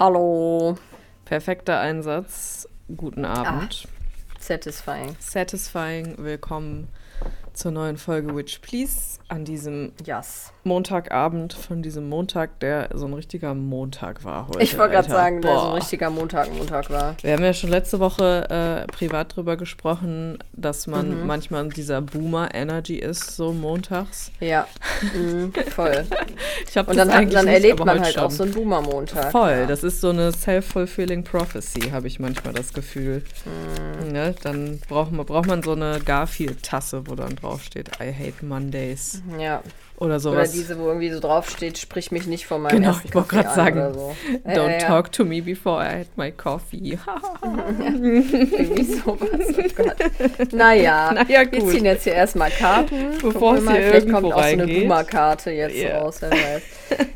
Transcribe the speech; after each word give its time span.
Hallo. 0.00 0.76
Perfekter 1.24 1.80
Einsatz. 1.80 2.68
Guten 2.96 3.24
Abend. 3.24 3.86
Satisfying. 4.38 5.16
Satisfying. 5.18 6.16
Willkommen 6.18 6.88
zur 7.52 7.72
neuen 7.72 7.96
Folge 7.96 8.34
Witch 8.34 8.60
Please 8.62 9.19
an 9.30 9.44
diesem 9.44 9.92
Yes. 10.04 10.52
Montagabend 10.64 11.52
von 11.54 11.82
diesem 11.82 12.08
Montag, 12.08 12.60
der 12.60 12.90
so 12.94 13.06
ein 13.06 13.14
richtiger 13.14 13.54
Montag 13.54 14.24
war 14.24 14.48
heute. 14.48 14.62
Ich 14.62 14.76
wollte 14.76 14.94
gerade 14.94 15.08
sagen, 15.08 15.40
der 15.40 15.52
so 15.54 15.58
ein 15.60 15.66
Boah. 15.70 15.74
richtiger 15.76 16.10
Montag 16.10 16.52
Montag 16.54 16.90
war. 16.90 17.14
Wir 17.22 17.32
haben 17.34 17.44
ja 17.44 17.52
schon 17.54 17.70
letzte 17.70 18.00
Woche 18.00 18.46
äh, 18.50 18.86
privat 18.92 19.36
drüber 19.36 19.56
gesprochen, 19.56 20.38
dass 20.52 20.86
man 20.86 21.20
Mhm. 21.20 21.26
manchmal 21.26 21.64
in 21.64 21.70
dieser 21.70 22.00
Boomer-Energy 22.02 22.96
ist, 22.96 23.36
so 23.36 23.52
montags. 23.52 24.30
Ja, 24.40 24.66
mhm, 25.14 25.52
voll. 25.70 26.04
Ich 26.68 26.76
Und 26.76 26.96
dann, 26.96 27.10
eigentlich 27.10 27.34
dann 27.34 27.44
nicht, 27.46 27.54
erlebt 27.54 27.80
aber 27.80 27.94
man 27.94 28.02
halt 28.02 28.18
auch 28.18 28.22
schon. 28.24 28.30
so 28.30 28.42
einen 28.44 28.52
Boomer-Montag. 28.54 29.32
Voll, 29.32 29.50
Ja. 29.50 29.66
das 29.66 29.82
ist 29.84 30.00
so 30.00 30.10
eine 30.10 30.32
self-fulfilling 30.32 31.24
prophecy, 31.24 31.90
habe 31.90 32.06
ich 32.06 32.18
manchmal 32.20 32.52
das 32.52 32.72
Gefühl. 32.72 33.22
Mhm. 34.04 34.12
Ne? 34.12 34.34
Dann 34.42 34.80
braucht 34.88 35.12
man, 35.12 35.24
braucht 35.24 35.46
man 35.46 35.62
so 35.62 35.72
eine 35.72 36.00
Garfield-Tasse, 36.04 37.06
wo 37.06 37.14
dann 37.14 37.36
draufsteht, 37.36 37.90
I 38.00 38.12
hate 38.12 38.44
Mondays. 38.44 39.19
Ja. 39.38 39.62
Oder 39.96 40.06
Oder 40.12 40.20
sowas. 40.20 40.52
diese, 40.52 40.78
wo 40.78 40.86
irgendwie 40.88 41.10
so 41.10 41.20
draufsteht, 41.20 41.76
sprich 41.76 42.10
mich 42.10 42.26
nicht 42.26 42.46
von 42.46 42.62
meinem 42.62 42.80
Genau, 42.80 42.96
ich 43.04 43.14
wollte 43.14 43.28
gerade 43.28 43.54
sagen, 43.54 43.78
Oder 43.80 43.92
so. 43.92 44.16
Ja, 44.46 44.52
Don't 44.54 44.66
ja, 44.66 44.70
ja. 44.72 44.78
talk 44.78 45.12
to 45.12 45.26
me 45.26 45.42
before 45.42 45.82
I 45.84 45.98
had 45.98 46.16
my 46.16 46.32
coffee. 46.32 46.98
Irgendwie 47.42 48.84
sowas. 48.84 49.28
Oh 49.58 49.82
Gott. 49.82 50.52
Naja, 50.52 51.12
Naja, 51.14 51.42
wir 51.52 51.60
gut. 51.60 51.70
ziehen 51.70 51.84
jetzt 51.84 52.04
hier 52.04 52.14
erstmal 52.14 52.50
Karten. 52.50 53.18
Bevor 53.20 53.56
wir 53.56 53.62
es 53.62 53.70
hier 53.76 53.82
Vielleicht 53.90 54.08
kommt 54.10 54.26
auch 54.32 54.38
so 54.38 54.38
eine. 54.38 54.66
Boomer-Karte 54.66 55.50
jetzt 55.50 55.76
Ja. 55.76 55.98
raus, 56.00 56.16
wer 56.20 56.30
weiß. 56.30 56.62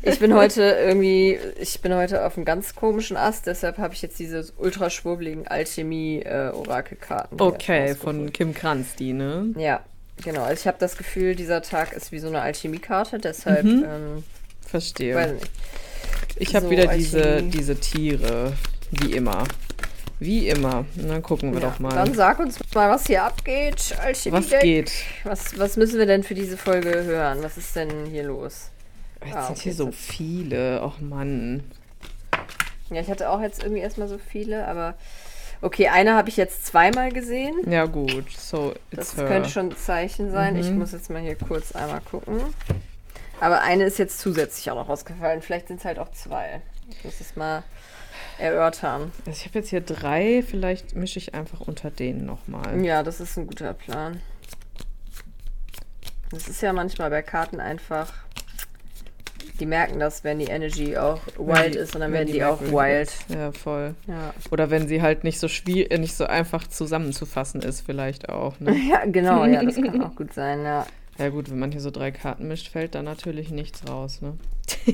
Ich 0.03 0.19
bin 0.19 0.35
heute 0.35 0.61
irgendwie, 0.61 1.39
ich 1.59 1.81
bin 1.81 1.95
heute 1.95 2.23
auf 2.23 2.37
einem 2.37 2.45
ganz 2.45 2.75
komischen 2.75 3.17
Ast, 3.17 3.47
deshalb 3.47 3.79
habe 3.79 3.95
ich 3.95 4.03
jetzt 4.03 4.19
diese 4.19 4.45
ultra 4.57 4.91
schwurbeligen 4.91 5.47
Alchemie-Orakelkarten. 5.47 7.37
hier 7.39 7.47
Okay, 7.47 7.95
von 7.95 8.31
Kim 8.31 8.53
Kranz, 8.53 8.95
die, 8.95 9.13
ne? 9.13 9.53
Ja, 9.57 9.81
genau. 10.23 10.43
Also 10.43 10.61
ich 10.61 10.67
habe 10.67 10.77
das 10.79 10.97
Gefühl, 10.97 11.35
dieser 11.35 11.61
Tag 11.61 11.93
ist 11.93 12.11
wie 12.11 12.19
so 12.19 12.27
eine 12.27 12.41
Alchemiekarte, 12.41 13.19
deshalb, 13.19 13.63
Mhm. 13.65 13.85
ähm, 13.87 14.23
Verstehe. 14.65 15.15
weiß 15.15 15.31
nicht. 15.33 15.51
ich 16.37 16.55
habe 16.55 16.65
so 16.65 16.71
wieder 16.71 16.87
diese, 16.87 17.43
diese 17.43 17.79
Tiere, 17.79 18.53
wie 18.91 19.11
immer. 19.13 19.43
Wie 20.19 20.47
immer. 20.47 20.85
Dann 20.95 21.21
gucken 21.21 21.53
wir 21.53 21.59
Ja, 21.61 21.69
doch 21.69 21.79
mal, 21.79 21.93
Dann 21.93 22.13
sag 22.13 22.39
uns 22.39 22.57
mal, 22.73 22.89
was 22.89 23.05
hier 23.05 23.23
abgeht. 23.23 23.93
Alchemie 24.01 24.37
was 24.37 24.49
geht. 24.61 24.91
Was, 25.25 25.59
was 25.59 25.75
müssen 25.75 25.99
wir 25.99 26.05
denn 26.05 26.23
für 26.23 26.35
diese 26.35 26.55
Folge 26.57 27.03
hören? 27.03 27.39
Was 27.43 27.57
ist 27.57 27.75
denn 27.75 28.05
hier 28.05 28.23
los? 28.23 28.69
Jetzt 29.25 29.35
Ah, 29.35 29.43
sind 29.47 29.51
okay, 29.57 29.61
hier 29.63 29.73
so 29.73 29.91
viele. 29.91 30.81
Och 30.83 30.99
Mann. 31.01 31.63
Ja, 32.89 33.01
ich 33.01 33.09
hatte 33.09 33.29
auch 33.29 33.41
jetzt 33.41 33.61
irgendwie 33.63 33.81
erstmal 33.81 34.07
so 34.07 34.17
viele, 34.17 34.65
aber 34.67 34.93
okay, 35.61 35.87
eine 35.89 36.13
habe 36.15 36.29
ich 36.29 36.37
jetzt 36.37 36.65
zweimal 36.65 37.11
gesehen. 37.11 37.55
Ja, 37.69 37.85
gut. 37.85 38.29
So, 38.31 38.73
Das 38.91 39.15
her. 39.17 39.27
könnte 39.27 39.49
schon 39.49 39.69
ein 39.69 39.75
Zeichen 39.77 40.31
sein. 40.31 40.55
Ich 40.55 40.69
Mhm. 40.69 40.79
muss 40.79 40.91
jetzt 40.91 41.09
mal 41.09 41.21
hier 41.21 41.35
kurz 41.35 41.71
einmal 41.73 42.01
gucken. 42.01 42.39
Aber 43.41 43.61
eine 43.61 43.83
ist 43.83 43.97
jetzt 43.99 44.19
zusätzlich 44.19 44.71
auch 44.71 44.75
noch 44.75 44.87
rausgefallen. 44.89 45.41
Vielleicht 45.41 45.67
sind 45.67 45.79
es 45.79 45.85
halt 45.85 45.99
auch 45.99 46.11
zwei. 46.11 46.61
Ich 46.89 47.03
muss 47.03 47.19
es 47.19 47.35
mal 47.35 47.63
erörtern. 48.37 49.11
Also 49.25 49.31
ich 49.39 49.45
habe 49.45 49.59
jetzt 49.59 49.69
hier 49.69 49.81
drei. 49.81 50.43
Vielleicht 50.47 50.95
mische 50.95 51.19
ich 51.19 51.33
einfach 51.33 51.61
unter 51.61 51.89
denen 51.91 52.25
nochmal. 52.25 52.83
Ja, 52.83 53.03
das 53.03 53.19
ist 53.19 53.37
ein 53.37 53.47
guter 53.47 53.73
Plan. 53.73 54.21
Das 56.31 56.47
ist 56.47 56.61
ja 56.61 56.73
manchmal 56.73 57.09
bei 57.09 57.21
Karten 57.21 57.59
einfach. 57.59 58.13
Die 59.59 59.65
merken 59.65 59.99
das, 59.99 60.23
wenn 60.23 60.39
die 60.39 60.45
Energy 60.45 60.97
auch 60.97 61.21
wild 61.37 61.75
ist 61.75 61.95
und 61.95 62.01
dann 62.01 62.11
werden 62.11 62.27
die, 62.27 62.43
auch 62.43 62.59
merkwürdig 62.59 63.09
wild. 63.29 63.37
Ja, 63.39 63.51
voll. 63.51 63.95
Ja. 64.07 64.33
Oder 64.51 64.69
wenn 64.69 64.87
sie 64.87 65.01
halt 65.01 65.23
nicht 65.23 65.39
so 65.39 65.47
schwierig, 65.47 65.91
äh, 65.91 65.97
nicht 65.97 66.15
so 66.15 66.25
einfach 66.25 66.67
zusammenzufassen 66.67 67.61
ist, 67.61 67.81
vielleicht 67.81 68.29
auch. 68.29 68.59
Ne? 68.59 68.75
ja, 68.89 69.05
genau, 69.05 69.45
ja, 69.45 69.63
das 69.63 69.75
kann 69.75 70.01
auch 70.03 70.15
gut 70.15 70.33
sein, 70.33 70.63
ja. 70.63 70.85
Ja 71.17 71.29
gut, 71.29 71.49
wenn 71.49 71.59
man 71.59 71.71
hier 71.71 71.79
so 71.79 71.91
drei 71.91 72.11
Karten 72.11 72.49
mischt, 72.49 72.67
fällt 72.67 72.93
da 72.93 73.01
natürlich 73.01 73.49
nichts 73.49 73.87
raus, 73.87 74.21
ne? 74.21 74.33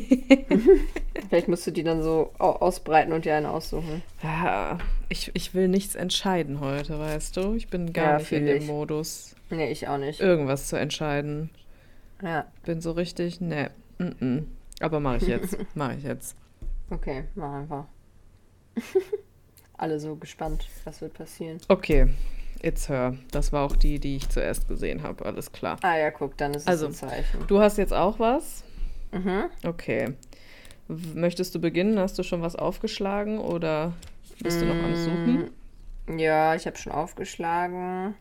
Vielleicht 1.29 1.47
musst 1.47 1.65
du 1.65 1.71
die 1.71 1.83
dann 1.83 2.03
so 2.03 2.31
au- 2.37 2.51
ausbreiten 2.57 3.13
und 3.13 3.25
dir 3.25 3.35
eine 3.35 3.49
aussuchen. 3.51 4.03
Ja, 4.21 4.77
ich, 5.09 5.31
ich 5.33 5.53
will 5.55 5.67
nichts 5.67 5.95
entscheiden 5.95 6.59
heute, 6.59 6.99
weißt 6.99 7.37
du? 7.37 7.53
Ich 7.55 7.69
bin 7.69 7.93
gar 7.93 8.11
Ja, 8.13 8.17
nicht 8.19 8.31
in 8.31 8.45
dem 8.45 8.57
ich. 8.57 8.67
Modus, 8.67 9.35
Nee, 9.49 9.71
ich 9.71 9.87
auch 9.87 9.97
nicht. 9.97 10.19
irgendwas 10.19 10.67
zu 10.67 10.75
entscheiden. 10.77 11.49
Ja, 12.21 12.45
Bin 12.65 12.81
so 12.81 12.91
richtig, 12.91 13.41
ne. 13.41 13.71
Mm 14.01 14.15
-mm. 14.19 14.43
Aber 14.79 14.99
mache 14.99 15.17
ich 15.17 15.27
jetzt. 15.27 15.57
mache 15.75 15.95
ich 15.95 16.03
jetzt. 16.03 16.35
okay, 16.89 17.25
mach 17.35 17.53
einfach. 17.53 17.85
Alle 19.77 19.99
so 19.99 20.15
gespannt, 20.15 20.67
was 20.83 21.01
wird 21.01 21.13
passieren. 21.13 21.59
Okay, 21.67 22.07
it's 22.61 22.87
her. 22.89 23.15
Das 23.31 23.51
war 23.51 23.65
auch 23.65 23.75
die, 23.75 23.99
die 23.99 24.15
ich 24.17 24.29
zuerst 24.29 24.67
gesehen 24.67 25.03
habe. 25.03 25.25
Alles 25.25 25.51
klar. 25.51 25.77
Ah 25.81 25.97
ja, 25.97 26.11
guck, 26.11 26.37
dann 26.37 26.53
ist 26.53 26.63
es 26.63 26.67
Also, 26.67 26.87
ein 26.87 26.93
Zeichen. 26.93 27.47
Du 27.47 27.59
hast 27.59 27.77
jetzt 27.77 27.93
auch 27.93 28.19
was? 28.19 28.63
Mhm. 29.11 29.45
Okay. 29.65 30.13
Möchtest 30.87 31.55
du 31.55 31.59
beginnen? 31.59 31.99
Hast 31.99 32.17
du 32.19 32.23
schon 32.23 32.41
was 32.41 32.55
aufgeschlagen 32.55 33.39
oder 33.39 33.93
bist 34.41 34.61
du 34.61 34.65
noch 34.65 34.75
am 34.75 34.95
Suchen? 34.95 35.51
Ja, 36.17 36.55
ich 36.55 36.65
habe 36.67 36.77
schon 36.77 36.91
aufgeschlagen, 36.91 38.15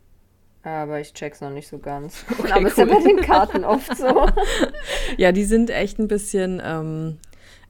aber 0.63 1.01
ich 1.01 1.13
check's 1.15 1.41
noch 1.41 1.51
nicht 1.51 1.69
so 1.69 1.79
ganz. 1.79 2.25
Okay, 2.39 2.53
aber 2.53 2.69
ist 2.69 2.79
ja 2.79 2.85
cool. 2.85 2.95
bei 2.97 3.03
den 3.03 3.21
Karten 3.21 3.65
oft 3.65 3.97
so. 3.97 4.27
Ja, 5.17 5.33
die 5.33 5.45
sind 5.45 5.71
echt 5.71 5.99
ein 5.99 6.09
bisschen, 6.09 6.61
ähm, 6.65 7.19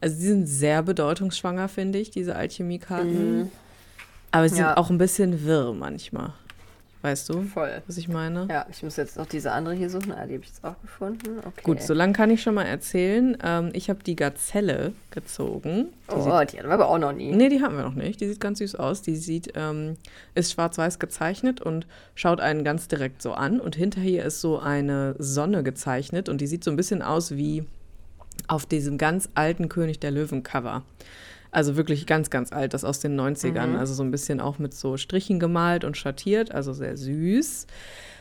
also 0.00 0.16
die 0.18 0.26
sind 0.26 0.46
sehr 0.46 0.82
bedeutungsschwanger, 0.82 1.68
finde 1.68 1.98
ich, 1.98 2.10
diese 2.10 2.34
Alchemiekarten. 2.36 3.50
Aber 4.32 4.48
sie 4.48 4.54
Mhm. 4.56 4.60
Ja. 4.60 4.68
sind 4.68 4.76
auch 4.78 4.90
ein 4.90 4.98
bisschen 4.98 5.44
wirr 5.44 5.72
manchmal. 5.72 6.32
Weißt 7.02 7.30
du, 7.30 7.42
Voll. 7.44 7.80
was 7.86 7.96
ich 7.96 8.08
meine? 8.08 8.46
Ja, 8.50 8.66
ich 8.70 8.82
muss 8.82 8.96
jetzt 8.96 9.16
noch 9.16 9.24
diese 9.24 9.52
andere 9.52 9.74
hier 9.74 9.88
suchen. 9.88 10.12
Ah, 10.12 10.26
die 10.26 10.34
habe 10.34 10.42
ich 10.42 10.48
jetzt 10.50 10.62
auch 10.62 10.78
gefunden. 10.82 11.38
Okay. 11.38 11.62
Gut, 11.62 11.80
so 11.82 11.94
lange 11.94 12.12
kann 12.12 12.28
ich 12.30 12.42
schon 12.42 12.54
mal 12.54 12.64
erzählen. 12.66 13.38
Ähm, 13.42 13.70
ich 13.72 13.88
habe 13.88 14.02
die 14.04 14.16
Gazelle 14.16 14.92
gezogen. 15.10 15.86
Die 16.10 16.14
Oh, 16.14 16.20
sieht, 16.40 16.52
die 16.52 16.58
hatten 16.58 16.68
wir 16.68 16.74
aber 16.74 16.88
auch 16.90 16.98
noch 16.98 17.12
nie. 17.12 17.32
nee, 17.32 17.48
die 17.48 17.62
haben 17.62 17.76
wir 17.76 17.84
noch 17.84 17.94
nicht. 17.94 18.20
Die 18.20 18.28
sieht 18.28 18.38
ganz 18.40 18.58
süß 18.58 18.74
aus. 18.74 19.00
Die 19.00 19.16
sieht, 19.16 19.52
ähm, 19.54 19.96
ist 20.34 20.52
schwarz-weiß 20.52 20.98
gezeichnet 20.98 21.62
und 21.62 21.86
schaut 22.14 22.40
einen 22.40 22.64
ganz 22.64 22.86
direkt 22.86 23.22
so 23.22 23.32
an. 23.32 23.60
Und 23.60 23.76
hinter 23.76 24.02
ihr 24.02 24.24
ist 24.26 24.42
so 24.42 24.58
eine 24.58 25.14
Sonne 25.18 25.62
gezeichnet 25.62 26.28
und 26.28 26.42
die 26.42 26.46
sieht 26.46 26.64
so 26.64 26.70
ein 26.70 26.76
bisschen 26.76 27.00
aus 27.00 27.30
wie 27.30 27.64
auf 28.46 28.66
diesem 28.66 28.98
ganz 28.98 29.30
alten 29.34 29.70
König 29.70 30.00
der 30.00 30.10
Löwen-Cover. 30.10 30.82
Also 31.52 31.76
wirklich 31.76 32.06
ganz, 32.06 32.30
ganz 32.30 32.52
alt, 32.52 32.74
das 32.74 32.84
aus 32.84 33.00
den 33.00 33.18
90ern. 33.18 33.76
Also 33.76 33.94
so 33.94 34.02
ein 34.02 34.10
bisschen 34.10 34.40
auch 34.40 34.58
mit 34.58 34.72
so 34.74 34.96
Strichen 34.96 35.40
gemalt 35.40 35.84
und 35.84 35.96
schattiert, 35.96 36.52
also 36.52 36.72
sehr 36.72 36.96
süß. 36.96 37.66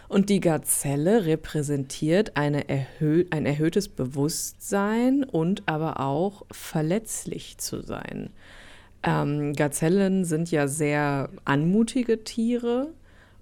Und 0.07 0.29
die 0.29 0.40
Gazelle 0.40 1.25
repräsentiert 1.25 2.35
eine 2.35 2.68
erhö 2.68 3.25
ein 3.29 3.45
erhöhtes 3.45 3.88
Bewusstsein 3.88 5.23
und 5.23 5.62
aber 5.68 6.00
auch 6.00 6.45
verletzlich 6.51 7.59
zu 7.59 7.81
sein. 7.81 8.31
Ähm, 9.03 9.53
Gazellen 9.53 10.25
sind 10.25 10.50
ja 10.50 10.68
sehr 10.68 11.29
anmutige 11.45 12.23
Tiere 12.23 12.88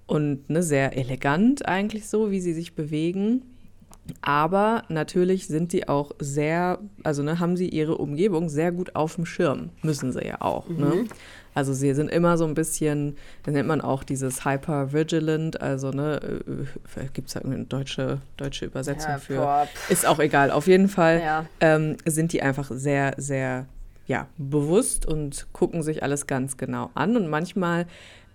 und 0.07 0.49
ne, 0.49 0.61
sehr 0.61 0.97
elegant 0.97 1.65
eigentlich 1.65 2.07
so, 2.07 2.31
wie 2.31 2.41
sie 2.41 2.53
sich 2.53 2.75
bewegen. 2.75 3.43
Aber 4.21 4.83
natürlich 4.89 5.47
sind 5.47 5.73
die 5.73 5.87
auch 5.87 6.11
sehr, 6.19 6.79
also 7.03 7.23
ne, 7.23 7.39
haben 7.39 7.57
sie 7.57 7.69
ihre 7.69 7.97
Umgebung 7.97 8.49
sehr 8.49 8.71
gut 8.71 8.95
auf 8.95 9.15
dem 9.15 9.25
Schirm. 9.25 9.69
Müssen 9.81 10.11
sie 10.11 10.25
ja 10.25 10.41
auch. 10.41 10.67
Ne? 10.69 11.05
Also 11.53 11.73
sie 11.73 11.93
sind 11.93 12.09
immer 12.11 12.37
so 12.37 12.45
ein 12.45 12.53
bisschen, 12.53 13.15
das 13.43 13.53
nennt 13.53 13.67
man 13.67 13.81
auch 13.81 14.03
dieses 14.03 14.45
hyper-vigilant, 14.45 15.59
also 15.61 15.89
ne, 15.91 16.41
gibt 17.13 17.27
es 17.29 17.33
da 17.33 17.39
irgendeine 17.39 17.65
deutsche, 17.65 18.19
deutsche 18.37 18.65
Übersetzung 18.65 19.13
Ja, 19.13 19.17
für? 19.17 19.35
boah. 19.37 19.67
Ist 19.89 20.05
auch 20.05 20.19
egal. 20.19 20.51
Auf 20.51 20.67
jeden 20.67 20.87
Fall 20.87 21.19
Ja. 21.21 21.45
ähm, 21.59 21.97
sind 22.05 22.33
die 22.33 22.41
einfach 22.41 22.69
sehr, 22.71 23.13
sehr 23.17 23.65
ja, 24.05 24.27
bewusst 24.37 25.05
und 25.05 25.47
gucken 25.51 25.83
sich 25.83 26.01
alles 26.03 26.27
ganz 26.27 26.55
genau 26.57 26.91
an. 26.93 27.17
Und 27.17 27.27
manchmal 27.27 27.87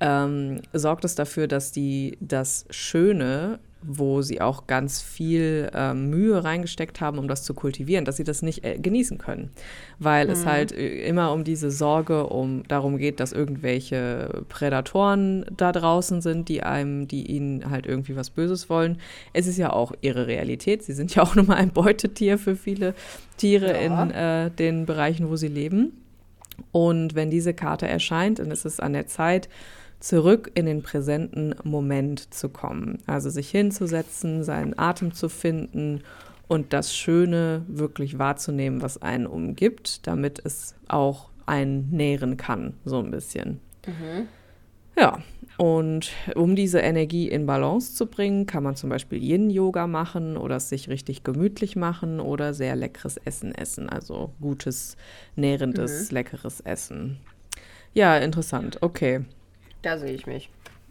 ähm, 0.03 0.61
sorgt 0.73 1.05
es 1.05 1.15
dafür, 1.15 1.47
dass 1.47 1.73
die 1.73 2.19
das 2.21 2.67
Schöne, 2.71 3.59
wo 3.85 4.23
sie 4.23 4.41
auch 4.41 4.69
ganz 4.69 5.03
viel 5.03 5.69
ähm, 5.75 6.09
Mühe 6.09 6.45
reingesteckt 6.45 7.01
haben, 7.01 7.19
um 7.19 7.27
das 7.27 7.43
zu 7.43 7.53
kultivieren, 7.53 8.05
dass 8.05 8.17
sie 8.17 8.23
das 8.23 8.41
nicht 8.43 8.65
äh, 8.65 8.79
genießen 8.79 9.19
können. 9.19 9.51
Weil 9.99 10.31
es 10.31 10.47
halt 10.47 10.71
äh, 10.71 11.05
immer 11.09 11.33
um 11.33 11.43
diese 11.43 11.73
Sorge 11.73 12.27
um 12.29 12.63
darum 12.69 12.97
geht, 12.97 13.19
dass 13.19 13.33
irgendwelche 13.33 14.45
Prädatoren 14.49 15.45
da 15.57 15.73
draußen 15.73 16.21
sind, 16.21 16.49
die 16.49 16.63
einem, 16.63 17.09
die 17.09 17.27
ihnen 17.27 17.71
halt 17.71 17.87
irgendwie 17.87 18.15
was 18.15 18.31
Böses 18.31 18.71
wollen. 18.71 18.99
Es 19.33 19.49
ist 19.49 19.59
ja 19.59 19.73
auch 19.73 19.93
ihre 20.01 20.29
Realität. 20.29 20.85
Sie 20.85 20.93
sind 20.93 21.15
ja 21.17 21.25
auch 21.25 21.35
nun 21.37 21.47
mal 21.47 21.57
ein 21.57 21.71
Beutetier 21.71 22.39
für 22.39 22.55
viele 22.55 22.95
Tiere 23.37 23.73
Ja. 23.73 24.05
in 24.05 24.11
äh, 24.13 24.51
den 24.53 24.87
Bereichen, 24.87 25.29
wo 25.29 25.35
sie 25.35 25.49
leben. 25.49 25.93
Und 26.71 27.17
wenn 27.17 27.31
diese 27.31 27.53
Karte 27.55 27.89
erscheint, 27.89 28.39
dann 28.39 28.53
ist 28.53 28.65
es 28.65 28.79
an 28.79 28.93
der 28.93 29.09
Zeit, 29.09 29.49
zurück 30.03 30.51
in 30.55 30.67
den 30.67 30.83
präsenten 30.83 31.55
Moment 31.63 32.35
zu 32.35 32.49
kommen. 32.49 32.99
Also 33.07 33.31
sich 33.31 33.51
hinzusetzen, 33.51 34.43
seinen 34.43 34.77
Atem 34.77 35.15
zu 35.15 35.29
finden 35.29 36.03
und 36.49 36.73
das 36.73 36.95
Schöne 36.95 37.65
wirklich 37.69 38.19
wahrzunehmen, 38.19 38.83
was 38.83 39.01
einen 39.01 39.27
umgibt, 39.27 40.07
damit 40.07 40.45
es 40.45 40.75
auch 40.89 41.29
einen 41.47 41.91
nähren 41.91 42.37
kann, 42.37 42.75
so 42.85 42.99
ein 42.99 43.13
bisschen. 43.13 43.61
Mhm. 43.87 44.29
Ja, 44.99 45.23
und 45.57 46.11
um 46.35 46.57
diese 46.57 46.81
Energie 46.81 47.29
in 47.29 47.47
Balance 47.47 47.95
zu 47.95 48.07
bringen, 48.07 48.47
kann 48.47 48.65
man 48.65 48.75
zum 48.75 48.91
Beispiel 48.91 49.23
Yin-Yoga 49.23 49.87
machen 49.87 50.37
oder 50.37 50.57
es 50.57 50.69
sich 50.69 50.89
richtig 50.89 51.23
gemütlich 51.23 51.77
machen 51.77 52.19
oder 52.19 52.55
sehr 52.55 52.75
leckeres 52.75 53.19
Essen 53.19 53.55
essen, 53.55 53.89
also 53.89 54.33
gutes, 54.41 54.97
nährendes, 55.37 56.11
mhm. 56.11 56.17
leckeres 56.17 56.61
Essen. 56.61 57.21
Ja, 57.95 58.17
interessant, 58.19 58.79
okay. 58.81 59.21
Da 59.83 59.99
sehe 59.99 60.13
ich 60.13 60.27
mich. 60.27 60.49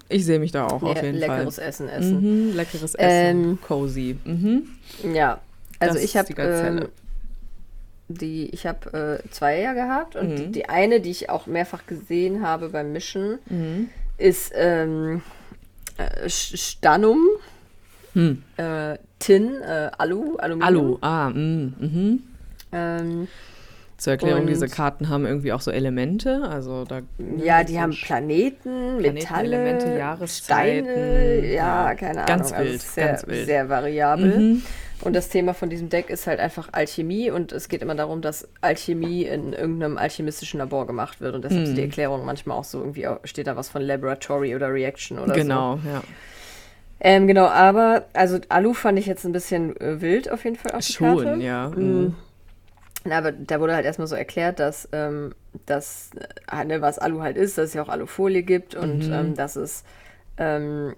Ich 0.09 0.25
sehe 0.25 0.39
mich 0.39 0.51
da 0.51 0.67
auch 0.67 0.81
Le 0.81 0.89
auf 0.89 1.01
jeden 1.01 1.17
leckeres 1.17 1.55
Fall. 1.55 1.65
Essen 1.65 1.89
essen. 1.89 2.49
Mhm, 2.49 2.55
leckeres 2.55 2.95
Essen, 2.95 3.41
ähm, 3.41 3.59
cozy. 3.61 4.17
Mhm. 4.25 4.67
Ja, 5.13 5.39
also 5.79 5.95
das 5.95 6.03
ich 6.03 6.17
habe 6.17 6.33
ähm, 6.37 6.87
die, 8.09 8.49
ich 8.49 8.67
habe 8.67 9.21
äh, 9.23 9.29
zwei 9.29 9.61
ja 9.61 9.73
gehabt 9.73 10.15
und 10.15 10.29
mhm. 10.29 10.35
die, 10.35 10.47
die, 10.51 10.69
eine, 10.69 10.99
die 10.99 11.11
ich 11.11 11.29
auch 11.29 11.47
mehrfach 11.47 11.85
gesehen 11.87 12.45
habe 12.45 12.69
beim 12.69 12.91
Mischen, 12.91 13.39
mhm. 13.49 13.89
ist 14.17 14.51
ähm, 14.53 15.21
äh, 15.97 16.29
Stannum, 16.29 17.19
hm. 18.13 18.43
äh, 18.57 18.97
Tin, 19.19 19.61
äh, 19.61 19.91
Alu, 19.97 20.35
Aluminium. 20.37 20.61
Alu, 20.61 20.97
ah, 21.01 21.29
mh, 21.29 21.71
mhm. 21.79 22.23
Ähm, 22.73 23.27
zur 24.01 24.13
Erklärung, 24.13 24.41
und 24.41 24.47
diese 24.47 24.67
Karten 24.67 25.09
haben 25.09 25.27
irgendwie 25.27 25.53
auch 25.53 25.61
so 25.61 25.69
Elemente, 25.69 26.41
also 26.49 26.85
da 26.85 27.01
ja, 27.37 27.63
die 27.63 27.73
so 27.73 27.81
haben 27.81 27.91
Planeten, 27.91 28.97
Planeten, 28.97 29.13
Metalle, 29.13 29.55
Elemente, 29.57 29.95
Jahreszeiten, 29.95 30.89
Steine, 30.89 31.53
ja, 31.53 31.93
keine 31.93 32.25
ganz 32.25 32.51
Ahnung, 32.51 32.65
wild, 32.65 32.73
also 32.81 32.93
sehr, 32.93 33.07
ganz 33.07 33.27
wild, 33.27 33.45
sehr 33.45 33.69
variabel. 33.69 34.39
Mhm. 34.39 34.61
Und 35.01 35.15
das 35.15 35.29
Thema 35.29 35.53
von 35.53 35.69
diesem 35.69 35.89
Deck 35.89 36.09
ist 36.09 36.25
halt 36.25 36.39
einfach 36.39 36.69
Alchemie 36.71 37.29
und 37.29 37.51
es 37.51 37.69
geht 37.69 37.83
immer 37.83 37.93
darum, 37.93 38.23
dass 38.23 38.47
Alchemie 38.61 39.21
in 39.25 39.53
irgendeinem 39.53 39.99
alchemistischen 39.99 40.57
Labor 40.57 40.87
gemacht 40.87 41.21
wird 41.21 41.35
und 41.35 41.43
deshalb 41.43 41.61
mhm. 41.61 41.67
ist 41.67 41.77
die 41.77 41.83
Erklärung 41.83 42.25
manchmal 42.25 42.57
auch 42.57 42.63
so 42.63 42.79
irgendwie 42.79 43.07
steht 43.23 43.45
da 43.45 43.55
was 43.55 43.69
von 43.69 43.83
Laboratory 43.83 44.55
oder 44.55 44.73
Reaction 44.73 45.19
oder 45.19 45.35
genau, 45.35 45.75
so. 45.75 45.81
Genau, 45.83 45.93
ja. 45.93 46.03
Ähm, 47.01 47.27
genau, 47.27 47.45
aber 47.45 48.05
also 48.13 48.39
Alu 48.49 48.73
fand 48.73 48.97
ich 48.97 49.05
jetzt 49.05 49.25
ein 49.25 49.31
bisschen 49.31 49.79
äh, 49.79 50.01
wild 50.01 50.31
auf 50.31 50.43
jeden 50.43 50.55
Fall 50.55 50.71
auf 50.71 50.85
die 50.85 50.93
Schon, 50.93 51.23
Karte. 51.23 51.39
ja. 51.39 51.69
Mhm. 51.69 52.15
Mhm. 53.05 53.11
Aber 53.11 53.31
da 53.31 53.59
wurde 53.59 53.75
halt 53.75 53.85
erstmal 53.85 54.07
so 54.07 54.15
erklärt, 54.15 54.59
dass 54.59 54.89
ähm, 54.91 55.33
das, 55.65 56.11
äh, 56.51 56.65
ne, 56.65 56.81
was 56.81 56.99
Alu 56.99 57.21
halt 57.21 57.37
ist, 57.37 57.57
dass 57.57 57.69
es 57.69 57.73
ja 57.73 57.83
auch 57.83 57.89
Alufolie 57.89 58.43
gibt 58.43 58.75
und 58.75 59.07
mhm. 59.07 59.13
ähm, 59.13 59.35
dass 59.35 59.55
es 59.55 59.83
ähm, 60.37 60.95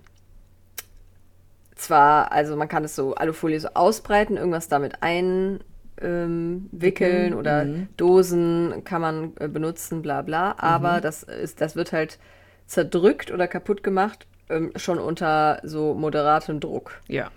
zwar, 1.75 2.31
also 2.31 2.55
man 2.55 2.67
kann 2.67 2.83
es 2.83 2.95
so 2.95 3.15
Alufolie 3.15 3.59
so 3.59 3.69
ausbreiten, 3.73 4.37
irgendwas 4.37 4.67
damit 4.67 5.01
einwickeln 5.01 5.61
ähm, 6.01 7.37
oder 7.37 7.65
mhm. 7.65 7.87
Dosen 7.97 8.83
kann 8.83 9.01
man 9.01 9.33
äh, 9.39 9.47
benutzen, 9.47 10.01
bla 10.01 10.21
bla, 10.21 10.55
aber 10.57 10.97
mhm. 10.97 11.01
das 11.01 11.23
ist, 11.23 11.61
das 11.61 11.75
wird 11.75 11.91
halt 11.91 12.19
zerdrückt 12.67 13.31
oder 13.31 13.47
kaputt 13.47 13.83
gemacht, 13.83 14.27
ähm, 14.49 14.71
schon 14.75 14.99
unter 14.99 15.59
so 15.63 15.93
moderatem 15.93 16.59
Druck. 16.59 17.01
Ja. 17.07 17.29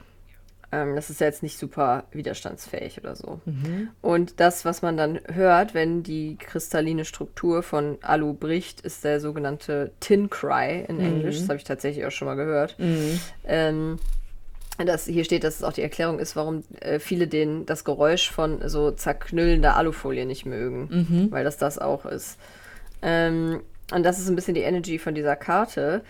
Ähm, 0.72 0.96
das 0.96 1.10
ist 1.10 1.20
ja 1.20 1.26
jetzt 1.26 1.42
nicht 1.42 1.58
super 1.58 2.04
widerstandsfähig 2.12 2.98
oder 3.00 3.14
so. 3.14 3.40
Mhm. 3.44 3.88
Und 4.02 4.40
das, 4.40 4.64
was 4.64 4.82
man 4.82 4.96
dann 4.96 5.20
hört, 5.32 5.74
wenn 5.74 6.02
die 6.02 6.36
kristalline 6.38 7.04
Struktur 7.04 7.62
von 7.62 7.98
Alu 8.02 8.32
bricht, 8.32 8.80
ist 8.80 9.04
der 9.04 9.20
sogenannte 9.20 9.92
Tin 10.00 10.28
Cry 10.28 10.84
in 10.88 11.00
Englisch. 11.00 11.36
Mhm. 11.36 11.40
Das 11.40 11.48
habe 11.48 11.58
ich 11.58 11.64
tatsächlich 11.64 12.04
auch 12.04 12.10
schon 12.10 12.26
mal 12.26 12.34
gehört. 12.34 12.76
Mhm. 12.78 13.20
Ähm, 13.46 13.98
das, 14.84 15.06
hier 15.06 15.24
steht, 15.24 15.44
dass 15.44 15.56
es 15.56 15.62
auch 15.62 15.72
die 15.72 15.82
Erklärung 15.82 16.18
ist, 16.18 16.36
warum 16.36 16.62
äh, 16.80 16.98
viele 16.98 17.28
den, 17.28 17.64
das 17.64 17.84
Geräusch 17.84 18.30
von 18.30 18.68
so 18.68 18.90
zerknüllender 18.90 19.76
Alufolie 19.76 20.26
nicht 20.26 20.44
mögen, 20.44 20.88
mhm. 20.90 21.30
weil 21.30 21.44
das 21.44 21.56
das 21.56 21.78
auch 21.78 22.04
ist. 22.04 22.38
Ähm, 23.00 23.60
und 23.92 24.02
das 24.02 24.18
ist 24.18 24.28
ein 24.28 24.36
bisschen 24.36 24.54
die 24.54 24.62
Energy 24.62 24.98
von 24.98 25.14
dieser 25.14 25.36
Karte. 25.36 26.02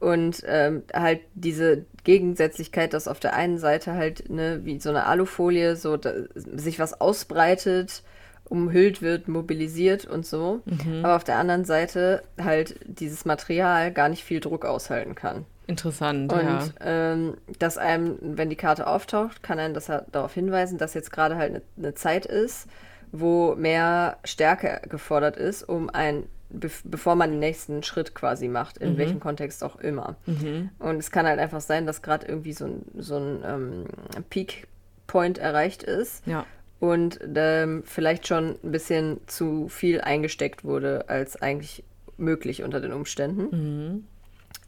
Und 0.00 0.42
ähm, 0.46 0.82
halt 0.94 1.20
diese 1.34 1.84
Gegensätzlichkeit, 2.04 2.94
dass 2.94 3.06
auf 3.06 3.20
der 3.20 3.34
einen 3.34 3.58
Seite 3.58 3.94
halt, 3.94 4.30
ne, 4.30 4.60
wie 4.64 4.80
so 4.80 4.88
eine 4.88 5.04
Alufolie, 5.06 5.76
so 5.76 5.98
sich 6.34 6.78
was 6.78 7.00
ausbreitet, 7.00 8.02
umhüllt 8.48 9.02
wird, 9.02 9.28
mobilisiert 9.28 10.06
und 10.06 10.26
so. 10.26 10.62
Mhm. 10.64 11.04
Aber 11.04 11.16
auf 11.16 11.24
der 11.24 11.36
anderen 11.36 11.64
Seite 11.64 12.22
halt 12.42 12.76
dieses 12.84 13.24
Material 13.24 13.92
gar 13.92 14.08
nicht 14.08 14.24
viel 14.24 14.40
Druck 14.40 14.64
aushalten 14.64 15.14
kann. 15.14 15.44
Interessant, 15.66 16.32
und, 16.32 16.40
ja. 16.40 16.64
Ähm, 16.80 17.36
dass 17.60 17.78
einem, 17.78 18.16
wenn 18.20 18.50
die 18.50 18.56
Karte 18.56 18.88
auftaucht, 18.88 19.42
kann 19.42 19.60
einem 19.60 19.72
das 19.72 19.88
halt 19.88 20.06
darauf 20.10 20.34
hinweisen, 20.34 20.78
dass 20.78 20.94
jetzt 20.94 21.12
gerade 21.12 21.36
halt 21.36 21.50
eine 21.50 21.62
ne 21.76 21.94
Zeit 21.94 22.26
ist, 22.26 22.66
wo 23.12 23.54
mehr 23.54 24.16
Stärke 24.24 24.80
gefordert 24.88 25.36
ist, 25.36 25.62
um 25.62 25.88
ein 25.88 26.24
bevor 26.52 27.14
man 27.14 27.30
den 27.30 27.38
nächsten 27.38 27.82
Schritt 27.82 28.14
quasi 28.14 28.48
macht, 28.48 28.78
in 28.78 28.94
mhm. 28.94 28.98
welchem 28.98 29.20
Kontext 29.20 29.62
auch 29.62 29.76
immer. 29.76 30.16
Mhm. 30.26 30.70
Und 30.78 30.96
es 30.96 31.10
kann 31.10 31.26
halt 31.26 31.38
einfach 31.38 31.60
sein, 31.60 31.86
dass 31.86 32.02
gerade 32.02 32.26
irgendwie 32.26 32.52
so 32.52 32.66
ein, 32.66 32.84
so 32.96 33.16
ein 33.16 33.42
ähm, 33.44 33.84
Peak-Point 34.30 35.38
erreicht 35.38 35.82
ist 35.82 36.26
ja. 36.26 36.44
und 36.80 37.20
ähm, 37.34 37.82
vielleicht 37.84 38.26
schon 38.26 38.56
ein 38.62 38.72
bisschen 38.72 39.20
zu 39.26 39.68
viel 39.68 40.00
eingesteckt 40.00 40.64
wurde, 40.64 41.08
als 41.08 41.40
eigentlich 41.40 41.84
möglich 42.16 42.62
unter 42.62 42.80
den 42.80 42.92
Umständen. 42.92 43.48
Mhm. 43.50 44.04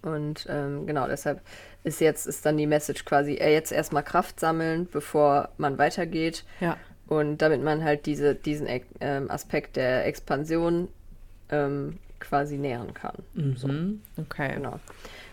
Und 0.02 0.46
ähm, 0.48 0.86
genau, 0.86 1.06
deshalb 1.06 1.40
ist 1.84 2.00
jetzt 2.00 2.26
ist 2.26 2.44
dann 2.46 2.56
die 2.56 2.66
Message 2.66 3.04
quasi, 3.04 3.34
äh, 3.34 3.52
jetzt 3.52 3.72
erstmal 3.72 4.02
Kraft 4.02 4.40
sammeln, 4.40 4.88
bevor 4.90 5.50
man 5.58 5.78
weitergeht. 5.78 6.44
Ja. 6.60 6.76
Und 7.08 7.38
damit 7.38 7.62
man 7.62 7.84
halt 7.84 8.06
diese, 8.06 8.34
diesen 8.34 8.66
äh, 8.66 8.80
Aspekt 9.28 9.76
der 9.76 10.06
Expansion 10.06 10.88
ähm, 11.52 11.98
quasi 12.18 12.56
nähern 12.56 12.94
kann. 12.94 13.16
Mhm. 13.34 13.56
So. 13.56 13.68
Okay. 14.20 14.54
Genau. 14.54 14.80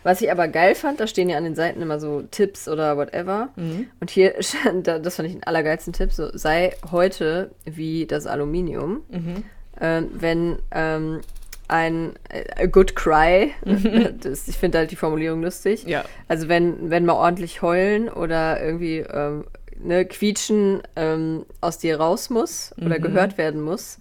Was 0.03 0.21
ich 0.21 0.31
aber 0.31 0.47
geil 0.47 0.75
fand, 0.75 0.99
da 0.99 1.07
stehen 1.07 1.29
ja 1.29 1.37
an 1.37 1.43
den 1.43 1.55
Seiten 1.55 1.81
immer 1.81 1.99
so 1.99 2.21
Tipps 2.23 2.67
oder 2.67 2.97
whatever. 2.97 3.49
Mhm. 3.55 3.87
Und 3.99 4.09
hier, 4.09 4.33
das 4.83 5.15
fand 5.15 5.27
ich 5.27 5.33
den 5.33 5.43
allergeilsten 5.43 5.93
Tipp, 5.93 6.11
so 6.11 6.29
sei 6.35 6.75
heute 6.91 7.51
wie 7.65 8.05
das 8.05 8.27
Aluminium. 8.27 9.01
Mhm. 9.09 9.43
Ähm, 9.81 10.09
wenn 10.13 10.59
ähm, 10.71 11.21
ein 11.67 12.13
a 12.57 12.65
good 12.65 12.95
cry, 12.95 13.51
mhm. 13.65 14.19
das, 14.21 14.47
ich 14.47 14.57
finde 14.57 14.79
halt 14.79 14.91
die 14.91 14.95
Formulierung 14.95 15.43
lustig. 15.43 15.83
Ja. 15.85 16.03
Also 16.27 16.47
wenn, 16.47 16.89
wenn 16.89 17.05
mal 17.05 17.13
ordentlich 17.13 17.61
heulen 17.61 18.09
oder 18.09 18.61
irgendwie 18.61 18.99
ähm, 18.99 19.45
ne, 19.79 20.05
quietschen 20.05 20.81
ähm, 20.95 21.45
aus 21.61 21.77
dir 21.77 21.99
raus 21.99 22.29
muss 22.29 22.73
oder 22.77 22.99
mhm. 22.99 23.03
gehört 23.03 23.37
werden 23.37 23.61
muss, 23.61 23.99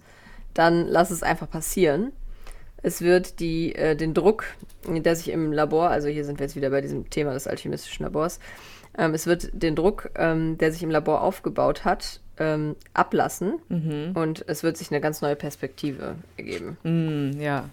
dann 0.53 0.87
lass 0.87 1.11
es 1.11 1.23
einfach 1.23 1.49
passieren. 1.49 2.11
Es 2.81 3.01
wird 3.01 3.39
die, 3.39 3.75
äh, 3.75 3.95
den 3.95 4.13
Druck, 4.13 4.45
der 4.87 5.15
sich 5.15 5.29
im 5.29 5.51
Labor, 5.51 5.89
also 5.89 6.07
hier 6.07 6.25
sind 6.25 6.39
wir 6.39 6.45
jetzt 6.45 6.55
wieder 6.55 6.69
bei 6.69 6.81
diesem 6.81 7.09
Thema 7.09 7.33
des 7.33 7.47
alchemistischen 7.47 8.05
Labors, 8.05 8.39
ähm, 8.97 9.13
es 9.13 9.27
wird 9.27 9.49
den 9.53 9.75
Druck, 9.75 10.09
ähm, 10.15 10.57
der 10.57 10.71
sich 10.71 10.83
im 10.83 10.91
Labor 10.91 11.21
aufgebaut 11.21 11.85
hat, 11.85 12.19
ähm, 12.37 12.75
ablassen 12.93 13.59
mhm. 13.69 14.11
und 14.15 14.45
es 14.47 14.63
wird 14.63 14.77
sich 14.77 14.91
eine 14.91 15.01
ganz 15.01 15.21
neue 15.21 15.35
Perspektive 15.35 16.15
ergeben. 16.37 16.77
Mm, 16.83 17.39
ja. 17.39 17.65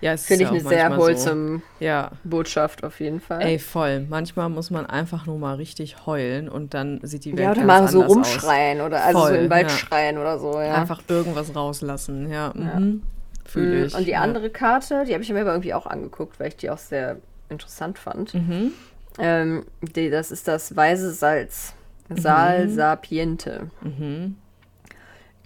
Ja, 0.00 0.16
Finde 0.16 0.44
ich 0.44 0.50
ja 0.50 0.56
eine 0.56 0.68
sehr 0.68 0.96
wholesome 0.96 1.58
so. 1.58 1.84
ja. 1.84 2.10
Botschaft 2.24 2.84
auf 2.84 3.00
jeden 3.00 3.20
Fall. 3.20 3.42
Ey, 3.42 3.58
voll. 3.58 4.06
Manchmal 4.08 4.48
muss 4.48 4.70
man 4.70 4.86
einfach 4.86 5.26
nur 5.26 5.38
mal 5.38 5.54
richtig 5.56 6.06
heulen 6.06 6.48
und 6.48 6.74
dann 6.74 7.00
sieht 7.02 7.24
die 7.24 7.32
Welt 7.32 7.44
ja, 7.44 7.52
oder 7.52 7.64
mal 7.64 7.88
so 7.88 8.02
rumschreien 8.02 8.80
aus. 8.80 8.86
oder 8.86 9.04
also 9.04 9.18
voll, 9.20 9.30
so 9.30 9.36
im 9.36 9.50
Wald 9.50 9.70
schreien 9.70 10.18
oder 10.18 10.38
so. 10.38 10.60
Ja. 10.60 10.74
Einfach 10.74 11.00
irgendwas 11.08 11.54
rauslassen, 11.54 12.30
ja. 12.30 12.52
Mhm. 12.54 13.02
Fühle 13.48 13.80
mhm. 13.80 13.86
ich. 13.86 13.94
Und 13.94 14.06
die 14.06 14.16
andere 14.16 14.50
Karte, 14.50 15.04
die 15.06 15.14
habe 15.14 15.22
ich 15.22 15.32
mir 15.32 15.40
aber 15.40 15.52
irgendwie 15.52 15.74
auch 15.74 15.86
angeguckt, 15.86 16.38
weil 16.38 16.48
ich 16.48 16.56
die 16.56 16.70
auch 16.70 16.78
sehr 16.78 17.16
interessant 17.48 17.98
fand. 17.98 18.34
Mhm. 18.34 18.72
Ähm, 19.18 19.66
die, 19.80 20.10
das 20.10 20.30
ist 20.30 20.46
das 20.46 20.76
weiße 20.76 21.12
Salz. 21.12 21.74
Sal 22.10 22.66
mhm. 22.66 22.74
Sapiente. 22.74 23.70
Mhm. 23.82 24.36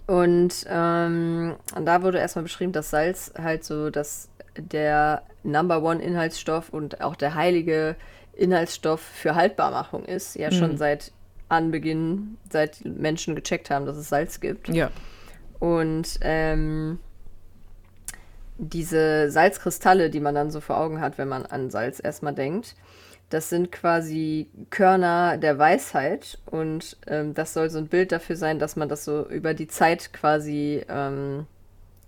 Und, 0.05 0.65
ähm, 0.67 1.55
und 1.75 1.85
da 1.85 2.03
wurde 2.03 2.19
erstmal 2.19 2.43
beschrieben, 2.43 2.73
dass 2.73 2.89
Salz 2.89 3.33
halt 3.37 3.63
so 3.63 3.89
das 3.89 4.29
der 4.57 5.23
Number 5.43 5.81
One 5.81 6.01
Inhaltsstoff 6.01 6.69
und 6.69 7.01
auch 7.01 7.15
der 7.15 7.35
heilige 7.35 7.95
Inhaltsstoff 8.33 9.01
für 9.01 9.35
Haltbarmachung 9.35 10.05
ist. 10.05 10.35
Ja, 10.35 10.51
schon 10.51 10.73
mhm. 10.73 10.77
seit 10.77 11.11
Anbeginn, 11.49 12.37
seit 12.49 12.83
Menschen 12.83 13.35
gecheckt 13.35 13.69
haben, 13.69 13.85
dass 13.85 13.97
es 13.97 14.09
Salz 14.09 14.39
gibt. 14.39 14.69
Ja. 14.69 14.91
Und 15.59 16.19
ähm, 16.21 16.99
diese 18.69 19.29
Salzkristalle, 19.31 20.09
die 20.09 20.19
man 20.19 20.35
dann 20.35 20.51
so 20.51 20.61
vor 20.61 20.77
Augen 20.77 21.01
hat, 21.01 21.17
wenn 21.17 21.27
man 21.27 21.45
an 21.45 21.69
Salz 21.69 21.99
erstmal 22.03 22.33
denkt, 22.33 22.75
das 23.29 23.49
sind 23.49 23.71
quasi 23.71 24.47
Körner 24.69 25.37
der 25.37 25.57
Weisheit 25.57 26.37
und 26.45 26.97
ähm, 27.07 27.33
das 27.33 27.53
soll 27.53 27.69
so 27.69 27.79
ein 27.79 27.87
Bild 27.87 28.11
dafür 28.11 28.35
sein, 28.35 28.59
dass 28.59 28.75
man 28.75 28.89
das 28.89 29.05
so 29.05 29.27
über 29.27 29.53
die 29.53 29.67
Zeit 29.67 30.13
quasi 30.13 30.83
ähm, 30.87 31.47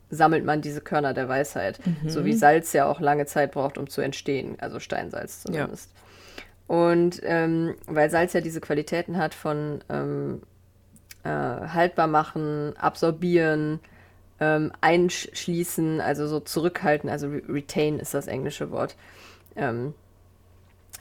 sammelt 0.09 0.45
man 0.45 0.61
diese 0.61 0.81
Körner 0.81 1.13
der 1.13 1.27
Weisheit. 1.27 1.79
Mhm. 1.85 2.09
So 2.09 2.25
wie 2.25 2.33
Salz 2.33 2.73
ja 2.73 2.85
auch 2.85 2.99
lange 2.99 3.25
Zeit 3.25 3.51
braucht, 3.51 3.77
um 3.77 3.89
zu 3.89 4.01
entstehen, 4.01 4.55
also 4.59 4.79
Steinsalz 4.79 5.41
zumindest. 5.41 5.89
Ja. 5.95 6.75
Und 6.75 7.21
ähm, 7.23 7.75
weil 7.87 8.09
Salz 8.09 8.33
ja 8.33 8.41
diese 8.41 8.61
Qualitäten 8.61 9.17
hat 9.17 9.33
von 9.33 9.83
ähm, 9.89 10.41
äh, 11.23 11.29
haltbar 11.29 12.07
machen, 12.07 12.73
absorbieren, 12.77 13.79
ähm, 14.39 14.71
einschließen, 14.81 16.01
also 16.01 16.27
so 16.27 16.39
zurückhalten, 16.39 17.09
also 17.09 17.29
re 17.29 17.41
retain 17.47 17.99
ist 17.99 18.13
das 18.13 18.27
englische 18.27 18.71
Wort, 18.71 18.95
ähm, 19.55 19.93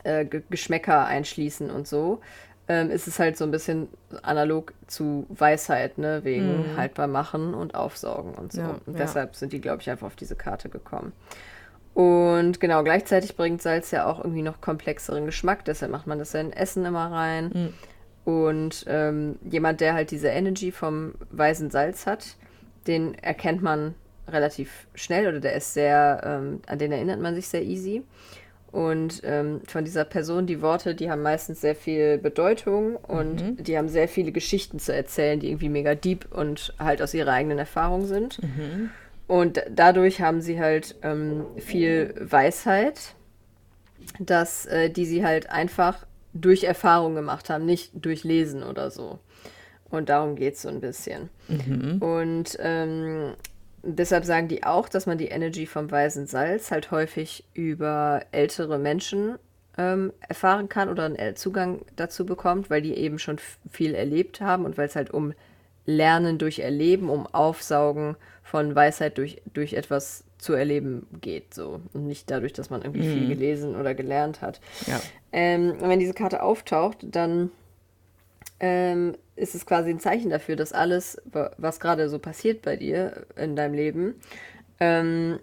äh, 0.05 0.25
Geschmäcker 0.51 1.07
einschließen 1.07 1.71
und 1.71 1.89
so, 1.89 2.21
ähm, 2.69 2.91
ist 2.91 3.09
es 3.09 3.19
halt 3.19 3.37
so 3.37 3.45
ein 3.45 3.51
bisschen 3.51 3.89
analog 4.23 4.73
zu 4.87 5.27
Weisheit, 5.29 5.99
ne, 5.99 6.25
wegen 6.25 6.75
mm. 6.75 6.77
haltbar 6.77 7.09
machen 7.09 7.53
und 7.55 7.75
aufsaugen 7.75 8.35
und 8.35 8.53
so. 8.53 8.63
Ja, 8.63 8.81
und 8.87 8.99
deshalb 8.99 9.33
ja. 9.33 9.39
sind 9.39 9.53
die, 9.53 9.61
glaube 9.61 9.83
ich, 9.83 9.91
einfach 9.91 10.07
auf 10.07 10.17
diese 10.17 10.35
Karte 10.35 10.69
gekommen. 10.69 11.13
Und 11.93 12.61
genau, 12.61 12.83
gleichzeitig 12.83 13.37
bringt 13.37 13.63
Salz 13.63 13.91
ja 13.91 14.07
auch 14.07 14.19
irgendwie 14.19 14.43
noch 14.43 14.61
komplexeren 14.61 15.27
Geschmack, 15.27 15.65
deshalb 15.65 15.93
macht 15.93 16.07
man 16.07 16.19
das 16.19 16.33
ja 16.33 16.41
in 16.41 16.53
Essen 16.53 16.85
immer 16.87 17.11
rein. 17.11 17.47
Mm. 17.47 18.29
Und 18.29 18.87
ähm, 18.89 19.39
jemand, 19.45 19.81
der 19.81 19.93
halt 19.93 20.11
diese 20.11 20.29
Energy 20.29 20.73
vom 20.73 21.15
weißen 21.31 21.71
Salz 21.71 22.07
hat, 22.07 22.37
den 22.87 23.15
erkennt 23.15 23.63
man 23.63 23.95
relativ 24.29 24.87
schnell 24.95 25.29
oder 25.29 25.41
der 25.41 25.55
ist 25.55 25.75
sehr, 25.75 26.23
ähm, 26.25 26.61
an 26.67 26.79
den 26.79 26.93
erinnert 26.93 27.21
man 27.21 27.35
sich 27.35 27.49
sehr 27.49 27.63
easy. 27.63 28.03
Und 28.73 29.21
ähm, 29.23 29.61
von 29.69 29.85
dieser 29.85 30.05
Person, 30.05 30.47
die 30.47 30.61
Worte, 30.61 30.97
die 30.97 31.09
haben 31.09 31.23
meistens 31.23 31.61
sehr 31.61 31.77
viel 31.77 32.19
Bedeutung 32.19 32.97
und 32.97 33.41
mhm. 33.41 33.63
die 33.63 33.79
haben 33.79 33.89
sehr 33.89 34.09
viele 34.09 34.33
Geschichten 34.33 34.81
zu 34.81 34.93
erzählen, 34.93 35.39
die 35.39 35.49
irgendwie 35.49 35.69
mega 35.69 35.95
deep 35.95 36.27
und 36.33 36.75
halt 36.81 37.01
aus 37.01 37.15
ihrer 37.15 37.33
eigenen 37.33 37.59
Erfahrung 37.59 38.05
sind. 38.07 38.43
Mhm. 38.43 38.91
Und 39.29 39.63
dadurch 39.71 40.21
haben 40.21 40.41
sie 40.41 40.61
halt 40.61 40.97
ähm, 41.03 41.47
viel 41.57 42.15
Weisheit, 42.19 43.15
dass 44.19 44.67
äh, 44.67 44.91
die 44.91 45.07
sie 45.07 45.25
halt 45.25 45.51
einfach 45.51 46.05
durch 46.33 46.65
Erfahrung 46.65 47.15
gemacht 47.15 47.49
haben, 47.51 47.65
nicht 47.65 47.93
durch 47.95 48.25
Lesen 48.25 48.65
oder 48.65 48.91
so. 48.91 49.21
Und 49.95 50.09
darum 50.09 50.37
geht 50.37 50.55
es 50.55 50.63
so 50.63 50.69
ein 50.69 50.81
bisschen. 50.81 51.29
Mhm. 51.49 51.99
Und 52.01 52.57
ähm, 52.61 53.35
deshalb 53.83 54.25
sagen 54.25 54.49
die 54.49 54.65
auch, 54.65 54.89
dass 54.89 55.07
man 55.07 55.19
die 55.19 55.29
Energy 55.29 55.67
vom 55.67 55.91
weißen 55.91 56.27
Salz 56.27 56.71
halt 56.71 56.91
häufig 56.91 57.45
über 57.55 58.23
ältere 58.33 58.79
Menschen 58.79 59.39
ähm, 59.77 60.13
erfahren 60.29 60.69
kann 60.69 60.89
oder 60.89 61.05
einen 61.05 61.37
Zugang 61.37 61.81
dazu 61.97 62.25
bekommt, 62.27 62.71
weil 62.71 62.83
die 62.83 62.95
eben 62.95 63.19
schon 63.19 63.39
viel 63.71 63.95
erlebt 63.95 64.41
haben 64.41 64.65
und 64.65 64.79
weil 64.79 64.87
es 64.87 64.97
halt 64.97 65.11
um 65.11 65.35
Lernen 65.87 66.39
durch 66.39 66.61
Erleben, 66.61 67.11
um 67.11 67.27
Aufsaugen 67.27 68.17
von 68.43 68.75
Weisheit 68.75 69.19
durch, 69.19 69.43
durch 69.53 69.75
etwas 69.75 70.25
zu 70.39 70.53
erleben 70.53 71.07
geht. 71.21 71.55
So. 71.55 71.81
Und 71.93 72.07
nicht 72.07 72.31
dadurch, 72.31 72.53
dass 72.53 72.71
man 72.71 72.83
irgendwie 72.83 73.07
mhm. 73.07 73.13
viel 73.13 73.29
gelesen 73.29 73.77
oder 73.77 73.95
gelernt 73.95 74.41
hat. 74.41 74.61
Ja. 74.87 75.01
Ähm, 75.33 75.75
wenn 75.81 75.99
diese 75.99 76.15
Karte 76.15 76.43
auftaucht, 76.43 76.99
dann 77.03 77.51
ähm, 78.61 79.17
ist 79.37 79.55
es 79.55 79.67
quasi 79.67 79.91
ein 79.91 80.01
Zeichen 80.01 80.31
dafür, 80.31 80.57
dass 80.57 80.73
alles, 80.73 81.21
was 81.57 81.81
gerade 81.81 82.09
so 82.09 82.19
passiert 82.19 82.63
bei 82.63 82.77
dir 82.77 83.27
in 83.37 83.57
deinem 83.57 83.75
Leben, 83.75 84.15
ähm, 84.81 85.39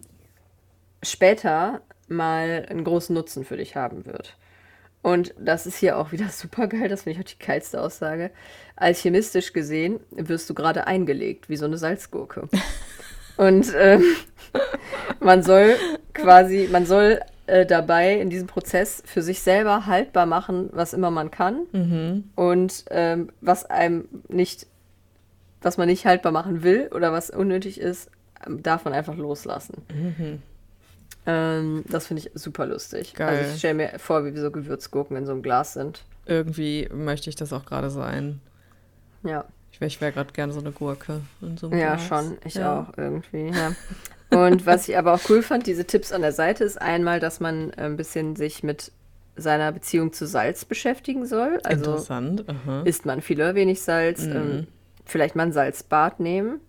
später 1.04 1.82
mal 2.08 2.66
einen 2.70 2.84
großen 2.84 3.14
Nutzen 3.14 3.46
für 3.46 3.58
dich 3.58 3.76
haben 3.76 4.06
wird. 4.06 4.38
Und 5.02 5.34
das 5.40 5.66
ist 5.66 5.78
hier 5.78 5.98
auch 5.98 6.12
wieder 6.12 6.28
super 6.30 6.68
geil, 6.68 6.88
das 6.88 7.04
finde 7.04 7.20
ich 7.20 7.26
auch 7.26 7.32
die 7.32 7.46
geilste 7.46 7.82
Aussage. 7.82 8.32
Alchemistisch 8.76 9.54
gesehen 9.54 10.00
wirst 10.12 10.50
du 10.50 10.54
gerade 10.54 10.88
eingelegt, 10.88 11.50
wie 11.50 11.58
so 11.58 11.66
eine 11.66 11.78
Salzgurke. 11.78 12.48
Und 13.38 13.74
ähm, 13.76 14.04
man 15.20 15.42
soll 15.42 15.76
quasi, 16.14 16.70
man 16.72 16.86
soll 16.86 17.20
äh, 17.52 17.66
dabei 17.66 18.18
in 18.18 18.30
diesem 18.30 18.48
Prozess 18.48 19.04
für 19.06 19.22
sich 19.22 19.42
selber 19.42 19.86
haltbar 19.86 20.26
machen, 20.26 20.70
was 20.72 20.94
immer 20.94 21.12
man 21.12 21.32
kann 21.32 21.68
mhm. 21.74 22.24
und 22.36 22.86
ähm, 22.90 23.30
was 23.42 23.66
einem 23.66 24.08
nicht, 24.30 24.68
was 25.62 25.78
man 25.78 25.90
nicht 25.90 26.06
haltbar 26.06 26.32
machen 26.32 26.64
will 26.64 26.90
oder 26.96 27.12
was 27.12 27.30
unnötig 27.30 27.78
ist, 27.78 28.10
ähm, 28.48 28.64
darf 28.64 28.86
man 28.86 28.94
einfach 28.94 29.18
loslassen. 29.18 29.82
Mhm. 29.94 30.42
Ähm, 31.26 31.84
das 31.90 32.08
finde 32.08 32.24
ich 32.24 32.32
super 32.36 32.66
lustig. 32.66 33.16
Geil. 33.16 33.40
Also 33.40 33.52
ich 33.52 33.60
stelle 33.60 33.74
mir 33.74 34.00
vor, 34.00 34.24
wie 34.24 34.38
so 34.38 34.50
Gewürzgurken 34.50 35.18
in 35.18 35.26
so 35.26 35.34
einem 35.34 35.42
Glas 35.42 35.74
sind. 35.74 36.06
Irgendwie 36.26 36.88
möchte 36.94 37.30
ich 37.30 37.36
das 37.36 37.52
auch 37.52 37.66
gerade 37.66 37.90
sein. 37.90 38.40
Ja. 39.24 39.44
Ich 39.74 39.82
wäre 39.82 39.92
wär 40.00 40.12
gerade 40.14 40.32
gerne 40.32 40.54
so 40.54 40.62
eine 40.62 40.72
Gurke 40.72 41.20
in 41.42 41.58
so 41.58 41.68
einem 41.68 41.80
ja, 41.80 41.96
Glas. 41.96 42.10
Ja, 42.10 42.22
schon. 42.22 42.38
Ich 42.46 42.54
ja. 42.54 42.80
auch 42.80 42.98
irgendwie. 42.98 43.50
Ja. 43.50 43.76
Und 44.32 44.66
was 44.66 44.88
ich 44.88 44.98
aber 44.98 45.14
auch 45.14 45.22
cool 45.30 45.44
fand, 45.44 45.68
diese 45.68 45.86
Tipps 45.86 46.12
an 46.12 46.22
der 46.22 46.32
Seite, 46.32 46.64
ist 46.64 46.82
einmal, 46.82 47.20
dass 47.20 47.40
man 47.40 47.74
ein 47.74 47.98
bisschen 47.98 48.36
sich 48.36 48.64
mit 48.64 48.92
seiner 49.36 49.72
Beziehung 49.72 50.14
zu 50.14 50.26
Salz 50.26 50.66
beschäftigen 50.66 51.26
soll. 51.26 51.60
Also 51.64 51.92
Interessant. 51.92 52.46
Aha. 52.48 52.84
isst 52.84 53.06
man 53.06 53.22
viel 53.22 53.38
oder 53.38 53.56
wenig 53.56 53.82
Salz. 53.82 54.26
Mhm. 54.26 54.36
Ähm, 54.36 54.68
vielleicht 55.06 55.36
mal 55.36 55.44
ein 55.44 55.52
Salzbad 55.52 56.20
nehmen. 56.20 56.60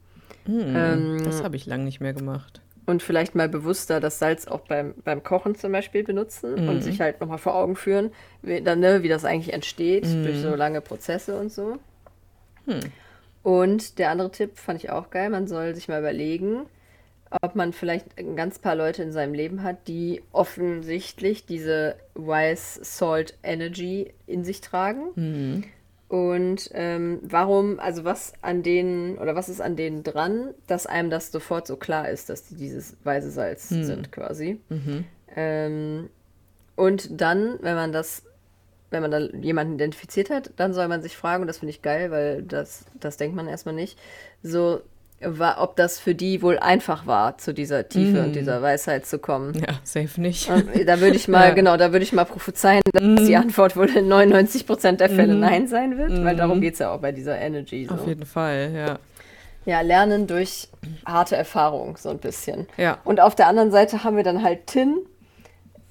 Mhm, 0.47 0.75
ähm, 0.77 1.23
das 1.25 1.43
habe 1.43 1.57
ich 1.57 1.67
lange 1.67 1.85
nicht 1.85 2.01
mehr 2.01 2.13
gemacht. 2.13 2.61
Und 2.85 3.03
vielleicht 3.03 3.37
mal 3.37 3.49
bewusster 3.49 4.01
das 4.01 4.19
Salz 4.19 4.49
auch 4.49 4.61
beim, 4.61 4.95
beim 5.05 5.23
Kochen 5.23 5.55
zum 5.55 5.71
Beispiel 5.71 6.03
benutzen 6.03 6.63
mhm. 6.63 6.69
und 6.69 6.83
sich 6.83 7.01
halt 7.01 7.21
nochmal 7.21 7.39
vor 7.39 7.55
Augen 7.55 7.77
führen, 7.77 8.11
wie, 8.43 8.61
dann, 8.61 8.81
ne, 8.81 9.05
wie 9.05 9.09
das 9.09 9.25
eigentlich 9.25 9.53
entsteht 9.53 10.05
mhm. 10.05 10.25
durch 10.25 10.41
so 10.41 10.55
lange 10.57 10.81
Prozesse 10.81 11.39
und 11.39 11.53
so. 11.53 11.79
Hm. 12.67 12.81
Und 13.43 13.99
der 13.99 14.11
andere 14.11 14.31
Tipp 14.31 14.59
fand 14.59 14.83
ich 14.83 14.91
auch 14.91 15.11
geil, 15.11 15.31
man 15.31 15.49
soll 15.49 15.75
sich 15.75 15.89
mal 15.89 16.01
überlegen, 16.01 16.67
ob 17.41 17.55
man 17.55 17.73
vielleicht 17.73 18.19
ein 18.19 18.37
ganz 18.37 18.59
paar 18.59 18.75
Leute 18.75 19.03
in 19.03 19.13
seinem 19.13 19.35
Leben 19.35 19.63
hat, 19.63 19.89
die 19.89 20.23
offensichtlich 20.33 21.47
diese 21.47 21.97
Wise 22.15 22.85
Salt 22.85 23.39
Energy 23.43 24.13
in 24.27 24.45
sich 24.45 24.61
tragen. 24.61 25.09
Mhm. 25.15 25.65
Und 26.09 26.69
ähm, 26.75 27.21
warum, 27.23 27.81
also 27.81 28.05
was 28.05 28.35
an 28.43 28.63
denen, 28.63 29.17
oder 29.17 29.35
was 29.35 29.49
ist 29.49 29.63
an 29.63 29.77
denen 29.77 30.03
dran, 30.03 30.53
dass 30.67 30.87
einem 30.87 31.09
das 31.09 31.33
sofort 31.33 31.67
so 31.67 31.77
klar 31.77 32.11
ist, 32.11 32.29
dass 32.29 32.45
die 32.45 32.57
dieses 32.57 32.99
weiße 33.03 33.31
Salz 33.31 33.71
mhm. 33.71 33.85
sind 33.85 34.13
quasi. 34.13 34.61
Mhm. 34.69 35.05
Ähm, 35.35 36.11
und 36.77 37.19
dann, 37.19 37.59
wenn 37.63 37.77
man 37.77 37.93
das, 37.93 38.25
wenn 38.91 39.01
man 39.01 39.11
da 39.11 39.21
jemanden 39.21 39.77
identifiziert 39.77 40.29
hat, 40.29 40.51
dann 40.57 40.75
soll 40.75 40.87
man 40.87 41.01
sich 41.01 41.17
fragen, 41.17 41.45
und 41.45 41.47
das 41.47 41.61
finde 41.61 41.71
ich 41.71 41.81
geil, 41.81 42.11
weil 42.11 42.43
das, 42.43 42.85
das 43.01 43.17
denkt 43.17 43.35
man 43.35 43.49
erstmal 43.49 43.75
nicht, 43.75 43.99
so, 44.43 44.83
ob 45.25 45.77
das 45.77 45.99
für 45.99 46.15
die 46.15 46.43
wohl 46.43 46.59
einfach 46.59 47.07
war, 47.07 47.39
zu 47.39 47.55
dieser 47.55 47.89
Tiefe 47.89 48.23
mm. 48.23 48.25
und 48.25 48.33
dieser 48.37 48.63
Weisheit 48.63 49.07
zu 49.07 49.19
kommen. 49.19 49.55
Ja, 49.55 49.75
safe 49.85 50.21
nicht. 50.21 50.49
Und 50.51 50.69
da 50.87 51.01
würde 51.01 51.17
ich 51.17 51.29
mal, 51.29 51.49
ja. 51.49 51.55
genau, 51.55 51.77
da 51.77 51.93
würde 51.93 52.03
ich 52.03 52.13
mal 52.13 52.25
prophezeien, 52.25 52.83
dass 52.93 53.03
mm. 53.03 53.27
die 53.27 53.37
Antwort 53.37 53.77
wohl 53.77 53.89
in 53.91 54.09
99 54.09 54.67
Prozent 54.67 55.01
der 55.01 55.11
Fälle 55.11 55.35
mm. 55.35 55.41
Nein 55.41 55.69
sein 55.69 55.99
wird, 55.99 56.25
weil 56.25 56.37
darum 56.37 56.61
geht 56.61 56.75
es 56.75 56.81
ja 56.81 56.93
auch 56.93 57.01
bei 57.01 57.13
dieser 57.13 57.39
Energy. 57.39 57.87
So. 57.87 57.95
Auf 57.95 58.07
jeden 58.07 58.27
Fall, 58.27 58.73
ja. 58.75 58.99
Ja, 59.65 59.81
lernen 59.81 60.27
durch 60.27 60.69
harte 61.07 61.37
Erfahrung, 61.37 61.97
so 61.97 62.09
ein 62.09 62.19
bisschen. 62.19 62.67
Ja. 62.77 62.99
Und 63.05 63.21
auf 63.21 63.35
der 63.35 63.47
anderen 63.47 63.71
Seite 63.71 64.03
haben 64.03 64.17
wir 64.17 64.25
dann 64.25 64.43
halt 64.43 64.67
Tin 64.67 64.97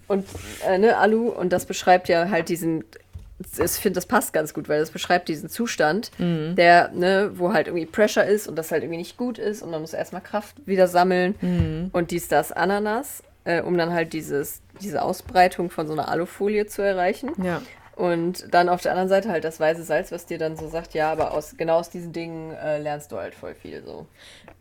und 0.07 0.25
äh, 0.67 0.77
ne, 0.77 0.97
Alu 0.97 1.29
und 1.29 1.53
das 1.53 1.65
beschreibt 1.65 2.09
ja 2.09 2.29
halt 2.29 2.49
diesen 2.49 2.83
ich 3.57 3.71
finde, 3.71 3.95
das 3.95 4.05
passt 4.05 4.33
ganz 4.33 4.53
gut, 4.53 4.69
weil 4.69 4.79
das 4.79 4.91
beschreibt 4.91 5.27
diesen 5.27 5.49
Zustand, 5.49 6.11
mhm. 6.17 6.55
der, 6.55 6.91
ne, 6.91 7.31
wo 7.35 7.53
halt 7.53 7.67
irgendwie 7.67 7.85
Pressure 7.85 8.25
ist 8.25 8.47
und 8.47 8.55
das 8.55 8.71
halt 8.71 8.83
irgendwie 8.83 8.97
nicht 8.97 9.17
gut 9.17 9.37
ist 9.37 9.61
und 9.61 9.71
man 9.71 9.81
muss 9.81 9.93
erstmal 9.93 10.21
Kraft 10.21 10.55
wieder 10.65 10.87
sammeln 10.87 11.35
mhm. 11.41 11.89
und 11.93 12.11
dies, 12.11 12.27
das, 12.27 12.51
Ananas, 12.51 13.23
äh, 13.43 13.61
um 13.61 13.77
dann 13.77 13.93
halt 13.93 14.13
dieses, 14.13 14.61
diese 14.81 15.01
Ausbreitung 15.01 15.69
von 15.69 15.87
so 15.87 15.93
einer 15.93 16.09
Alufolie 16.09 16.65
zu 16.67 16.81
erreichen. 16.81 17.31
Ja. 17.43 17.61
Und 17.95 18.51
dann 18.51 18.69
auf 18.69 18.81
der 18.81 18.93
anderen 18.93 19.09
Seite 19.09 19.29
halt 19.29 19.43
das 19.43 19.59
weiße 19.59 19.83
Salz, 19.83 20.11
was 20.11 20.25
dir 20.25 20.37
dann 20.37 20.55
so 20.55 20.67
sagt, 20.69 20.93
ja, 20.93 21.11
aber 21.11 21.33
aus, 21.33 21.55
genau 21.57 21.77
aus 21.77 21.89
diesen 21.89 22.13
Dingen 22.13 22.51
äh, 22.51 22.79
lernst 22.79 23.11
du 23.11 23.17
halt 23.17 23.35
voll 23.35 23.53
viel 23.53 23.83
so. 23.83 24.07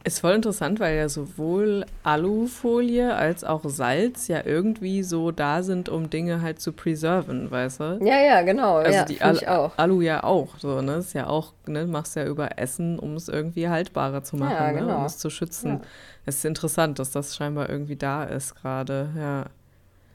Ist 0.03 0.21
voll 0.21 0.33
interessant, 0.33 0.81
weil 0.81 0.97
ja 0.97 1.11
sowohl 1.11 1.85
Alufolie 2.05 3.15
als 3.15 3.45
auch 3.45 3.63
Salz 3.65 4.29
ja 4.29 4.41
irgendwie 4.47 5.03
so 5.03 5.31
da 5.31 5.63
sind, 5.63 5.91
um 5.91 6.09
Dinge 6.09 6.41
halt 6.41 6.59
zu 6.59 6.73
preserven, 6.73 7.51
weißt 7.51 7.81
du? 7.81 8.01
Ja, 8.03 8.19
ja, 8.19 8.41
genau. 8.41 8.77
Also 8.77 8.97
ja, 8.97 9.05
die 9.05 9.21
Al 9.21 9.39
auch. 9.47 9.77
Alu 9.77 10.01
ja 10.01 10.25
auch, 10.25 10.59
so, 10.59 10.81
ne? 10.81 10.95
Ist 10.95 11.13
ja 11.13 11.27
auch, 11.27 11.53
ne, 11.67 11.87
machst 11.87 12.17
ja 12.17 12.25
über 12.25 12.59
Essen, 12.59 12.99
um 12.99 13.15
es 13.15 13.29
irgendwie 13.29 13.69
haltbarer 13.69 14.23
zu 14.23 14.37
machen, 14.37 14.55
ja, 14.55 14.73
ne? 14.73 14.79
genau. 14.81 14.93
ne? 14.93 14.97
um 14.97 15.05
es 15.05 15.19
zu 15.19 15.29
schützen. 15.29 15.69
Ja. 15.69 15.81
Es 16.25 16.37
ist 16.37 16.45
interessant, 16.47 16.99
dass 16.99 17.11
das 17.11 17.37
scheinbar 17.37 17.69
irgendwie 17.69 17.97
da 17.97 18.25
ist 18.25 18.55
gerade, 18.55 19.11
ja. 19.19 19.45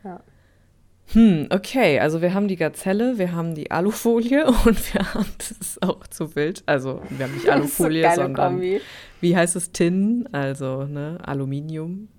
Ja. 0.03 0.19
Hm, 1.13 1.47
okay, 1.51 1.99
also 1.99 2.21
wir 2.21 2.33
haben 2.33 2.47
die 2.47 2.55
Gazelle, 2.55 3.19
wir 3.19 3.31
haben 3.33 3.53
die 3.53 3.69
Alufolie 3.69 4.47
und 4.65 4.93
wir 4.93 5.13
haben, 5.13 5.27
das 5.37 5.51
ist 5.51 5.83
auch 5.83 6.07
zu 6.07 6.35
wild, 6.35 6.63
also 6.65 7.01
wir 7.09 7.25
haben 7.25 7.35
nicht 7.35 7.47
Alufolie, 7.47 8.09
so 8.09 8.21
sondern, 8.21 8.53
Kombi. 8.53 8.81
Wie 9.25 9.35
heißt 9.35 9.55
es, 9.55 9.71
Tin, 9.71 10.29
also 10.31 10.83
ne, 10.83 11.17
Aluminium. 11.23 12.09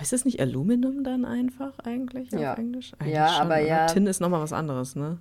Heißt 0.00 0.14
es 0.14 0.24
nicht 0.24 0.40
Aluminum 0.40 1.04
dann 1.04 1.26
einfach 1.26 1.78
eigentlich 1.80 2.30
ja. 2.32 2.52
auf 2.52 2.58
Englisch? 2.58 2.92
Eigentlich 2.98 3.14
ja, 3.14 3.28
schon, 3.28 3.42
aber 3.42 3.56
oder? 3.56 3.66
ja. 3.66 3.86
Tin 3.86 4.06
ist 4.06 4.20
nochmal 4.20 4.40
was 4.40 4.54
anderes, 4.54 4.96
ne? 4.96 5.18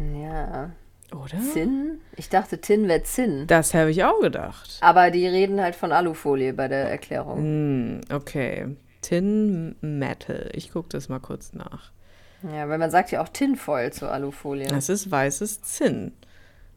Ja. 0.00 0.72
Oder? 1.12 1.40
Zinn? 1.52 2.00
Ich 2.16 2.28
dachte, 2.28 2.60
Tin 2.60 2.88
wäre 2.88 3.04
Zinn. 3.04 3.46
Das 3.46 3.72
habe 3.72 3.90
ich 3.90 4.02
auch 4.02 4.20
gedacht. 4.20 4.78
Aber 4.80 5.12
die 5.12 5.26
reden 5.26 5.60
halt 5.60 5.76
von 5.76 5.92
Alufolie 5.92 6.52
bei 6.52 6.66
der 6.66 6.90
Erklärung. 6.90 7.38
Hm, 7.38 8.00
okay. 8.12 8.76
Tin 9.00 9.76
Metal. 9.80 10.50
Ich 10.54 10.72
gucke 10.72 10.88
das 10.90 11.08
mal 11.08 11.20
kurz 11.20 11.52
nach. 11.52 11.92
Ja, 12.42 12.68
weil 12.68 12.78
man 12.78 12.90
sagt 12.90 13.12
ja 13.12 13.22
auch 13.22 13.28
Tinfoil 13.28 13.92
zu 13.92 14.08
Alufolie. 14.08 14.66
Das 14.66 14.88
ist 14.88 15.08
weißes 15.10 15.62
Zinn. 15.62 16.12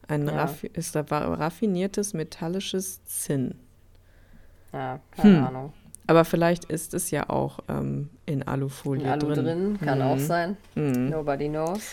Ein 0.07 0.27
Ja. 0.27 0.33
raffi 0.33 0.67
ist 0.67 0.95
raffiniertes 0.95 2.13
metallisches 2.13 3.03
Zinn. 3.05 3.55
Ja, 4.73 4.99
keine 5.15 5.37
Hm. 5.39 5.43
Ahnung. 5.45 5.73
Aber 6.07 6.25
vielleicht 6.25 6.65
ist 6.65 6.93
es 6.93 7.11
ja 7.11 7.29
auch 7.29 7.59
ähm, 7.69 8.09
in 8.25 8.43
Alufolie 8.47 9.03
In 9.03 9.09
Alu 9.09 9.27
drin. 9.33 9.45
drin, 9.45 9.79
kann 9.83 9.99
Mhm. 9.99 10.03
auch 10.05 10.17
sein. 10.19 10.57
Mhm. 10.75 11.09
Nobody 11.09 11.47
knows. 11.49 11.91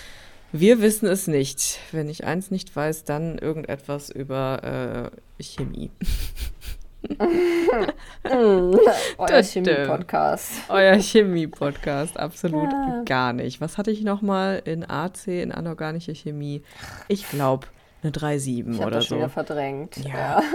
Wir 0.50 0.80
wissen 0.80 1.06
es 1.06 1.26
nicht. 1.26 1.78
Wenn 1.92 2.08
ich 2.08 2.25
eins 2.25 2.50
nicht 2.50 2.75
weiß, 2.75 3.04
dann 3.04 3.37
irgendetwas 3.38 4.08
über 4.11 5.11
äh, 5.38 5.42
Chemie. 5.42 5.90
Euer 9.18 9.42
Chemie-Podcast. 9.42 10.52
Euer 10.68 10.99
Chemie-Podcast, 11.00 12.18
absolut 12.18 12.70
Ja. 12.73 13.02
gar 13.04 13.32
nicht. 13.32 13.61
Was 13.61 13.78
hatte 13.78 13.90
ich 13.90 14.02
nochmal 14.02 14.62
in 14.64 14.88
AC, 14.88 15.28
in 15.42 15.52
anorganische 15.52 16.14
Chemie? 16.14 16.62
Ich 17.08 17.28
glaube, 17.28 17.66
eine 18.02 18.12
3,7 18.12 18.73
Ich 18.73 18.76
habe 18.78 18.87
oder 18.87 18.90
das 18.97 19.07
schon 19.07 19.17
so. 19.19 19.23
wieder 19.23 19.28
verdrängt. 19.31 19.97
Ja. 19.99 20.43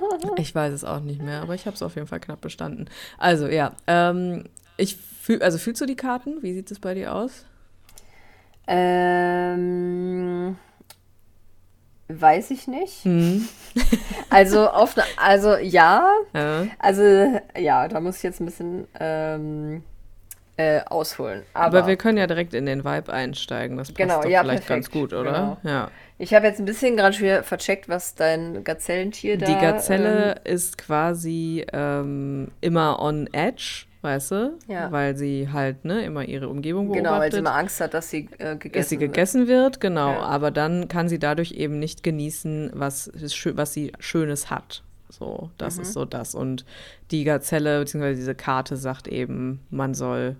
Ich 0.38 0.54
weiß 0.54 0.72
es 0.72 0.84
auch 0.84 1.00
nicht 1.00 1.20
mehr, 1.22 1.40
aber 1.42 1.54
ich 1.54 1.66
habe 1.66 1.74
es 1.74 1.82
auf 1.82 1.94
jeden 1.96 2.06
Fall 2.06 2.20
knapp 2.20 2.40
bestanden. 2.40 2.88
Also 3.18 3.46
ja, 3.48 3.72
ähm, 3.86 4.44
ich 4.76 4.96
fühl, 4.96 5.42
also 5.42 5.58
fühlst 5.58 5.80
du 5.80 5.86
die 5.86 5.96
Karten? 5.96 6.42
Wie 6.42 6.52
sieht 6.54 6.70
es 6.70 6.78
bei 6.78 6.94
dir 6.94 7.14
aus? 7.14 7.44
Ähm, 8.66 10.56
weiß 12.08 12.50
ich 12.50 12.66
nicht. 12.68 13.04
Hm. 13.04 13.48
Also, 14.30 14.68
auf 14.70 14.96
also 15.18 15.56
ja, 15.56 16.08
Ja. 16.34 16.66
also 16.78 17.02
ja, 17.58 17.86
da 17.88 18.00
muss 18.00 18.16
ich 18.18 18.22
jetzt 18.24 18.40
ein 18.40 18.46
bisschen 18.46 18.86
ähm, 18.98 19.82
äh, 20.58 20.80
ausholen. 20.86 21.42
Aber, 21.52 21.78
Aber, 21.78 21.86
wir 21.86 21.96
können 21.96 22.16
ja 22.18 22.26
direkt 22.26 22.54
in 22.54 22.66
den 22.66 22.84
Vibe 22.84 23.12
einsteigen. 23.12 23.76
Das 23.76 23.88
passt 23.88 23.98
Genau, 23.98 24.22
doch 24.22 24.28
ja, 24.28 24.40
vielleicht 24.42 24.66
ganz 24.66 24.88
perfekt. 24.88 25.10
gut, 25.10 25.18
oder? 25.18 25.58
Ja. 25.62 25.90
ich 26.18 26.32
habe 26.32 26.46
jetzt 26.46 26.58
ein 26.60 26.64
bisschen 26.64 26.96
gerade 26.96 27.12
schon 27.14 27.24
wieder 27.24 27.42
vercheckt, 27.42 27.88
was 27.88 28.14
dein 28.14 28.64
Gazellentier 28.64 29.36
da. 29.36 29.46
Die 29.46 29.54
Gazelle 29.54 30.36
ist 30.44 30.78
quasi 30.78 31.66
ähm, 31.72 32.48
immer 32.62 33.00
on 33.02 33.28
edge, 33.32 33.84
weißt 34.00 34.30
du? 34.30 34.58
Ja. 34.68 34.90
Weil 34.92 35.14
sie 35.16 35.48
halt 35.52 35.84
ne, 35.84 36.02
immer 36.04 36.24
ihre 36.24 36.48
Umgebung 36.48 36.84
ähm, 36.86 36.92
beobachtet. 36.92 37.04
genau, 37.04 37.20
weil 37.20 37.32
sie 37.32 37.38
immer 37.38 37.54
Angst 37.54 37.80
hat, 37.80 37.92
dass 37.92 38.08
sie 38.08 38.28
äh, 38.38 38.56
gegessen 38.56 38.72
dass 38.72 38.88
sie 38.88 39.00
wird. 39.00 39.12
gegessen 39.12 39.48
wird, 39.48 39.80
genau. 39.80 40.12
Ja. 40.12 40.20
Aber 40.20 40.50
dann 40.50 40.88
kann 40.88 41.08
sie 41.10 41.18
dadurch 41.18 41.52
eben 41.52 41.78
nicht 41.78 42.02
genießen, 42.02 42.70
was, 42.72 43.10
was 43.54 43.72
sie 43.74 43.92
Schönes 43.98 44.48
hat. 44.48 44.82
So, 45.08 45.50
das 45.58 45.76
Mhm. 45.76 45.82
ist 45.82 45.92
so 45.92 46.04
das. 46.04 46.34
Und 46.34 46.64
die 47.10 47.24
Gazelle, 47.24 47.80
beziehungsweise 47.80 48.16
diese 48.18 48.34
Karte 48.34 48.76
sagt 48.76 49.08
eben, 49.08 49.60
man 49.70 49.94
soll 49.94 50.36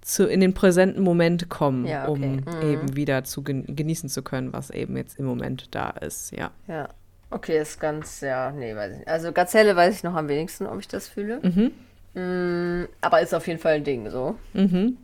zu, 0.00 0.26
in 0.26 0.40
den 0.40 0.52
präsenten 0.54 1.02
Moment 1.02 1.48
kommen, 1.48 1.86
Ja, 1.86 2.08
okay. 2.08 2.10
um 2.10 2.36
Mhm. 2.36 2.62
eben 2.62 2.96
wieder 2.96 3.24
zu 3.24 3.42
gen 3.42 3.64
genießen 3.74 4.08
zu 4.08 4.22
können, 4.22 4.52
was 4.52 4.70
eben 4.70 4.96
jetzt 4.96 5.18
im 5.18 5.24
Moment 5.24 5.74
da 5.74 5.90
ist. 5.90 6.30
Ja. 6.32 6.50
Ja. 6.68 6.88
Okay, 7.30 7.58
ist 7.58 7.80
ganz, 7.80 8.20
ja, 8.20 8.52
nee, 8.52 8.76
weiß 8.76 8.92
ich 8.92 8.98
nicht. 8.98 9.08
Also 9.08 9.32
Gazelle 9.32 9.74
weiß 9.74 9.96
ich 9.96 10.04
noch 10.04 10.14
am 10.14 10.28
wenigsten, 10.28 10.66
ob 10.66 10.78
ich 10.78 10.86
das 10.88 11.08
fühle. 11.08 11.40
Mhm. 11.42 11.72
Mm, 12.20 12.86
aber 13.00 13.20
ist 13.22 13.34
auf 13.34 13.48
jeden 13.48 13.58
Fall 13.58 13.74
ein 13.74 13.84
Ding 13.84 14.08
so. 14.10 14.36
Mhm. 14.52 14.98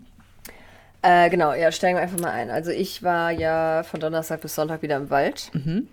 Äh, 1.03 1.31
genau, 1.31 1.55
ja, 1.55 1.73
steigen 1.73 1.97
wir 1.97 2.03
einfach 2.03 2.21
mal 2.21 2.31
ein. 2.31 2.51
Also 2.51 2.71
ich 2.71 3.03
war 3.03 3.31
ja 3.33 3.83
von 3.85 4.01
Donnerstag 4.01 4.43
bis 4.43 4.55
Sonntag 4.55 4.83
wieder 4.83 4.97
im 4.99 5.09
Wald. 5.11 5.51
Mhm. 5.55 5.89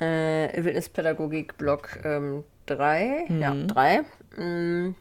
Äh, 0.00 0.62
Wildnispädagogik 0.64 1.56
Block 1.58 1.98
3. 2.66 3.24
Mhm. 3.28 3.40
Ja, 3.40 3.54
3. 3.54 4.00
Mm, 4.36 4.94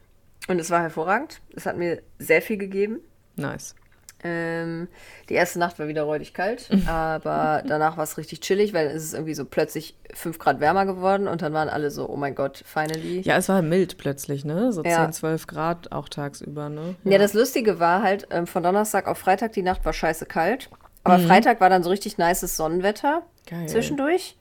und 0.47 0.59
es 0.59 0.69
war 0.69 0.81
hervorragend. 0.81 1.41
Es 1.55 1.65
hat 1.65 1.77
mir 1.77 2.01
sehr 2.19 2.41
viel 2.41 2.57
gegeben. 2.57 2.99
Nice. 3.35 3.75
Ähm, 4.25 4.87
die 5.27 5.33
erste 5.33 5.59
Nacht 5.59 5.79
war 5.79 5.89
wieder 5.89 6.03
räudig 6.03 6.33
kalt, 6.33 6.69
aber 6.87 7.61
danach 7.67 7.97
war 7.97 8.05
es 8.05 8.17
richtig 8.17 8.39
chillig, 8.39 8.73
weil 8.73 8.87
es 8.87 9.03
ist 9.03 9.13
irgendwie 9.13 9.33
so 9.33 9.43
plötzlich 9.43 9.97
5 10.13 10.39
Grad 10.39 10.61
wärmer 10.61 10.85
geworden 10.85 11.27
und 11.27 11.41
dann 11.41 11.51
waren 11.51 11.67
alle 11.67 11.91
so, 11.91 12.07
oh 12.07 12.15
mein 12.15 12.33
Gott, 12.33 12.63
finally. 12.65 13.19
Ja, 13.19 13.35
es 13.35 13.49
war 13.49 13.61
mild 13.61 13.97
plötzlich, 13.97 14.45
ne? 14.45 14.71
So 14.71 14.81
Ja. 14.83 15.03
10, 15.03 15.11
12 15.11 15.47
Grad 15.47 15.91
auch 15.91 16.07
tagsüber, 16.07 16.69
ne? 16.69 16.95
Ja, 17.03 17.17
das 17.17 17.33
Lustige 17.33 17.79
war 17.81 18.01
halt, 18.01 18.27
ähm, 18.31 18.47
von 18.47 18.63
Donnerstag 18.63 19.07
auf 19.09 19.17
Freitag, 19.17 19.51
die 19.53 19.61
Nacht 19.61 19.83
war 19.83 19.91
scheiße 19.91 20.25
kalt. 20.25 20.69
Aber 21.03 21.17
Mhm. 21.17 21.27
Freitag 21.27 21.59
war 21.59 21.69
dann 21.69 21.83
so 21.83 21.89
richtig 21.89 22.17
nices 22.17 22.55
Sonnenwetter 22.55 23.23
Geil. 23.45 23.67
zwischendurch. 23.67 24.37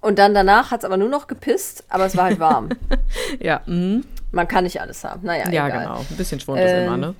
Und 0.00 0.18
dann 0.18 0.32
danach 0.34 0.70
hat 0.70 0.80
es 0.80 0.84
aber 0.84 0.96
nur 0.96 1.08
noch 1.08 1.26
gepisst, 1.26 1.84
aber 1.88 2.06
es 2.06 2.16
war 2.16 2.24
halt 2.24 2.38
warm. 2.38 2.68
Ja, 3.40 3.62
mhm. 3.66 4.04
Man 4.30 4.46
kann 4.46 4.64
nicht 4.64 4.80
alles 4.80 5.02
haben. 5.04 5.24
Naja, 5.24 5.48
ja 5.50 5.66
egal. 5.66 5.80
genau. 5.84 5.98
Ein 6.00 6.16
bisschen 6.16 6.38
Schwund 6.40 6.60
ist 6.60 6.70
Ähm, 6.70 6.86
immer, 6.86 6.96
ne? 6.96 7.14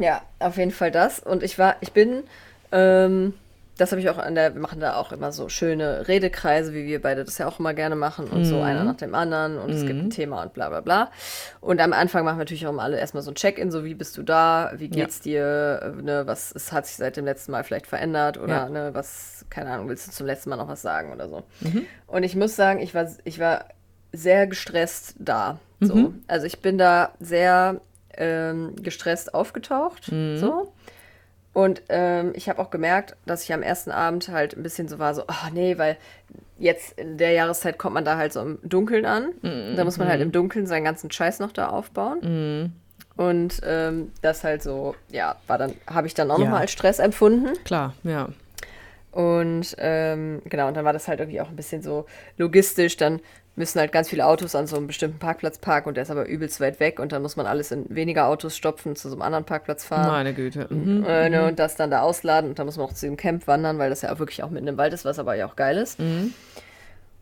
Ja, 0.00 0.22
auf 0.38 0.56
jeden 0.56 0.70
Fall 0.70 0.90
das. 0.90 1.18
Und 1.20 1.42
ich 1.42 1.58
war, 1.58 1.76
ich 1.80 1.92
bin, 1.92 2.24
ähm, 2.72 3.34
das 3.82 3.90
habe 3.92 4.00
ich 4.00 4.08
auch 4.08 4.18
an 4.18 4.34
der, 4.34 4.54
wir 4.54 4.60
machen 4.60 4.80
da 4.80 4.94
auch 4.96 5.12
immer 5.12 5.32
so 5.32 5.48
schöne 5.48 6.08
Redekreise, 6.08 6.72
wie 6.72 6.86
wir 6.86 7.02
beide 7.02 7.24
das 7.24 7.36
ja 7.38 7.46
auch 7.48 7.58
immer 7.60 7.74
gerne 7.74 7.96
machen 7.96 8.28
und 8.28 8.44
so 8.44 8.60
einer 8.60 8.84
nach 8.84 8.96
dem 8.96 9.14
anderen 9.14 9.58
und 9.58 9.70
es 9.70 9.84
gibt 9.84 10.00
ein 10.00 10.10
Thema 10.10 10.42
und 10.42 10.52
bla 10.54 10.68
bla 10.68 10.80
bla. 10.80 11.10
Und 11.60 11.80
am 11.80 11.92
Anfang 11.92 12.24
machen 12.24 12.36
wir 12.36 12.42
natürlich 12.42 12.66
auch 12.66 12.70
immer 12.70 12.82
alle 12.84 12.98
erstmal 12.98 13.22
so 13.22 13.30
ein 13.30 13.34
Check-in, 13.34 13.70
so 13.70 13.84
wie 13.84 13.94
bist 13.94 14.16
du 14.16 14.22
da, 14.22 14.72
wie 14.76 14.88
geht's 14.88 15.20
dir, 15.20 15.94
äh, 15.98 16.02
ne, 16.02 16.22
was 16.26 16.52
ist, 16.52 16.72
hat 16.72 16.86
sich 16.86 16.96
seit 16.96 17.16
dem 17.16 17.24
letzten 17.24 17.52
Mal 17.52 17.64
vielleicht 17.64 17.86
verändert 17.86 18.38
oder 18.38 18.54
Ja. 18.54 18.68
ne, 18.68 18.90
was, 18.94 19.44
keine 19.50 19.70
Ahnung, 19.70 19.88
willst 19.88 20.06
du 20.06 20.12
zum 20.12 20.26
letzten 20.26 20.50
Mal 20.50 20.56
noch 20.56 20.68
was 20.68 20.80
sagen 20.82 21.12
oder 21.12 21.28
so. 21.28 21.42
Und 22.06 22.22
ich 22.22 22.36
muss 22.36 22.56
sagen, 22.56 22.80
ich 22.80 22.94
war, 22.94 23.06
ich 23.24 23.38
war 23.38 23.66
sehr 24.12 24.46
gestresst 24.46 25.14
da. 25.18 25.58
So. 25.80 25.94
Also 26.28 26.46
ich 26.46 26.60
bin 26.60 26.78
da 26.78 27.10
sehr 27.18 27.80
ähm, 28.16 28.76
gestresst 28.80 29.34
aufgetaucht. 29.34 30.04
So. 30.36 30.72
Und 31.54 31.82
ähm, 31.90 32.32
ich 32.34 32.48
habe 32.48 32.60
auch 32.60 32.70
gemerkt, 32.70 33.14
dass 33.26 33.42
ich 33.44 33.52
am 33.52 33.62
ersten 33.62 33.90
Abend 33.90 34.28
halt 34.28 34.56
ein 34.56 34.62
bisschen 34.62 34.88
so 34.88 34.98
war, 34.98 35.14
so, 35.14 35.24
ach 35.26 35.50
nee, 35.50 35.76
weil 35.76 35.96
jetzt 36.58 36.98
in 36.98 37.18
der 37.18 37.32
Jahreszeit 37.32 37.76
kommt 37.78 37.94
man 37.94 38.04
da 38.04 38.16
halt 38.16 38.32
so 38.32 38.40
im 38.40 38.58
Dunkeln 38.62 39.04
an. 39.04 39.30
Da 39.76 39.84
muss 39.84 39.98
man 39.98 40.08
halt 40.08 40.20
im 40.22 40.32
Dunkeln 40.32 40.66
seinen 40.66 40.84
ganzen 40.84 41.10
Scheiß 41.10 41.40
noch 41.40 41.52
da 41.52 41.68
aufbauen. 41.68 42.72
Und 43.16 43.60
ähm, 43.64 44.12
das 44.22 44.42
halt 44.44 44.62
so, 44.62 44.94
ja, 45.10 45.36
war 45.46 45.58
dann, 45.58 45.74
habe 45.86 46.06
ich 46.06 46.14
dann 46.14 46.30
auch 46.30 46.38
Ja. 46.38 46.44
nochmal 46.44 46.62
als 46.62 46.70
Stress 46.72 46.98
empfunden. 46.98 47.52
Klar, 47.64 47.94
ja. 48.04 48.28
Und 49.10 49.74
ähm, 49.76 50.40
genau, 50.46 50.68
und 50.68 50.74
dann 50.76 50.86
war 50.86 50.94
das 50.94 51.06
halt 51.06 51.20
irgendwie 51.20 51.42
auch 51.42 51.48
ein 51.50 51.56
bisschen 51.56 51.82
so 51.82 52.06
logistisch. 52.38 52.96
Dann 52.96 53.20
müssen 53.54 53.78
halt 53.80 53.92
ganz 53.92 54.08
viele 54.08 54.26
Autos 54.26 54.54
an 54.54 54.66
so 54.66 54.76
einem 54.76 54.86
bestimmten 54.86 55.18
Parkplatz 55.18 55.58
parken 55.58 55.88
und 55.88 55.96
der 55.96 56.02
ist 56.04 56.10
aber 56.10 56.26
übelst 56.26 56.60
weit 56.60 56.80
weg 56.80 56.98
und 56.98 57.12
dann 57.12 57.20
muss 57.20 57.36
man 57.36 57.44
alles 57.46 57.70
in 57.70 57.84
weniger 57.94 58.26
Autos 58.28 58.56
stopfen, 58.56 58.96
zu 58.96 59.08
so 59.10 59.14
einem 59.14 59.22
anderen 59.22 59.44
Parkplatz 59.44 59.84
fahren. 59.84 60.08
Meine 60.08 60.32
Güte. 60.32 60.66
Mhm. 60.70 61.04
Äh, 61.06 61.28
ne, 61.28 61.46
und 61.46 61.58
das 61.58 61.76
dann 61.76 61.90
da 61.90 62.00
ausladen 62.00 62.48
und 62.50 62.58
dann 62.58 62.64
muss 62.66 62.78
man 62.78 62.86
auch 62.86 62.94
zu 62.94 63.04
dem 63.06 63.16
Camp 63.18 63.46
wandern, 63.46 63.78
weil 63.78 63.90
das 63.90 64.00
ja 64.02 64.12
auch 64.12 64.18
wirklich 64.18 64.42
auch 64.42 64.48
mitten 64.50 64.68
im 64.68 64.78
Wald 64.78 64.94
ist, 64.94 65.04
was 65.04 65.18
aber 65.18 65.34
ja 65.34 65.46
auch 65.46 65.56
geil 65.56 65.76
ist. 65.76 65.98
Mhm. 65.98 66.32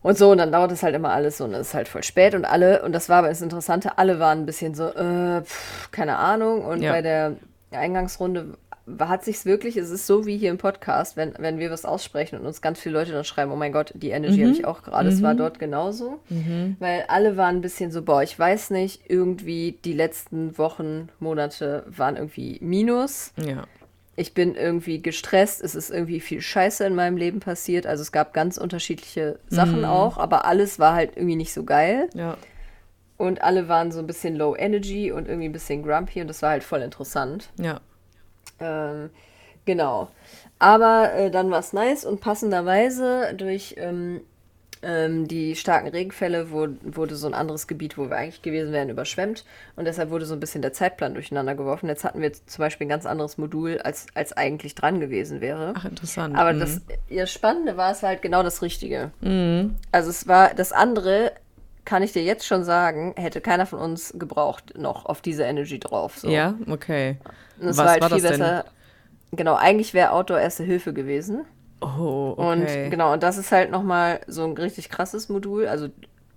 Und 0.03 0.17
so, 0.17 0.31
und 0.31 0.37
dann 0.39 0.51
dauert 0.51 0.71
es 0.71 0.81
halt 0.83 0.95
immer 0.95 1.11
alles 1.11 1.37
so 1.37 1.43
und 1.43 1.53
es 1.53 1.67
ist 1.67 1.73
halt 1.73 1.87
voll 1.87 2.01
spät 2.01 2.33
und 2.33 2.45
alle, 2.45 2.81
und 2.83 2.91
das 2.93 3.07
war 3.09 3.17
aber 3.19 3.27
das 3.29 3.41
Interessante, 3.41 3.97
alle 3.97 4.17
waren 4.19 4.39
ein 4.39 4.45
bisschen 4.45 4.73
so, 4.73 4.87
äh, 4.87 5.41
pff, 5.43 5.91
keine 5.91 6.17
Ahnung. 6.17 6.63
Und 6.65 6.81
Ja. 6.81 6.91
bei 6.91 7.01
der 7.03 7.33
Eingangsrunde 7.71 8.57
hat 8.99 9.23
sich's 9.23 9.45
wirklich, 9.45 9.77
es 9.77 9.89
ist 9.89 10.07
so 10.07 10.25
wie 10.25 10.37
hier 10.37 10.49
im 10.49 10.57
Podcast, 10.57 11.15
wenn, 11.17 11.33
wenn 11.37 11.59
wir 11.59 11.69
was 11.71 11.85
aussprechen 11.85 12.39
und 12.39 12.45
uns 12.45 12.61
ganz 12.61 12.79
viele 12.79 12.97
Leute 12.99 13.11
dann 13.11 13.23
schreiben, 13.23 13.51
oh 13.51 13.55
mein 13.55 13.71
Gott, 13.71 13.91
die 13.95 14.09
Energy 14.09 14.39
Mhm. 14.39 14.43
habe 14.43 14.53
ich 14.53 14.65
auch 14.65 14.83
gerade, 14.83 15.09
es 15.09 15.21
war 15.21 15.35
dort 15.35 15.59
genauso. 15.59 16.19
Weil 16.79 17.05
alle 17.07 17.37
waren 17.37 17.57
ein 17.57 17.61
bisschen 17.61 17.91
so, 17.91 18.01
boah, 18.01 18.23
ich 18.23 18.37
weiß 18.37 18.71
nicht, 18.71 19.01
irgendwie 19.07 19.77
die 19.85 19.93
letzten 19.93 20.57
Wochen, 20.57 21.09
Monate 21.19 21.83
waren 21.87 22.15
irgendwie 22.17 22.57
Minus 22.61 23.33
Ja. 23.37 23.65
ich 24.15 24.33
bin 24.33 24.55
irgendwie 24.55 25.01
gestresst, 25.01 25.63
es 25.63 25.73
ist 25.75 25.89
irgendwie 25.89 26.19
viel 26.19 26.41
Scheiße 26.41 26.85
in 26.85 26.95
meinem 26.95 27.17
Leben 27.17 27.39
passiert. 27.39 27.85
Also 27.87 28.01
es 28.01 28.11
gab 28.11 28.33
ganz 28.33 28.57
unterschiedliche 28.57 29.39
Sachen 29.47 29.85
auch, 29.85 30.17
aber 30.17 30.45
alles 30.45 30.79
war 30.79 30.93
halt 30.95 31.15
irgendwie 31.15 31.35
nicht 31.37 31.53
so 31.53 31.63
geil. 31.63 32.09
Ja. 32.13 32.35
Und 33.17 33.43
alle 33.43 33.67
waren 33.67 33.91
so 33.91 33.99
ein 33.99 34.07
bisschen 34.07 34.35
low 34.35 34.55
energy 34.55 35.11
und 35.11 35.27
irgendwie 35.27 35.47
ein 35.47 35.51
bisschen 35.53 35.83
grumpy 35.83 36.21
und 36.21 36.27
das 36.27 36.41
war 36.41 36.49
halt 36.49 36.63
voll 36.63 36.81
interessant. 36.81 37.49
Ja. 37.59 37.79
Ähm, 38.61 39.09
genau. 39.65 40.09
Aber 40.59 41.13
äh, 41.13 41.31
dann 41.31 41.49
war 41.51 41.59
es 41.59 41.73
nice 41.73 42.05
und 42.05 42.21
passenderweise 42.21 43.33
durch 43.35 43.75
ähm, 43.77 44.21
ähm, 44.83 45.27
die 45.27 45.55
starken 45.55 45.87
Regenfälle 45.89 46.49
wurde, 46.49 46.75
wurde 46.83 47.15
so 47.15 47.27
ein 47.27 47.33
anderes 47.33 47.67
Gebiet, 47.67 47.97
wo 47.97 48.09
wir 48.09 48.17
eigentlich 48.17 48.41
gewesen 48.41 48.71
wären, 48.73 48.89
überschwemmt. 48.89 49.45
Und 49.75 49.85
deshalb 49.85 50.09
wurde 50.09 50.25
so 50.25 50.33
ein 50.33 50.39
bisschen 50.39 50.61
der 50.61 50.73
Zeitplan 50.73 51.13
durcheinander 51.13 51.55
geworfen. 51.55 51.87
Jetzt 51.87 52.03
hatten 52.03 52.21
wir 52.21 52.31
zum 52.33 52.57
Beispiel 52.63 52.85
ein 52.85 52.89
ganz 52.89 53.05
anderes 53.05 53.37
Modul, 53.37 53.79
als, 53.79 54.07
als 54.15 54.33
eigentlich 54.33 54.73
dran 54.75 54.99
gewesen 54.99 55.39
wäre. 55.41 55.73
Ach, 55.75 55.85
interessant. 55.85 56.35
Aber 56.35 56.53
Mhm. 56.53 56.59
das 56.61 56.81
ja, 57.09 57.27
Spannende 57.27 57.77
war, 57.77 57.91
es 57.91 58.01
war 58.01 58.09
halt 58.09 58.21
genau 58.23 58.41
das 58.43 58.61
Richtige. 58.61 59.11
Mhm. 59.21 59.75
Also 59.91 60.09
es 60.09 60.27
war 60.27 60.53
das 60.55 60.71
andere, 60.71 61.31
kann 61.85 62.03
ich 62.03 62.13
dir 62.13 62.23
jetzt 62.23 62.45
schon 62.45 62.63
sagen, 62.63 63.13
hätte 63.17 63.41
keiner 63.41 63.65
von 63.65 63.79
uns 63.79 64.13
gebraucht 64.17 64.77
noch 64.77 65.05
auf 65.05 65.21
diese 65.21 65.43
Energy 65.43 65.79
drauf. 65.79 66.17
So. 66.17 66.29
Ja, 66.29 66.55
okay. 66.69 67.17
Und 67.59 67.69
es 67.69 67.77
Was 67.77 67.85
war 67.85 67.91
halt 67.91 68.01
war 68.01 68.09
viel 68.09 68.21
das 68.21 68.31
denn? 68.31 68.39
besser. 68.39 68.65
Genau, 69.31 69.55
eigentlich 69.55 69.93
wäre 69.93 70.11
Outdoor 70.11 70.39
Erste 70.39 70.63
Hilfe 70.63 70.93
gewesen. 70.93 71.45
Oh, 71.81 72.35
okay. 72.37 72.83
Und 72.85 72.91
genau, 72.91 73.13
und 73.13 73.23
das 73.23 73.37
ist 73.37 73.51
halt 73.51 73.71
nochmal 73.71 74.21
so 74.27 74.43
ein 74.43 74.53
richtig 74.53 74.89
krasses 74.89 75.29
Modul. 75.29 75.67
Also 75.67 75.87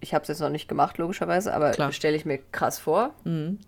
ich 0.00 0.14
habe 0.14 0.22
es 0.22 0.28
jetzt 0.28 0.40
noch 0.40 0.48
nicht 0.48 0.68
gemacht, 0.68 0.98
logischerweise, 0.98 1.52
aber 1.52 1.92
stelle 1.92 2.16
ich 2.16 2.24
mir 2.24 2.38
krass 2.52 2.78
vor. 2.78 3.10
Mhm. 3.24 3.58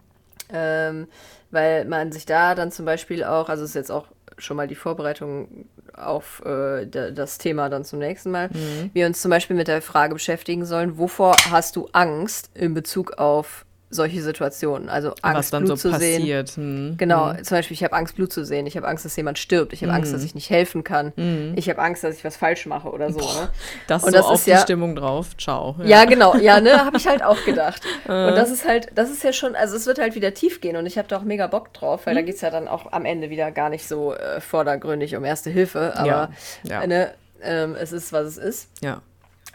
Ähm, 0.52 1.08
weil 1.50 1.84
man 1.86 2.12
sich 2.12 2.24
da 2.24 2.54
dann 2.54 2.70
zum 2.70 2.86
Beispiel 2.86 3.24
auch, 3.24 3.48
also 3.48 3.64
es 3.64 3.70
ist 3.70 3.74
jetzt 3.74 3.90
auch 3.90 4.06
schon 4.38 4.56
mal 4.56 4.66
die 4.68 4.74
Vorbereitung 4.74 5.66
auf 5.94 6.42
äh, 6.46 6.86
da- 6.86 7.10
das 7.10 7.38
Thema 7.38 7.68
dann 7.68 7.84
zum 7.84 7.98
nächsten 7.98 8.30
Mal, 8.30 8.48
Mhm. 8.48 8.90
wir 8.94 9.06
uns 9.06 9.20
zum 9.20 9.30
Beispiel 9.30 9.56
mit 9.56 9.68
der 9.68 9.82
Frage 9.82 10.14
beschäftigen 10.14 10.64
sollen, 10.64 10.96
wovor 10.98 11.36
hast 11.50 11.76
du 11.76 11.88
Angst 11.92 12.50
in 12.54 12.72
Bezug 12.74 13.18
auf 13.18 13.65
solche 13.88 14.20
Situationen? 14.22 14.88
Also 14.88 15.14
Angst, 15.22 15.38
Was 15.38 15.50
dann 15.50 15.64
Blut 15.64 15.78
so 15.78 15.90
zu 15.90 15.96
sehen. 15.98 16.20
passiert. 16.20 16.50
Hm. 16.50 16.94
Genau, 16.96 17.32
zum 17.34 17.56
Beispiel, 17.58 17.74
ich 17.74 17.84
habe 17.84 17.94
Angst, 17.94 18.16
Blut 18.16 18.32
zu 18.32 18.44
sehen. 18.44 18.66
Ich 18.66 18.76
habe 18.76 18.88
Angst, 18.88 19.04
dass 19.04 19.14
jemand 19.16 19.38
stirbt. 19.38 19.72
Ich 19.72 19.82
habe 19.82 19.92
Angst, 19.92 20.10
Mhm. 20.10 20.16
dass 20.16 20.24
ich 20.24 20.34
nicht 20.34 20.50
helfen 20.50 20.82
kann. 20.84 21.12
Ich 21.56 21.68
habe 21.68 21.80
Angst, 21.80 22.02
dass 22.04 22.16
ich 22.16 22.24
was 22.24 22.36
falsch 22.36 22.66
mache 22.66 22.88
oder 22.90 23.12
so. 23.12 23.20
Ne? 23.20 23.48
Das 23.86 24.02
Und 24.02 24.10
so 24.10 24.16
das 24.16 24.26
auf 24.26 24.34
ist 24.34 24.46
die 24.46 24.50
ja- 24.50 24.58
Stimmung 24.58 24.96
drauf. 24.96 25.36
Ciao. 25.36 25.76
Ja, 25.84 26.04
genau. 26.04 26.36
Ja, 26.36 26.60
ne, 26.60 26.78
habe 26.84 26.96
ich 26.96 27.06
halt 27.06 27.22
auch 27.22 27.42
gedacht. 27.44 27.82
Und 28.06 28.34
das 28.36 28.50
ist 28.50 28.66
halt, 28.66 28.88
das 28.94 29.10
ist 29.10 29.22
ja 29.22 29.32
schon, 29.32 29.54
also 29.54 29.76
es 29.76 29.86
wird 29.86 29.98
halt 29.98 30.14
wieder 30.14 30.34
tief 30.34 30.60
gehen 30.60 30.76
und 30.76 30.86
ich 30.86 30.98
habe 30.98 31.06
da 31.08 31.16
auch 31.18 31.22
mega 31.22 31.46
Bock 31.46 31.72
drauf, 31.72 32.06
weil 32.06 32.14
da 32.14 32.22
geht 32.22 32.34
es 32.34 32.40
ja 32.40 32.50
dann 32.50 32.68
auch 32.68 32.92
am 32.92 33.04
Ende 33.04 33.30
wieder 33.30 33.50
gar 33.52 33.68
nicht 33.70 33.86
so 33.88 34.14
äh, 34.14 34.40
vordergründig 34.40 35.14
um 35.16 35.24
Erste 35.24 35.50
Hilfe, 35.50 35.92
aber 35.96 36.06
Ja, 36.06 36.30
ja. 36.64 36.86
Ne, 36.86 37.14
ähm, 37.42 37.76
es 37.78 37.92
ist, 37.92 38.12
was 38.12 38.26
es 38.26 38.36
ist 38.38 38.68
Ja, 38.82 39.02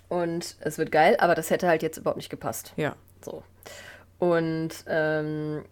und 0.08 0.56
es 0.62 0.78
wird 0.78 0.92
geil, 0.92 1.18
aber 1.20 1.36
das 1.36 1.50
hätte 1.50 1.68
halt 1.68 1.82
jetzt 1.84 1.98
überhaupt 1.98 2.18
nicht 2.18 2.30
gepasst. 2.30 2.74
ja. 2.78 2.96
So. 3.24 3.44
Und 4.22 4.70
ähm, 4.86 5.64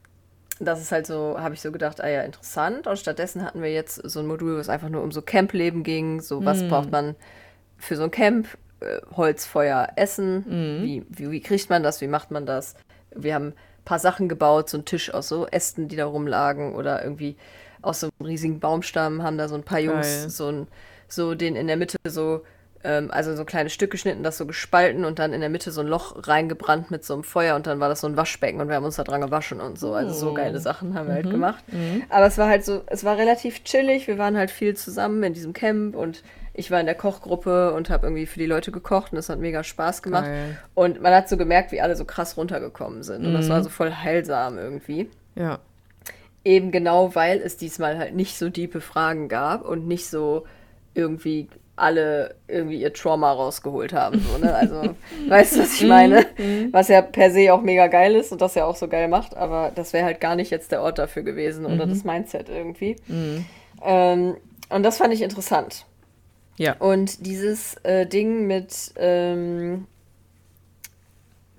das 0.60 0.82
ist 0.82 0.92
halt 0.92 1.06
so, 1.06 1.40
habe 1.40 1.54
ich 1.54 1.62
so 1.62 1.72
gedacht, 1.72 2.02
ah 2.02 2.10
ja, 2.10 2.24
interessant. 2.24 2.88
Und 2.88 2.98
stattdessen 2.98 3.46
hatten 3.46 3.62
wir 3.62 3.72
jetzt 3.72 3.98
so 4.10 4.22
ein 4.22 4.26
Modul, 4.26 4.56
wo 4.56 4.60
es 4.60 4.70
einfach 4.70 4.90
nur 4.90 5.04
um 5.04 5.12
so 5.12 5.22
Campleben 5.22 5.84
ging. 5.84 6.20
So, 6.20 6.44
was 6.44 6.68
braucht 6.68 6.92
man 6.92 7.16
für 7.78 7.96
so 7.96 8.06
ein 8.06 8.12
Camp? 8.12 8.48
Äh, 8.80 9.02
Holz, 9.16 9.46
Feuer, 9.46 9.90
Essen. 9.98 10.46
Wie, 10.84 11.06
wie, 11.10 11.30
wie 11.30 11.42
kriegt 11.42 11.70
man 11.70 11.84
das? 11.84 12.02
Wie 12.02 12.08
macht 12.08 12.32
man 12.32 12.48
das? 12.48 12.74
Wir 13.16 13.36
haben 13.36 13.50
ein 13.50 13.54
paar 13.86 14.00
Sachen 14.00 14.28
gebaut, 14.28 14.68
so 14.68 14.78
einen 14.78 14.86
Tisch 14.86 15.14
aus 15.14 15.28
so 15.28 15.46
Ästen, 15.46 15.88
die 15.88 15.96
da 15.96 16.08
rumlagen 16.08 16.74
oder 16.74 17.04
irgendwie 17.04 17.38
aus 17.84 18.00
so 18.00 18.10
einem 18.20 18.26
riesigen 18.28 18.60
Baumstamm 18.60 19.22
haben 19.22 19.38
da 19.38 19.48
so 19.48 19.54
ein 19.54 19.64
paar 19.64 19.80
Jungs 19.80 20.08
Geil. 20.08 20.30
so, 20.32 20.48
ein, 20.48 20.68
so 21.08 21.36
den 21.36 21.56
in 21.56 21.68
der 21.68 21.78
Mitte 21.78 21.98
so, 22.08 22.42
ähm, 22.84 23.12
also 23.12 23.36
so 23.36 23.46
kleine 23.46 23.70
Stück 23.70 23.92
geschnitten, 23.92 24.24
das 24.24 24.38
so 24.38 24.46
gespalten 24.46 25.06
und 25.06 25.20
dann 25.20 25.34
in 25.34 25.42
der 25.42 25.50
Mitte 25.50 25.72
so 25.72 25.82
ein 25.82 25.88
Loch 25.88 26.16
reingebrannt 26.28 26.92
mit 26.92 27.04
so 27.04 27.14
einem 27.14 27.24
Feuer 27.24 27.56
und 27.56 27.68
dann 27.68 27.80
war 27.80 27.90
das 27.90 28.02
so 28.02 28.08
ein 28.08 28.16
Waschbecken 28.16 28.62
und 28.62 28.70
wir 28.70 28.76
haben 28.76 28.86
uns 28.86 28.96
da 28.96 29.04
dran 29.04 29.22
gewaschen 29.22 29.60
und 29.60 29.78
so. 29.78 29.94
Also 29.94 30.14
so 30.14 30.34
geile 30.34 30.60
Sachen 30.60 30.94
haben 30.94 31.08
wir 31.08 31.16
halt 31.16 31.30
gemacht. 31.30 31.64
Aber 32.10 32.26
es 32.26 32.38
war 32.38 32.48
halt 32.48 32.64
so, 32.64 32.82
es 32.88 33.04
war 33.04 33.18
relativ 33.18 33.64
chillig, 33.64 34.08
wir 34.08 34.18
waren 34.18 34.38
halt 34.38 34.52
viel 34.52 34.76
zusammen 34.76 35.22
in 35.24 35.34
diesem 35.34 35.54
Camp 35.54 35.96
und 35.96 36.24
ich 36.54 36.72
war 36.72 36.80
in 36.80 36.86
der 36.86 36.96
Kochgruppe 36.96 37.74
und 37.74 37.90
habe 37.90 38.08
irgendwie 38.08 38.26
für 38.26 38.40
die 38.40 38.46
Leute 38.46 38.72
gekocht 38.72 39.14
und 39.14 39.18
es 39.18 39.30
hat 39.30 39.40
mega 39.40 39.64
Spaß 39.64 40.02
gemacht. 40.02 40.26
Geil. 40.26 40.58
Und 40.74 41.02
man 41.02 41.14
hat 41.14 41.30
so 41.30 41.38
gemerkt, 41.38 41.72
wie 41.72 41.80
alle 41.80 41.96
so 41.96 42.04
krass 42.04 42.36
runtergekommen 42.36 43.04
sind. 43.04 43.26
Und 43.26 43.34
das 43.34 43.48
war 43.48 43.64
so 43.64 43.70
voll 43.70 43.94
heilsam 43.94 44.58
irgendwie. 44.58 45.10
Ja. 45.36 45.60
Eben 46.44 46.72
genau, 46.72 47.16
weil 47.16 47.40
es 47.40 47.56
diesmal 47.56 47.98
halt 47.98 48.14
nicht 48.14 48.38
so 48.38 48.50
diepe 48.50 48.82
Fragen 48.82 49.30
gab 49.30 49.64
und 49.64 49.88
nicht 49.88 50.10
so 50.10 50.46
irgendwie 50.94 51.48
alle 51.80 52.36
irgendwie 52.48 52.82
ihr 52.82 52.94
Trauma 52.94 53.32
rausgeholt 53.32 53.94
haben. 53.94 54.20
So, 54.20 54.38
ne? 54.38 54.54
Also, 54.54 54.96
weißt 55.28 55.56
du, 55.56 55.60
was 55.62 55.82
ich 55.82 55.88
meine? 55.88 56.26
Was 56.72 56.88
ja 56.88 57.02
per 57.02 57.32
se 57.32 57.54
auch 57.54 57.62
mega 57.62 57.88
geil 57.88 58.16
ist 58.16 58.32
und 58.32 58.42
das 58.42 58.56
ja 58.56 58.66
auch 58.66 58.76
so 58.76 58.88
geil 58.88 59.08
macht, 59.08 59.36
aber 59.36 59.72
das 59.74 59.94
wäre 59.94 60.06
halt 60.06 60.20
gar 60.22 60.36
nicht 60.36 60.52
jetzt 60.52 60.72
der 60.72 60.82
Ort 60.82 60.98
dafür 61.00 61.24
gewesen 61.24 61.66
oder 61.66 61.86
das 61.88 62.04
Mindset 62.04 62.50
irgendwie. 62.50 62.96
Ähm, 63.84 64.36
und 64.70 64.84
das 64.84 64.98
fand 64.98 65.14
ich 65.14 65.22
interessant. 65.22 65.86
Ja. 66.58 66.76
Und 66.80 67.26
dieses 67.26 67.76
äh, 67.84 68.06
Ding 68.06 68.46
mit 68.48 68.92
ähm, 68.98 69.88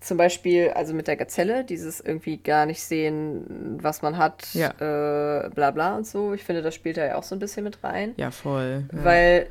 zum 0.00 0.16
Beispiel, 0.16 0.70
also 0.70 0.94
mit 0.94 1.08
der 1.08 1.16
Gazelle, 1.16 1.62
dieses 1.64 2.00
irgendwie 2.00 2.38
gar 2.38 2.64
nicht 2.66 2.82
sehen, 2.82 3.78
was 3.82 4.00
man 4.02 4.16
hat, 4.16 4.48
Ja. 4.54 4.70
äh, 4.70 5.50
bla 5.50 5.70
bla 5.72 5.96
und 5.96 6.06
so. 6.06 6.32
Ich 6.32 6.42
finde, 6.44 6.62
das 6.62 6.74
spielt 6.74 6.96
da 6.96 7.04
ja 7.06 7.16
auch 7.16 7.22
so 7.22 7.34
ein 7.34 7.38
bisschen 7.38 7.64
mit 7.64 7.82
rein. 7.84 8.14
Ja, 8.16 8.30
voll. 8.30 8.84
Ja. 8.94 9.04
Weil, 9.04 9.46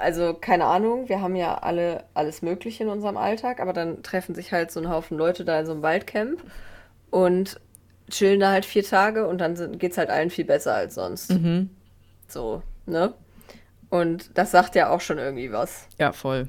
also 0.00 0.34
keine 0.34 0.64
Ahnung, 0.64 1.08
wir 1.08 1.20
haben 1.20 1.36
ja 1.36 1.58
alle 1.58 2.04
alles 2.14 2.42
Mögliche 2.42 2.84
in 2.84 2.88
unserem 2.88 3.16
Alltag, 3.16 3.60
aber 3.60 3.72
dann 3.72 4.02
treffen 4.02 4.34
sich 4.34 4.52
halt 4.52 4.70
so 4.70 4.80
ein 4.80 4.88
Haufen 4.88 5.16
Leute 5.18 5.44
da 5.44 5.60
in 5.60 5.66
so 5.66 5.72
einem 5.72 5.82
Waldcamp 5.82 6.42
und 7.10 7.60
chillen 8.10 8.40
da 8.40 8.50
halt 8.52 8.64
vier 8.64 8.84
Tage 8.84 9.26
und 9.26 9.38
dann 9.38 9.56
sind, 9.56 9.78
geht's 9.78 9.98
halt 9.98 10.10
allen 10.10 10.30
viel 10.30 10.44
besser 10.44 10.74
als 10.74 10.94
sonst. 10.94 11.30
Mhm. 11.32 11.70
So, 12.26 12.62
ne? 12.86 13.14
Und 13.90 14.36
das 14.36 14.50
sagt 14.50 14.74
ja 14.74 14.90
auch 14.90 15.00
schon 15.00 15.18
irgendwie 15.18 15.52
was. 15.52 15.86
Ja, 15.98 16.12
voll. 16.12 16.48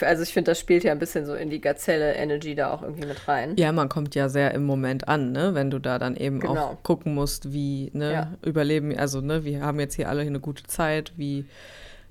Also 0.00 0.22
ich 0.22 0.32
finde, 0.32 0.50
das 0.52 0.58
spielt 0.58 0.84
ja 0.84 0.92
ein 0.92 0.98
bisschen 0.98 1.26
so 1.26 1.34
in 1.34 1.50
die 1.50 1.60
Gazelle-Energy 1.60 2.54
da 2.54 2.72
auch 2.72 2.82
irgendwie 2.82 3.06
mit 3.06 3.28
rein. 3.28 3.54
Ja, 3.58 3.72
man 3.72 3.90
kommt 3.90 4.14
ja 4.14 4.30
sehr 4.30 4.54
im 4.54 4.64
Moment 4.64 5.06
an, 5.08 5.32
ne? 5.32 5.54
Wenn 5.54 5.70
du 5.70 5.78
da 5.78 5.98
dann 5.98 6.16
eben 6.16 6.40
Genau. 6.40 6.56
auch 6.56 6.82
gucken 6.82 7.14
musst, 7.14 7.52
wie, 7.52 7.90
ne, 7.92 8.12
Ja. 8.12 8.32
überleben, 8.42 8.96
also, 8.98 9.20
ne, 9.20 9.44
wir 9.44 9.60
haben 9.60 9.78
jetzt 9.80 9.94
hier 9.96 10.08
alle 10.08 10.22
eine 10.22 10.40
gute 10.40 10.62
Zeit, 10.62 11.12
wie, 11.16 11.44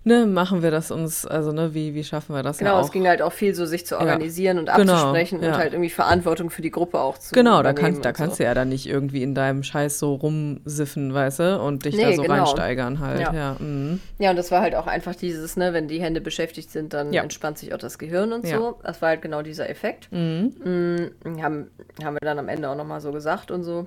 ne, 0.04 0.26
machen 0.26 0.64
wir 0.64 0.72
das 0.72 0.90
uns, 0.92 1.26
also, 1.26 1.52
ne, 1.52 1.74
wie, 1.74 1.94
wie 1.94 2.04
schaffen 2.04 2.34
wir 2.36 2.42
das 2.44 2.58
Genau, 2.58 2.76
ja 2.78 2.82
es 2.82 2.92
ging 2.92 3.08
halt 3.08 3.22
auch 3.22 3.32
viel 3.34 3.54
so, 3.54 3.66
sich 3.66 3.86
zu 3.86 4.00
organisieren 4.00 4.58
und 4.60 4.66
Genau, 4.74 4.94
abzusprechen 4.94 5.42
ja. 5.44 5.50
und 5.50 5.58
halt 5.58 5.74
irgendwie 5.74 5.90
Verantwortung 5.90 6.50
für 6.50 6.62
die 6.62 6.72
Gruppe 6.72 7.00
auch 7.00 7.18
zu 7.18 7.34
Genau, 7.36 7.62
da 7.62 7.74
kannst, 7.74 8.04
da 8.04 8.10
und 8.10 8.16
kannst 8.18 8.38
so. 8.38 8.44
du 8.44 8.48
ja 8.48 8.54
dann 8.54 8.70
nicht 8.70 8.88
irgendwie 8.88 9.22
in 9.24 9.36
deinem 9.36 9.64
Scheiß 9.64 10.00
so 10.00 10.16
rumsiffen, 10.16 11.14
weißt 11.14 11.40
du, 11.40 11.62
und 11.62 11.86
dich 11.86 11.96
da 11.98 12.08
Nee, 12.10 12.16
so 12.16 12.24
genau. 12.24 12.34
reinsteigern 12.36 13.00
halt, 13.00 13.22
ja. 13.22 13.34
Ja. 13.34 13.56
mhm. 13.60 14.00
Ja, 14.20 14.32
und 14.32 14.36
das 14.38 14.50
war 14.52 14.62
halt 14.62 14.76
auch 14.76 14.88
einfach 14.88 15.16
dieses, 15.16 15.56
ne, 15.58 15.74
wenn 15.74 15.88
die 15.88 16.02
Hände 16.02 16.22
beschäftigt 16.22 16.72
sind, 16.72 16.94
dann 16.94 17.14
Ja. 17.14 17.22
entspannt 17.24 17.58
sich 17.60 17.74
auch 17.74 17.78
das 17.80 18.00
Gehirn 18.00 18.34
und 18.34 18.48
Ja. 18.48 18.58
so. 18.58 18.80
Das 18.84 19.02
war 19.02 19.10
halt 19.10 19.22
genau 19.22 19.42
dieser 19.42 19.70
Effekt. 19.70 20.12
Mhm. 20.12 20.54
Mm, 20.64 21.42
haben, 21.42 21.68
haben 22.04 22.14
wir 22.16 22.20
dann 22.22 22.40
am 22.40 22.50
Ende 22.50 22.70
auch 22.70 22.76
nochmal 22.76 23.02
so 23.02 23.12
gesagt 23.12 23.52
und 23.52 23.64
so. 23.64 23.86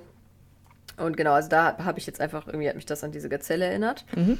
Und 0.97 1.17
genau, 1.17 1.33
also 1.33 1.49
da 1.49 1.77
habe 1.79 1.99
ich 1.99 2.07
jetzt 2.07 2.21
einfach, 2.21 2.47
irgendwie 2.47 2.69
hat 2.69 2.75
mich 2.75 2.85
das 2.85 3.03
an 3.03 3.11
diese 3.11 3.27
Gazelle 3.27 3.65
erinnert. 3.65 4.05
Mhm. 4.15 4.37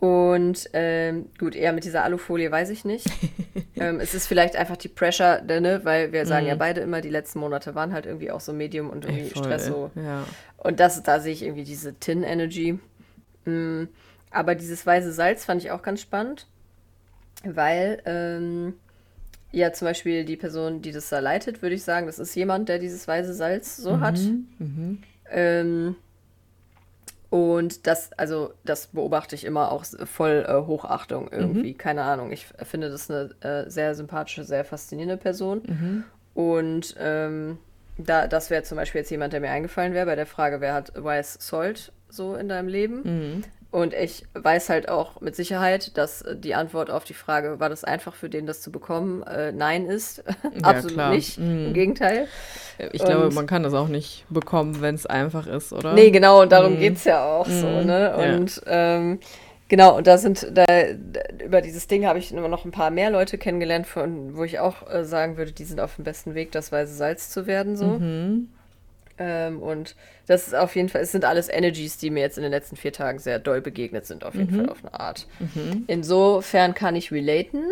Und 0.00 0.70
ähm, 0.72 1.26
gut, 1.38 1.54
eher 1.54 1.74
mit 1.74 1.84
dieser 1.84 2.04
Alufolie 2.04 2.50
weiß 2.50 2.70
ich 2.70 2.86
nicht. 2.86 3.06
ähm, 3.76 4.00
es 4.00 4.14
ist 4.14 4.26
vielleicht 4.26 4.56
einfach 4.56 4.78
die 4.78 4.88
Pressure, 4.88 5.42
ne, 5.42 5.80
weil 5.84 6.10
wir 6.10 6.24
sagen 6.24 6.46
ja 6.46 6.54
beide 6.54 6.80
immer, 6.80 7.02
die 7.02 7.10
letzten 7.10 7.38
Monate 7.38 7.74
waren 7.74 7.92
halt 7.92 8.06
irgendwie 8.06 8.30
auch 8.30 8.40
so 8.40 8.54
Medium 8.54 8.88
und 8.88 9.04
Ey, 9.04 9.10
irgendwie 9.10 9.30
voll, 9.34 9.44
Stress 9.44 9.66
so. 9.66 9.90
Ja. 9.96 10.24
Und 10.56 10.80
das, 10.80 11.02
da 11.02 11.20
sehe 11.20 11.34
ich 11.34 11.42
irgendwie 11.42 11.64
diese 11.64 11.92
Tin-Energy. 11.92 12.78
Mm, 13.44 13.84
aber 14.30 14.54
dieses 14.54 14.86
weiße 14.86 15.12
Salz 15.12 15.44
fand 15.44 15.62
ich 15.62 15.70
auch 15.70 15.82
ganz 15.82 16.00
spannend, 16.00 16.46
weil 17.44 18.00
ähm, 18.06 18.76
ja 19.52 19.70
zum 19.74 19.86
Beispiel 19.86 20.24
die 20.24 20.36
Person, 20.36 20.80
die 20.80 20.92
das 20.92 21.10
da 21.10 21.18
leitet, 21.18 21.60
würde 21.60 21.74
ich 21.74 21.82
sagen, 21.82 22.06
das 22.06 22.18
ist 22.18 22.34
jemand, 22.34 22.70
der 22.70 22.78
dieses 22.78 23.06
weiße 23.06 23.34
Salz 23.34 23.76
so 23.76 24.00
hat. 24.00 24.18
Mhm. 24.58 25.02
Und 27.30 27.86
das, 27.86 28.12
also 28.14 28.52
das 28.64 28.88
beobachte 28.88 29.36
ich 29.36 29.44
immer 29.44 29.70
auch 29.70 29.84
voll 30.04 30.44
äh, 30.48 30.66
Hochachtung 30.66 31.28
irgendwie. 31.30 31.74
Keine 31.74 32.02
Ahnung. 32.02 32.32
Ich 32.32 32.46
finde 32.64 32.90
das 32.90 33.08
eine 33.08 33.30
äh, 33.40 33.70
sehr 33.70 33.94
sympathische, 33.94 34.44
sehr 34.44 34.64
faszinierende 34.64 35.16
Person. 35.16 35.62
Und 36.34 36.96
ähm, 36.98 37.58
da, 37.98 38.26
das 38.26 38.50
wäre 38.50 38.62
zum 38.64 38.76
Beispiel 38.76 39.00
jetzt 39.00 39.10
jemand, 39.10 39.32
der 39.32 39.40
mir 39.40 39.50
eingefallen 39.50 39.94
wäre 39.94 40.06
bei 40.06 40.16
der 40.16 40.26
Frage, 40.26 40.60
wer 40.60 40.74
hat 40.74 40.92
Weiß 40.96 41.38
Salt 41.40 41.92
so 42.08 42.34
in 42.34 42.48
deinem 42.48 42.68
Leben? 42.68 43.02
Mhm. 43.04 43.44
Und 43.72 43.94
ich 43.94 44.24
weiß 44.34 44.68
halt 44.68 44.88
auch 44.88 45.20
mit 45.20 45.36
Sicherheit, 45.36 45.96
dass 45.96 46.22
äh, 46.22 46.34
die 46.36 46.54
Antwort 46.56 46.90
auf 46.90 47.04
die 47.04 47.14
Frage, 47.14 47.60
war 47.60 47.68
das 47.68 47.84
einfach 47.84 48.14
für 48.14 48.28
den, 48.28 48.44
das 48.46 48.62
zu 48.62 48.72
bekommen, 48.72 49.22
äh, 49.22 49.52
nein 49.52 49.86
ist. 49.86 50.24
Absolut 50.62 50.94
klar. 50.94 51.10
nicht. 51.14 51.38
Mhm. 51.38 51.66
Im 51.66 51.72
Gegenteil. 51.74 52.26
Ich 52.92 53.04
glaube, 53.04 53.26
Und- 53.26 53.34
man 53.34 53.46
kann 53.46 53.62
das 53.62 53.72
auch 53.74 53.86
nicht 53.88 54.24
bekommen, 54.28 54.80
wenn 54.80 54.96
es 54.96 55.06
einfach 55.06 55.46
ist, 55.46 55.72
oder? 55.72 55.92
Nee, 55.94 56.10
genau, 56.10 56.42
und 56.42 56.50
darum 56.50 56.74
Mhm. 56.74 56.78
geht's 56.80 57.04
ja 57.04 57.24
auch 57.24 57.46
so, 57.46 57.66
Mhm, 57.66 57.86
ne? 57.86 58.14
ja. 58.18 58.36
Und 58.36 58.60
ähm, 58.66 59.20
genau, 59.68 59.96
und 59.98 60.06
da 60.08 60.18
sind, 60.18 60.48
da, 60.52 60.64
da 60.66 61.20
über 61.44 61.60
dieses 61.60 61.86
Ding 61.86 62.06
habe 62.06 62.18
ich 62.18 62.32
immer 62.32 62.48
noch 62.48 62.64
ein 62.64 62.72
paar 62.72 62.90
mehr 62.90 63.10
Leute 63.10 63.38
kennengelernt, 63.38 63.86
von, 63.86 64.36
wo 64.36 64.42
ich 64.42 64.58
auch 64.58 64.90
äh, 64.90 65.04
sagen 65.04 65.36
würde, 65.36 65.52
die 65.52 65.64
sind 65.64 65.78
auf 65.80 65.94
dem 65.94 66.04
besten 66.04 66.34
Weg, 66.34 66.50
das 66.50 66.72
weiße 66.72 66.94
Salz 66.94 67.30
zu 67.30 67.46
werden, 67.46 67.76
so. 67.76 67.84
Mhm. 67.86 68.48
Ähm, 69.22 69.60
und 69.60 69.96
das 70.26 70.48
ist 70.48 70.54
auf 70.54 70.74
jeden 70.74 70.88
Fall, 70.88 71.02
es 71.02 71.12
sind 71.12 71.26
alles 71.26 71.50
Energies, 71.50 71.98
die 71.98 72.08
mir 72.08 72.20
jetzt 72.20 72.38
in 72.38 72.42
den 72.42 72.50
letzten 72.50 72.76
vier 72.76 72.92
Tagen 72.92 73.18
sehr 73.18 73.38
doll 73.38 73.60
begegnet 73.60 74.06
sind, 74.06 74.24
auf 74.24 74.34
jeden 74.34 74.50
Fall 74.56 74.70
auf 74.70 74.82
eine 74.82 74.98
Art. 74.98 75.26
Insofern 75.86 76.72
kann 76.72 76.96
ich 76.96 77.12
relaten. 77.12 77.62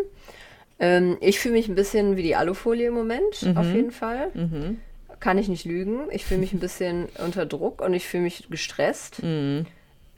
Ähm, 0.78 1.16
ich 1.20 1.40
fühle 1.40 1.54
mich 1.54 1.66
ein 1.68 1.74
bisschen 1.74 2.16
wie 2.16 2.22
die 2.22 2.36
Alufolie 2.36 2.88
im 2.88 2.94
Moment, 2.94 3.46
auf 3.54 3.66
jeden 3.66 3.90
Fall. 3.90 4.28
Mhm. 4.34 4.78
Kann 5.20 5.38
ich 5.38 5.48
nicht 5.48 5.64
lügen. 5.64 6.08
Ich 6.10 6.26
fühle 6.26 6.40
mich 6.40 6.52
ein 6.52 6.60
bisschen 6.60 7.08
unter 7.24 7.46
Druck 7.46 7.80
und 7.80 7.94
ich 7.94 8.06
fühle 8.06 8.24
mich 8.24 8.48
gestresst. 8.50 9.22
Mhm. 9.22 9.66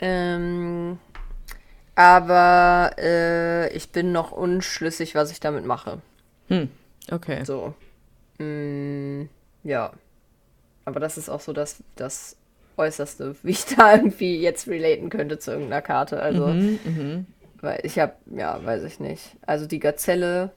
Ähm, 0.01 0.99
aber 1.95 2.93
äh, 2.99 3.73
ich 3.75 3.91
bin 3.91 4.11
noch 4.11 4.33
unschlüssig, 4.33 5.15
was 5.15 5.31
ich 5.31 5.39
damit 5.39 5.65
mache. 5.65 6.01
Hm. 6.49 6.71
Okay. 7.11 7.45
So. 7.45 7.75
Mm, 8.39 9.25
ja. 9.63 9.93
Aber 10.85 11.01
das 11.01 11.19
ist 11.19 11.29
auch 11.29 11.41
so 11.41 11.53
das, 11.53 11.83
das 11.97 12.37
Äußerste, 12.77 13.37
wie 13.43 13.51
ich 13.51 13.67
da 13.67 13.95
irgendwie 13.95 14.41
jetzt 14.41 14.69
relaten 14.69 15.11
könnte 15.11 15.39
zu 15.39 15.53
irgendeiner 15.53 15.83
Karte. 15.83 16.21
Also, 16.21 16.47
Mhm, 16.49 16.79
mhm. 16.85 17.27
Weil 17.63 17.81
ich 17.83 17.99
habe, 17.99 18.15
ja, 18.27 18.65
weiß 18.65 18.85
ich 18.85 19.01
nicht. 19.01 19.37
Also 19.45 19.67
die 19.67 19.81
Gazelle, 19.81 20.53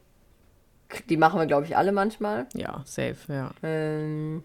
die 1.09 1.17
machen 1.17 1.37
wir, 1.39 1.47
glaube 1.47 1.65
ich, 1.65 1.75
alle 1.75 1.91
manchmal. 1.91 2.47
Ja, 2.53 2.81
safe, 2.85 3.17
ja. 3.27 3.51
Ähm, 3.61 4.43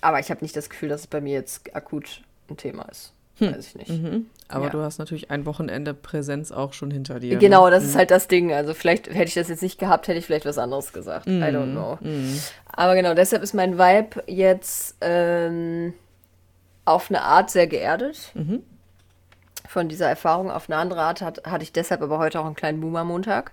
aber 0.00 0.18
ich 0.18 0.30
habe 0.30 0.40
nicht 0.42 0.56
das 0.56 0.68
Gefühl, 0.68 0.88
dass 0.88 1.02
es 1.02 1.06
bei 1.06 1.20
mir 1.20 1.34
jetzt 1.34 1.74
akut 1.76 2.22
ein 2.50 2.56
Thema 2.56 2.82
ist. 2.90 3.12
Hm. 3.38 3.54
Weiß 3.54 3.66
ich 3.68 3.74
nicht. 3.74 3.90
Mhm. 3.90 4.26
Aber 4.48 4.66
ja. 4.66 4.70
du 4.70 4.80
hast 4.80 4.98
natürlich 4.98 5.30
ein 5.30 5.46
Wochenende 5.46 5.94
Präsenz 5.94 6.52
auch 6.52 6.74
schon 6.74 6.90
hinter 6.90 7.20
dir. 7.20 7.38
Genau, 7.38 7.64
ne? 7.64 7.70
das 7.70 7.84
mhm. 7.84 7.88
ist 7.88 7.96
halt 7.96 8.10
das 8.10 8.28
Ding. 8.28 8.52
Also 8.52 8.74
vielleicht 8.74 9.08
hätte 9.08 9.24
ich 9.24 9.34
das 9.34 9.48
jetzt 9.48 9.62
nicht 9.62 9.78
gehabt, 9.78 10.08
hätte 10.08 10.18
ich 10.18 10.26
vielleicht 10.26 10.44
was 10.44 10.58
anderes 10.58 10.92
gesagt. 10.92 11.26
Mhm. 11.26 11.42
I 11.42 11.46
don't 11.46 11.66
mhm. 11.66 11.72
know. 11.72 11.98
Mhm. 12.00 12.40
Aber 12.66 12.94
genau, 12.94 13.14
deshalb 13.14 13.42
ist 13.42 13.54
mein 13.54 13.78
Vibe 13.78 14.22
jetzt 14.26 14.96
ähm, 15.00 15.94
auf 16.84 17.10
eine 17.10 17.22
Art 17.22 17.50
sehr 17.50 17.66
geerdet. 17.66 18.32
Mhm. 18.34 18.62
Von 19.66 19.88
dieser 19.88 20.08
Erfahrung 20.08 20.50
auf 20.50 20.68
eine 20.68 20.78
andere 20.78 21.00
Art 21.00 21.22
hat, 21.22 21.44
hatte 21.46 21.62
ich 21.62 21.72
deshalb 21.72 22.02
aber 22.02 22.18
heute 22.18 22.40
auch 22.40 22.44
einen 22.44 22.54
kleinen 22.54 22.80
Boomer-Montag 22.80 23.52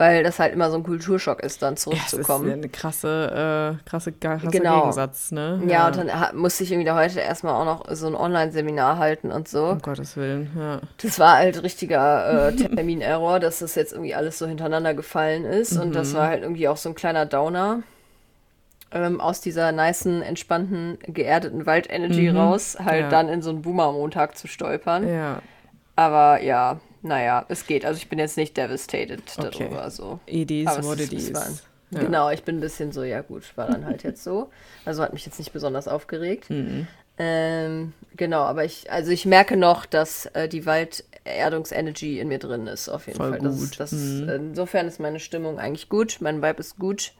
weil 0.00 0.22
das 0.22 0.38
halt 0.38 0.54
immer 0.54 0.70
so 0.70 0.78
ein 0.78 0.82
Kulturschock 0.82 1.40
ist, 1.40 1.60
dann 1.60 1.76
zurückzukommen. 1.76 2.48
Ja, 2.48 2.56
das 2.56 2.58
ist 2.58 2.64
eine 2.64 2.68
krasse, 2.70 3.76
äh, 3.78 3.86
krasse, 3.86 4.12
krasser 4.12 4.48
genau. 4.48 4.80
Gegensatz, 4.80 5.30
ne? 5.30 5.60
Ja, 5.66 5.70
ja, 5.70 5.86
und 5.88 5.96
dann 5.98 6.36
musste 6.38 6.64
ich 6.64 6.72
irgendwie 6.72 6.86
da 6.86 6.96
heute 6.96 7.20
erstmal 7.20 7.52
auch 7.52 7.66
noch 7.66 7.94
so 7.94 8.06
ein 8.06 8.14
Online-Seminar 8.14 8.96
halten 8.96 9.30
und 9.30 9.46
so. 9.46 9.66
Um 9.66 9.82
Gottes 9.82 10.16
Willen, 10.16 10.50
ja. 10.58 10.80
Das 11.02 11.18
war 11.18 11.36
halt 11.36 11.62
richtiger 11.62 12.48
äh, 12.48 12.56
Termin-Error, 12.56 13.40
dass 13.40 13.58
das 13.58 13.74
jetzt 13.74 13.92
irgendwie 13.92 14.14
alles 14.14 14.38
so 14.38 14.46
hintereinander 14.46 14.94
gefallen 14.94 15.44
ist 15.44 15.74
mhm. 15.74 15.82
und 15.82 15.94
das 15.94 16.14
mhm. 16.14 16.16
war 16.16 16.28
halt 16.28 16.44
irgendwie 16.44 16.66
auch 16.68 16.78
so 16.78 16.88
ein 16.88 16.94
kleiner 16.94 17.26
Downer. 17.26 17.82
Ähm, 18.92 19.20
aus 19.20 19.42
dieser 19.42 19.70
niceen, 19.70 20.22
entspannten, 20.22 20.98
geerdeten 21.08 21.66
Wald-Energy 21.66 22.30
mhm. 22.30 22.38
raus, 22.38 22.78
halt 22.82 23.02
ja. 23.02 23.08
dann 23.10 23.28
in 23.28 23.42
so 23.42 23.50
einen 23.50 23.60
Boomer-Montag 23.60 24.38
zu 24.38 24.48
stolpern. 24.48 25.06
Ja. 25.06 25.42
Aber 25.94 26.42
ja, 26.42 26.80
naja, 27.02 27.44
es 27.48 27.66
geht. 27.66 27.84
Also 27.84 27.98
ich 27.98 28.08
bin 28.08 28.18
jetzt 28.18 28.36
nicht 28.36 28.56
devastated 28.56 29.22
okay. 29.38 29.50
darüber. 29.50 29.90
So. 29.90 30.20
It 30.26 30.50
is 30.50 30.66
what 30.82 31.00
it 31.00 31.12
is. 31.12 31.30
Ja. 31.90 32.00
Genau, 32.00 32.30
ich 32.30 32.44
bin 32.44 32.58
ein 32.58 32.60
bisschen 32.60 32.92
so, 32.92 33.02
ja 33.02 33.20
gut, 33.20 33.56
war 33.56 33.66
dann 33.66 33.84
halt 33.84 34.04
jetzt 34.04 34.22
so. 34.22 34.50
Also 34.84 35.02
hat 35.02 35.12
mich 35.12 35.26
jetzt 35.26 35.38
nicht 35.38 35.52
besonders 35.52 35.88
aufgeregt. 35.88 36.48
Mhm. 36.48 36.86
Ähm, 37.18 37.92
genau, 38.16 38.42
aber 38.42 38.64
ich, 38.64 38.90
also 38.90 39.10
ich 39.10 39.26
merke 39.26 39.56
noch, 39.56 39.86
dass 39.86 40.26
äh, 40.26 40.48
die 40.48 40.64
Walderdungsenergy 40.64 42.20
in 42.20 42.28
mir 42.28 42.38
drin 42.38 42.66
ist, 42.66 42.88
auf 42.88 43.06
jeden 43.06 43.18
Voll 43.18 43.30
Fall. 43.30 43.40
Das, 43.40 43.70
das, 43.72 43.92
mhm. 43.92 44.28
insofern 44.28 44.86
ist 44.86 45.00
meine 45.00 45.20
Stimmung 45.20 45.58
eigentlich 45.58 45.88
gut, 45.88 46.18
mein 46.20 46.42
Vibe 46.42 46.60
ist 46.60 46.78
gut. 46.78 47.12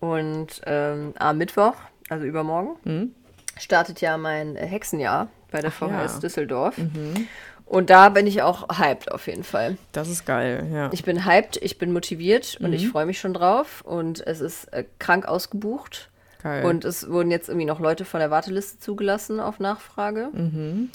Und 0.00 0.60
ähm, 0.66 1.14
am 1.18 1.38
Mittwoch, 1.38 1.76
also 2.08 2.24
übermorgen, 2.24 2.76
mhm. 2.84 3.14
startet 3.58 4.00
ja 4.00 4.16
mein 4.16 4.56
Hexenjahr 4.56 5.28
bei 5.50 5.60
der 5.60 5.70
Ach, 5.70 5.88
VHS 5.88 6.14
ja. 6.14 6.18
Düsseldorf. 6.20 6.78
Mhm. 6.78 7.28
Und 7.66 7.90
da 7.90 8.08
bin 8.10 8.26
ich 8.26 8.42
auch 8.42 8.78
hyped 8.78 9.10
auf 9.10 9.26
jeden 9.26 9.42
Fall. 9.42 9.76
Das 9.92 10.08
ist 10.08 10.24
geil, 10.24 10.68
ja. 10.72 10.88
Ich 10.92 11.04
bin 11.04 11.26
hyped, 11.26 11.56
ich 11.56 11.78
bin 11.78 11.92
motiviert 11.92 12.58
und 12.60 12.72
ich 12.72 12.84
mhm. 12.84 12.90
freue 12.90 13.06
mich 13.06 13.18
schon 13.18 13.34
drauf. 13.34 13.82
Und 13.84 14.24
es 14.26 14.40
ist 14.40 14.72
äh, 14.72 14.84
krank 14.98 15.26
ausgebucht. 15.26 16.08
Geil. 16.42 16.64
Und 16.64 16.84
es 16.84 17.10
wurden 17.10 17.30
jetzt 17.32 17.48
irgendwie 17.48 17.66
noch 17.66 17.80
Leute 17.80 18.04
von 18.04 18.20
der 18.20 18.30
Warteliste 18.30 18.78
zugelassen 18.78 19.40
auf 19.40 19.58
Nachfrage. 19.58 20.28
Mhm. 20.32 20.90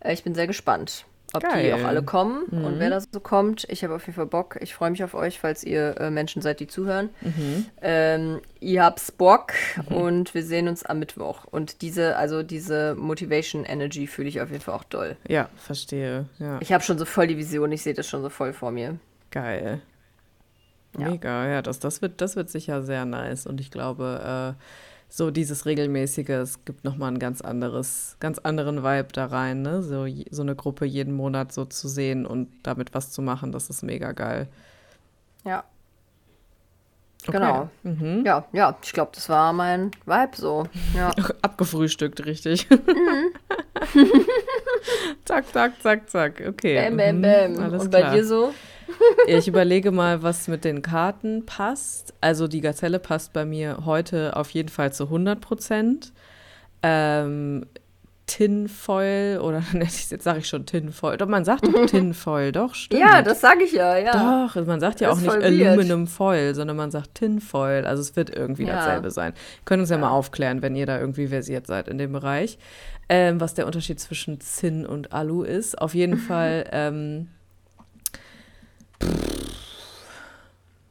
Äh, 0.00 0.12
ich 0.12 0.24
bin 0.24 0.34
sehr 0.34 0.48
gespannt 0.48 1.06
ob 1.36 1.42
Geil. 1.42 1.64
die 1.64 1.72
auch 1.72 1.86
alle 1.86 2.02
kommen 2.02 2.44
mhm. 2.50 2.64
und 2.64 2.78
wer 2.78 2.90
da 2.90 3.00
so 3.00 3.20
kommt. 3.20 3.66
Ich 3.68 3.84
habe 3.84 3.94
auf 3.94 4.02
jeden 4.06 4.14
Fall 4.14 4.26
Bock. 4.26 4.58
Ich 4.60 4.74
freue 4.74 4.90
mich 4.90 5.02
auf 5.04 5.14
euch, 5.14 5.38
falls 5.38 5.64
ihr 5.64 6.00
äh, 6.00 6.10
Menschen 6.10 6.42
seid, 6.42 6.60
die 6.60 6.66
zuhören. 6.66 7.10
Mhm. 7.20 7.66
Ähm, 7.82 8.40
ihr 8.60 8.84
habt's 8.84 9.12
Bock 9.12 9.52
mhm. 9.88 9.96
und 9.96 10.34
wir 10.34 10.42
sehen 10.42 10.68
uns 10.68 10.84
am 10.84 10.98
Mittwoch. 10.98 11.44
Und 11.44 11.82
diese, 11.82 12.16
also 12.16 12.42
diese 12.42 12.94
Motivation 12.94 13.64
Energy 13.64 14.06
fühle 14.06 14.28
ich 14.28 14.40
auf 14.40 14.50
jeden 14.50 14.62
Fall 14.62 14.74
auch 14.74 14.84
doll. 14.84 15.16
Ja, 15.28 15.48
verstehe. 15.56 16.26
Ja. 16.38 16.58
Ich 16.60 16.72
habe 16.72 16.82
schon 16.82 16.98
so 16.98 17.04
voll 17.04 17.26
die 17.26 17.36
Vision, 17.36 17.70
ich 17.72 17.82
sehe 17.82 17.94
das 17.94 18.06
schon 18.06 18.22
so 18.22 18.28
voll 18.28 18.52
vor 18.52 18.70
mir. 18.70 18.98
Geil. 19.30 19.80
Mega, 20.98 21.46
ja, 21.46 21.62
das, 21.62 21.78
das, 21.78 22.00
wird, 22.02 22.20
das 22.20 22.36
wird 22.36 22.48
sicher 22.48 22.82
sehr 22.82 23.04
nice. 23.04 23.46
Und 23.46 23.60
ich 23.60 23.70
glaube, 23.70 24.56
äh, 24.56 24.62
so 25.08 25.30
dieses 25.30 25.66
regelmäßige, 25.66 26.28
es 26.30 26.64
gibt 26.64 26.84
nochmal 26.84 27.08
einen 27.08 27.18
ganz 27.18 27.40
anderes, 27.40 28.16
ganz 28.20 28.38
anderen 28.38 28.82
Vibe 28.82 29.08
da 29.12 29.26
rein, 29.26 29.62
ne? 29.62 29.82
So, 29.82 30.06
so 30.30 30.42
eine 30.42 30.56
Gruppe 30.56 30.84
jeden 30.84 31.14
Monat 31.14 31.52
so 31.52 31.64
zu 31.64 31.88
sehen 31.88 32.26
und 32.26 32.48
damit 32.62 32.94
was 32.94 33.12
zu 33.12 33.22
machen, 33.22 33.52
das 33.52 33.70
ist 33.70 33.82
mega 33.82 34.12
geil. 34.12 34.48
Ja. 35.44 35.64
Okay. 37.28 37.38
Genau. 37.38 37.70
Mhm. 37.82 38.24
Ja, 38.24 38.44
ja, 38.52 38.76
ich 38.82 38.92
glaube, 38.92 39.10
das 39.14 39.28
war 39.28 39.52
mein 39.52 39.90
Vibe 40.04 40.36
so. 40.36 40.66
Ja. 40.94 41.10
Abgefrühstückt, 41.42 42.24
richtig. 42.24 42.68
Mhm. 42.70 43.32
zack, 45.24 45.46
zack, 45.52 45.82
zack, 45.82 46.10
zack. 46.10 46.42
Okay. 46.46 46.76
Bam, 46.76 46.96
bam, 46.96 47.22
bam. 47.22 47.52
Mhm. 47.52 47.80
Und 47.80 47.90
bei 47.90 48.00
klar. 48.00 48.14
dir 48.14 48.24
so? 48.24 48.54
Ich 49.26 49.48
überlege 49.48 49.90
mal, 49.90 50.22
was 50.22 50.48
mit 50.48 50.64
den 50.64 50.82
Karten 50.82 51.46
passt. 51.46 52.14
Also 52.20 52.48
die 52.48 52.60
Gazelle 52.60 52.98
passt 52.98 53.32
bei 53.32 53.44
mir 53.44 53.84
heute 53.84 54.36
auf 54.36 54.50
jeden 54.50 54.68
Fall 54.68 54.92
zu 54.92 55.04
100 55.04 55.40
Prozent. 55.40 56.12
Ähm, 56.82 57.66
Tinfoil 58.26 59.38
oder 59.40 59.62
jetzt 59.72 60.22
sage 60.22 60.40
ich 60.40 60.48
schon 60.48 60.66
Tinfoil. 60.66 61.16
Doch, 61.16 61.28
man 61.28 61.44
sagt 61.44 61.66
doch 61.66 61.86
Tinfoil, 61.86 62.50
doch, 62.50 62.74
stimmt. 62.74 63.00
Ja, 63.00 63.22
das 63.22 63.40
sage 63.40 63.62
ich 63.62 63.72
ja, 63.72 63.96
ja. 63.96 64.12
Doch, 64.12 64.66
man 64.66 64.80
sagt 64.80 65.00
ja 65.00 65.10
auch 65.10 65.20
nicht 65.20 65.30
Aluminum 65.30 66.08
Foil, 66.08 66.54
sondern 66.54 66.76
man 66.76 66.90
sagt 66.90 67.14
Tinfoil. 67.14 67.86
Also 67.86 68.02
es 68.02 68.16
wird 68.16 68.30
irgendwie 68.30 68.64
ja. 68.64 68.74
dasselbe 68.74 69.10
sein. 69.12 69.32
Können 69.64 69.80
uns 69.80 69.90
ja, 69.90 69.96
ja, 69.96 70.02
mal 70.02 70.10
aufklären, 70.10 70.60
wenn 70.60 70.74
ihr 70.74 70.86
da 70.86 70.98
irgendwie 70.98 71.28
versiert 71.28 71.68
seid 71.68 71.86
in 71.88 71.98
dem 71.98 72.12
Bereich, 72.12 72.58
ähm, 73.08 73.40
was 73.40 73.54
der 73.54 73.66
Unterschied 73.66 74.00
zwischen 74.00 74.40
Zinn 74.40 74.84
und 74.84 75.12
Alu 75.12 75.44
ist. 75.44 75.80
Auf 75.80 75.94
jeden 75.94 76.16
Fall 76.16 76.64
ähm, 76.72 77.28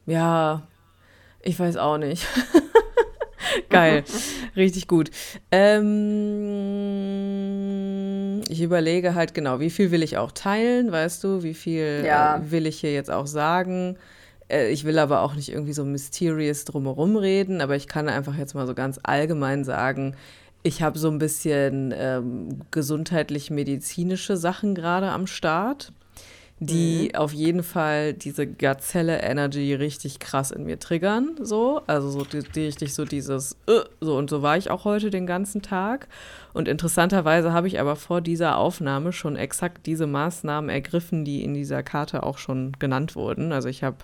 ja, 0.06 0.62
ich 1.42 1.58
weiß 1.58 1.76
auch 1.76 1.98
nicht. 1.98 2.26
Geil, 3.70 4.04
richtig 4.54 4.88
gut. 4.88 5.10
Ähm, 5.50 5.96
ich 8.48 8.60
überlege 8.60 9.14
halt 9.14 9.34
genau, 9.34 9.60
wie 9.60 9.70
viel 9.70 9.90
will 9.90 10.02
ich 10.02 10.16
auch 10.18 10.32
teilen, 10.32 10.90
weißt 10.92 11.22
du? 11.24 11.42
Wie 11.42 11.54
viel 11.54 12.02
ja. 12.04 12.36
äh, 12.36 12.50
will 12.50 12.66
ich 12.66 12.80
hier 12.80 12.92
jetzt 12.92 13.10
auch 13.10 13.26
sagen? 13.26 13.96
Äh, 14.48 14.70
ich 14.70 14.84
will 14.84 14.98
aber 14.98 15.22
auch 15.22 15.34
nicht 15.34 15.50
irgendwie 15.50 15.72
so 15.72 15.84
mysterious 15.84 16.64
drumherum 16.64 17.16
reden, 17.16 17.60
aber 17.60 17.76
ich 17.76 17.88
kann 17.88 18.08
einfach 18.08 18.36
jetzt 18.36 18.54
mal 18.54 18.66
so 18.66 18.74
ganz 18.74 18.98
allgemein 19.02 19.64
sagen, 19.64 20.16
ich 20.62 20.82
habe 20.82 20.98
so 20.98 21.08
ein 21.08 21.18
bisschen 21.18 21.94
ähm, 21.96 22.60
gesundheitlich-medizinische 22.70 24.36
Sachen 24.36 24.74
gerade 24.74 25.10
am 25.10 25.26
Start 25.26 25.92
die 26.58 27.10
mhm. 27.12 27.18
auf 27.18 27.32
jeden 27.34 27.62
Fall 27.62 28.14
diese 28.14 28.46
Gazelle-Energy 28.46 29.74
richtig 29.74 30.20
krass 30.20 30.50
in 30.50 30.64
mir 30.64 30.78
triggern. 30.78 31.36
So, 31.42 31.82
also 31.86 32.08
so 32.08 32.24
die, 32.24 32.42
die 32.42 32.64
richtig 32.64 32.94
so 32.94 33.04
dieses, 33.04 33.56
uh, 33.68 33.82
so 34.00 34.16
und 34.16 34.30
so 34.30 34.40
war 34.40 34.56
ich 34.56 34.70
auch 34.70 34.84
heute 34.84 35.10
den 35.10 35.26
ganzen 35.26 35.60
Tag. 35.60 36.08
Und 36.54 36.66
interessanterweise 36.66 37.52
habe 37.52 37.68
ich 37.68 37.78
aber 37.78 37.94
vor 37.94 38.22
dieser 38.22 38.56
Aufnahme 38.56 39.12
schon 39.12 39.36
exakt 39.36 39.84
diese 39.84 40.06
Maßnahmen 40.06 40.70
ergriffen, 40.70 41.26
die 41.26 41.44
in 41.44 41.52
dieser 41.52 41.82
Karte 41.82 42.22
auch 42.22 42.38
schon 42.38 42.72
genannt 42.78 43.16
wurden. 43.16 43.52
Also 43.52 43.68
ich 43.68 43.82
habe 43.82 43.98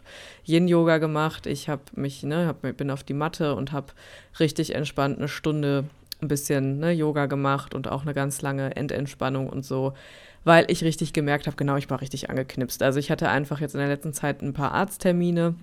Yin-Yoga 0.44 0.98
gemacht, 0.98 1.46
ich 1.46 1.70
habe 1.70 1.82
mich, 1.94 2.22
ne, 2.22 2.46
hab, 2.46 2.60
bin 2.76 2.90
auf 2.90 3.02
die 3.02 3.14
Matte 3.14 3.54
und 3.54 3.72
habe 3.72 3.94
richtig 4.38 4.74
entspannt 4.74 5.16
eine 5.16 5.28
Stunde 5.28 5.84
ein 6.20 6.28
bisschen 6.28 6.78
ne, 6.78 6.92
Yoga 6.92 7.26
gemacht 7.26 7.74
und 7.74 7.88
auch 7.88 8.02
eine 8.02 8.12
ganz 8.12 8.42
lange 8.42 8.76
Endentspannung 8.76 9.48
und 9.48 9.64
so 9.64 9.94
weil 10.44 10.64
ich 10.68 10.84
richtig 10.84 11.12
gemerkt 11.12 11.46
habe, 11.46 11.56
genau, 11.56 11.76
ich 11.76 11.90
war 11.90 12.00
richtig 12.00 12.30
angeknipst. 12.30 12.82
Also 12.82 12.98
ich 12.98 13.10
hatte 13.10 13.28
einfach 13.28 13.60
jetzt 13.60 13.74
in 13.74 13.80
der 13.80 13.88
letzten 13.88 14.12
Zeit 14.12 14.42
ein 14.42 14.52
paar 14.52 14.72
Arzttermine, 14.72 15.54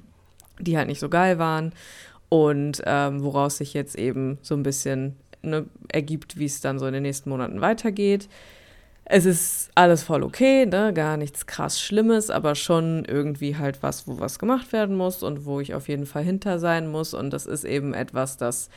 die 0.59 0.77
halt 0.77 0.87
nicht 0.87 0.99
so 0.99 1.09
geil 1.09 1.39
waren 1.39 1.73
und 2.29 2.81
ähm, 2.85 3.23
woraus 3.23 3.57
sich 3.57 3.73
jetzt 3.73 3.97
eben 3.97 4.37
so 4.41 4.55
ein 4.55 4.63
bisschen 4.63 5.15
ne, 5.41 5.65
ergibt, 5.91 6.37
wie 6.37 6.45
es 6.45 6.61
dann 6.61 6.79
so 6.79 6.85
in 6.87 6.93
den 6.93 7.03
nächsten 7.03 7.29
Monaten 7.29 7.61
weitergeht. 7.61 8.29
Es 9.11 9.25
ist 9.25 9.71
alles 9.73 10.03
voll 10.03 10.21
okay, 10.21 10.67
ne? 10.67 10.93
gar 10.93 11.17
nichts 11.17 11.47
krass 11.47 11.81
Schlimmes, 11.81 12.29
aber 12.29 12.53
schon 12.53 13.05
irgendwie 13.05 13.57
halt 13.57 13.81
was, 13.81 14.07
wo 14.07 14.19
was 14.19 14.37
gemacht 14.37 14.71
werden 14.71 14.95
muss 14.95 15.23
und 15.23 15.45
wo 15.45 15.59
ich 15.59 15.73
auf 15.73 15.87
jeden 15.87 16.05
Fall 16.05 16.23
hinter 16.23 16.59
sein 16.59 16.91
muss. 16.91 17.15
Und 17.15 17.31
das 17.31 17.47
ist 17.47 17.63
eben 17.63 17.95
etwas, 17.95 18.37
das 18.37 18.69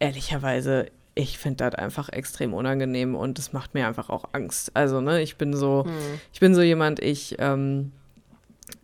ehrlicherweise 0.00 0.86
ich 1.18 1.36
finde 1.36 1.68
das 1.68 1.74
einfach 1.74 2.08
extrem 2.10 2.54
unangenehm 2.54 3.16
und 3.16 3.38
das 3.38 3.52
macht 3.52 3.74
mir 3.74 3.88
einfach 3.88 4.08
auch 4.08 4.26
Angst. 4.32 4.70
Also, 4.74 5.00
ne, 5.00 5.20
ich 5.20 5.36
bin 5.36 5.52
so, 5.52 5.84
hm. 5.84 5.92
ich 6.32 6.38
bin 6.38 6.54
so 6.54 6.62
jemand, 6.62 7.00
ich, 7.00 7.34
ähm, 7.40 7.90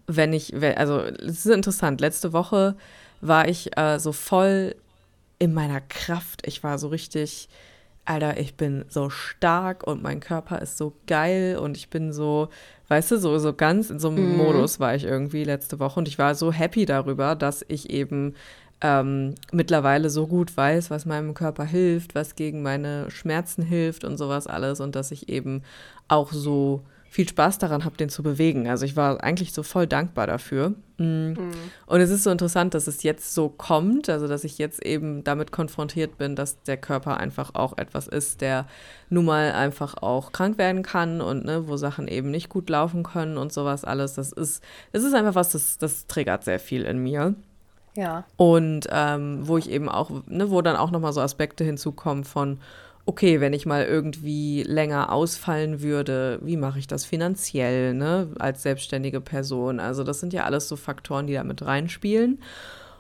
wenn 0.09 0.33
ich, 0.33 0.53
also, 0.77 0.99
es 0.99 1.47
ist 1.47 1.55
interessant, 1.55 2.01
letzte 2.01 2.33
Woche 2.33 2.75
war 3.20 3.47
ich 3.47 3.79
äh, 3.79 4.01
so 4.01 4.11
voll 4.11 4.75
in 5.38 5.55
meiner 5.55 5.81
Kraft. 5.81 6.44
Ich 6.44 6.64
war 6.64 6.79
so 6.79 6.88
richtig, 6.88 7.49
Alter, 8.05 8.37
ich 8.37 8.57
bin 8.57 8.85
so 8.88 9.11
stark 9.11 9.87
und 9.87 10.03
mein 10.03 10.18
Körper 10.18 10.61
ist 10.61 10.77
so 10.77 10.92
geil 11.07 11.57
und 11.57 11.77
ich 11.77 11.88
bin 11.88 12.12
so, 12.12 12.49
weißt 12.88 13.12
du, 13.12 13.18
so, 13.18 13.38
so 13.38 13.53
ganz 13.53 13.90
in 13.90 14.01
so 14.01 14.09
einem 14.09 14.33
mhm. 14.33 14.38
Modus 14.38 14.81
war 14.81 14.97
ich 14.97 15.05
irgendwie 15.05 15.44
letzte 15.44 15.79
Woche 15.79 16.01
und 16.01 16.09
ich 16.09 16.18
war 16.18 16.35
so 16.35 16.51
happy 16.51 16.85
darüber, 16.85 17.37
dass 17.37 17.64
ich 17.68 17.90
eben 17.90 18.35
ähm, 18.85 19.35
mittlerweile 19.51 20.11
so 20.11 20.27
gut 20.27 20.55
weiß, 20.55 20.90
was 20.90 21.07
meinem 21.07 21.33
Körper 21.33 21.64
hilft, 21.64 22.14
was 22.14 22.35
gegen 22.37 22.61
meine 22.61 23.11
Schmerzen 23.11 23.62
hilft 23.62 24.05
und 24.05 24.18
sowas 24.18 24.47
alles 24.47 24.79
und 24.81 24.94
dass 24.94 25.11
ich 25.11 25.31
eben 25.31 25.62
auch 26.07 26.33
so 26.33 26.85
viel 27.09 27.27
Spaß 27.27 27.59
daran 27.59 27.87
habe, 27.87 27.97
den 27.97 28.11
zu 28.11 28.23
bewegen. 28.23 28.68
Also 28.68 28.85
ich 28.85 28.94
war 28.94 29.25
eigentlich 29.25 29.55
so 29.55 29.62
voll 29.62 29.87
dankbar 29.87 30.27
dafür. 30.27 30.75
Mm. 30.99 31.29
Mhm. 31.29 31.53
Und 31.87 32.01
es 32.03 32.11
ist 32.11 32.25
so 32.25 32.31
interessant, 32.31 32.75
dass 32.75 32.87
es 32.87 33.03
jetzt 33.03 33.33
so 33.33 33.49
kommt, 33.49 34.11
also 34.11 34.29
dass 34.29 34.44
ich 34.44 34.59
jetzt 34.59 34.85
eben 34.85 35.25
damit 35.25 35.51
konfrontiert 35.51 36.18
bin, 36.18 36.37
dass 36.37 36.61
der 36.64 36.77
Körper 36.77 37.16
einfach 37.16 37.55
auch 37.55 37.79
etwas 37.79 38.07
ist, 38.07 38.42
der 38.42 38.66
nun 39.09 39.25
mal 39.25 39.53
einfach 39.53 39.94
auch 40.03 40.33
krank 40.33 40.59
werden 40.59 40.83
kann 40.83 41.23
und 41.23 41.47
ne, 41.47 41.68
wo 41.68 41.79
Sachen 41.79 42.07
eben 42.07 42.31
nicht 42.31 42.51
gut 42.51 42.68
laufen 42.68 43.03
können 43.03 43.38
und 43.38 43.51
sowas 43.51 43.85
alles. 43.85 44.12
Das 44.12 44.31
ist, 44.31 44.62
das 44.92 45.05
ist 45.05 45.14
einfach 45.14 45.37
was, 45.37 45.53
das, 45.53 45.79
das 45.79 46.07
triggert 46.07 46.44
sehr 46.44 46.59
viel 46.59 46.83
in 46.83 46.99
mir. 46.99 47.35
Ja. 47.96 48.24
Und 48.37 48.88
ähm, 48.90 49.46
wo 49.46 49.57
ich 49.57 49.70
eben 49.70 49.88
auch, 49.88 50.11
ne, 50.26 50.50
wo 50.50 50.62
dann 50.62 50.76
auch 50.76 50.90
nochmal 50.90 51.12
so 51.12 51.20
Aspekte 51.20 51.64
hinzukommen 51.64 52.24
von, 52.24 52.59
okay, 53.07 53.40
wenn 53.40 53.52
ich 53.52 53.66
mal 53.66 53.85
irgendwie 53.85 54.62
länger 54.62 55.12
ausfallen 55.12 55.83
würde, 55.83 56.38
wie 56.42 56.57
mache 56.57 56.78
ich 56.78 56.87
das 56.87 57.04
finanziell, 57.04 57.94
ne, 57.94 58.28
als 58.38 58.62
selbstständige 58.62 59.20
Person? 59.20 59.78
Also 59.78 60.04
das 60.04 60.20
sind 60.20 60.33
ja 60.33 60.44
alles 60.44 60.68
so 60.68 60.76
Faktoren, 60.76 61.26
die 61.26 61.35
da 61.35 61.44
mit 61.44 61.64
reinspielen. 61.64 62.40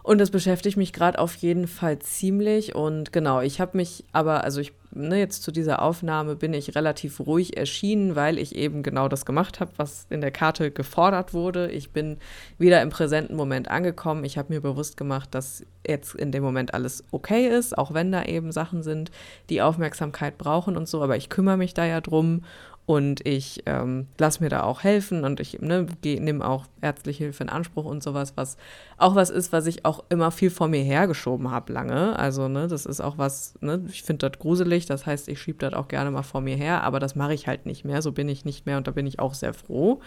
Und 0.04 0.18
das 0.18 0.30
beschäftigt 0.30 0.76
mich 0.76 0.92
gerade 0.92 1.18
auf 1.18 1.34
jeden 1.36 1.66
Fall 1.66 1.98
ziemlich. 1.98 2.74
Und 2.74 3.10
genau, 3.10 3.40
ich 3.40 3.58
habe 3.58 3.78
mich 3.78 4.04
aber, 4.12 4.44
also 4.44 4.60
ich, 4.60 4.74
ne, 4.90 5.18
jetzt 5.18 5.42
zu 5.42 5.50
dieser 5.50 5.80
Aufnahme 5.80 6.36
bin 6.36 6.52
ich 6.52 6.74
relativ 6.74 7.20
ruhig 7.20 7.56
erschienen, 7.56 8.14
weil 8.14 8.38
ich 8.38 8.54
eben 8.54 8.82
genau 8.82 9.08
das 9.08 9.24
gemacht 9.24 9.60
habe, 9.60 9.72
was 9.78 10.06
in 10.10 10.20
der 10.20 10.30
Karte 10.30 10.70
gefordert 10.70 11.32
wurde. 11.32 11.70
Ich 11.70 11.90
bin 11.90 12.18
wieder 12.58 12.82
im 12.82 12.90
präsenten 12.90 13.34
Moment 13.34 13.68
angekommen. 13.68 14.24
Ich 14.24 14.36
habe 14.36 14.52
mir 14.52 14.60
bewusst 14.60 14.98
gemacht, 14.98 15.34
dass 15.34 15.64
jetzt 15.88 16.14
in 16.14 16.32
dem 16.32 16.42
Moment 16.42 16.74
alles 16.74 17.02
okay 17.10 17.48
ist, 17.48 17.76
auch 17.78 17.94
wenn 17.94 18.12
da 18.12 18.24
eben 18.24 18.52
Sachen 18.52 18.82
sind, 18.82 19.10
die 19.48 19.62
Aufmerksamkeit 19.62 20.36
brauchen 20.36 20.76
und 20.76 20.86
so. 20.86 21.02
Aber 21.02 21.16
ich 21.16 21.30
kümmere 21.30 21.56
mich 21.56 21.72
da 21.72 21.86
ja 21.86 22.02
drum 22.02 22.42
und 22.86 23.26
ich 23.26 23.62
ähm, 23.64 24.08
lasse 24.18 24.42
mir 24.42 24.50
da 24.50 24.62
auch 24.62 24.82
helfen 24.82 25.24
und 25.24 25.40
ich 25.40 25.60
ne, 25.60 25.86
nehme 26.04 26.46
auch 26.46 26.66
ärztliche 26.82 27.24
Hilfe 27.24 27.44
in 27.44 27.48
Anspruch 27.48 27.86
und 27.86 28.02
sowas, 28.02 28.34
was 28.36 28.58
auch 28.98 29.14
was 29.14 29.30
ist, 29.30 29.52
was 29.52 29.66
ich 29.66 29.86
auch 29.86 30.04
immer 30.10 30.30
viel 30.30 30.50
vor 30.50 30.68
mir 30.68 30.82
hergeschoben 30.82 31.50
habe 31.50 31.72
lange. 31.72 32.18
Also, 32.18 32.48
ne, 32.48 32.68
das 32.68 32.84
ist 32.84 33.00
auch 33.00 33.16
was, 33.16 33.54
ne, 33.62 33.82
ich 33.88 34.02
finde 34.02 34.28
das 34.28 34.38
gruselig, 34.38 34.84
das 34.84 35.06
heißt, 35.06 35.28
ich 35.28 35.40
schiebe 35.40 35.58
das 35.58 35.72
auch 35.72 35.88
gerne 35.88 36.10
mal 36.10 36.22
vor 36.22 36.42
mir 36.42 36.56
her, 36.56 36.82
aber 36.82 37.00
das 37.00 37.14
mache 37.16 37.32
ich 37.32 37.46
halt 37.46 37.64
nicht 37.64 37.86
mehr. 37.86 38.02
So 38.02 38.12
bin 38.12 38.28
ich 38.28 38.44
nicht 38.44 38.66
mehr 38.66 38.76
und 38.76 38.86
da 38.86 38.90
bin 38.90 39.06
ich 39.06 39.18
auch 39.18 39.32
sehr 39.32 39.54
froh, 39.54 40.00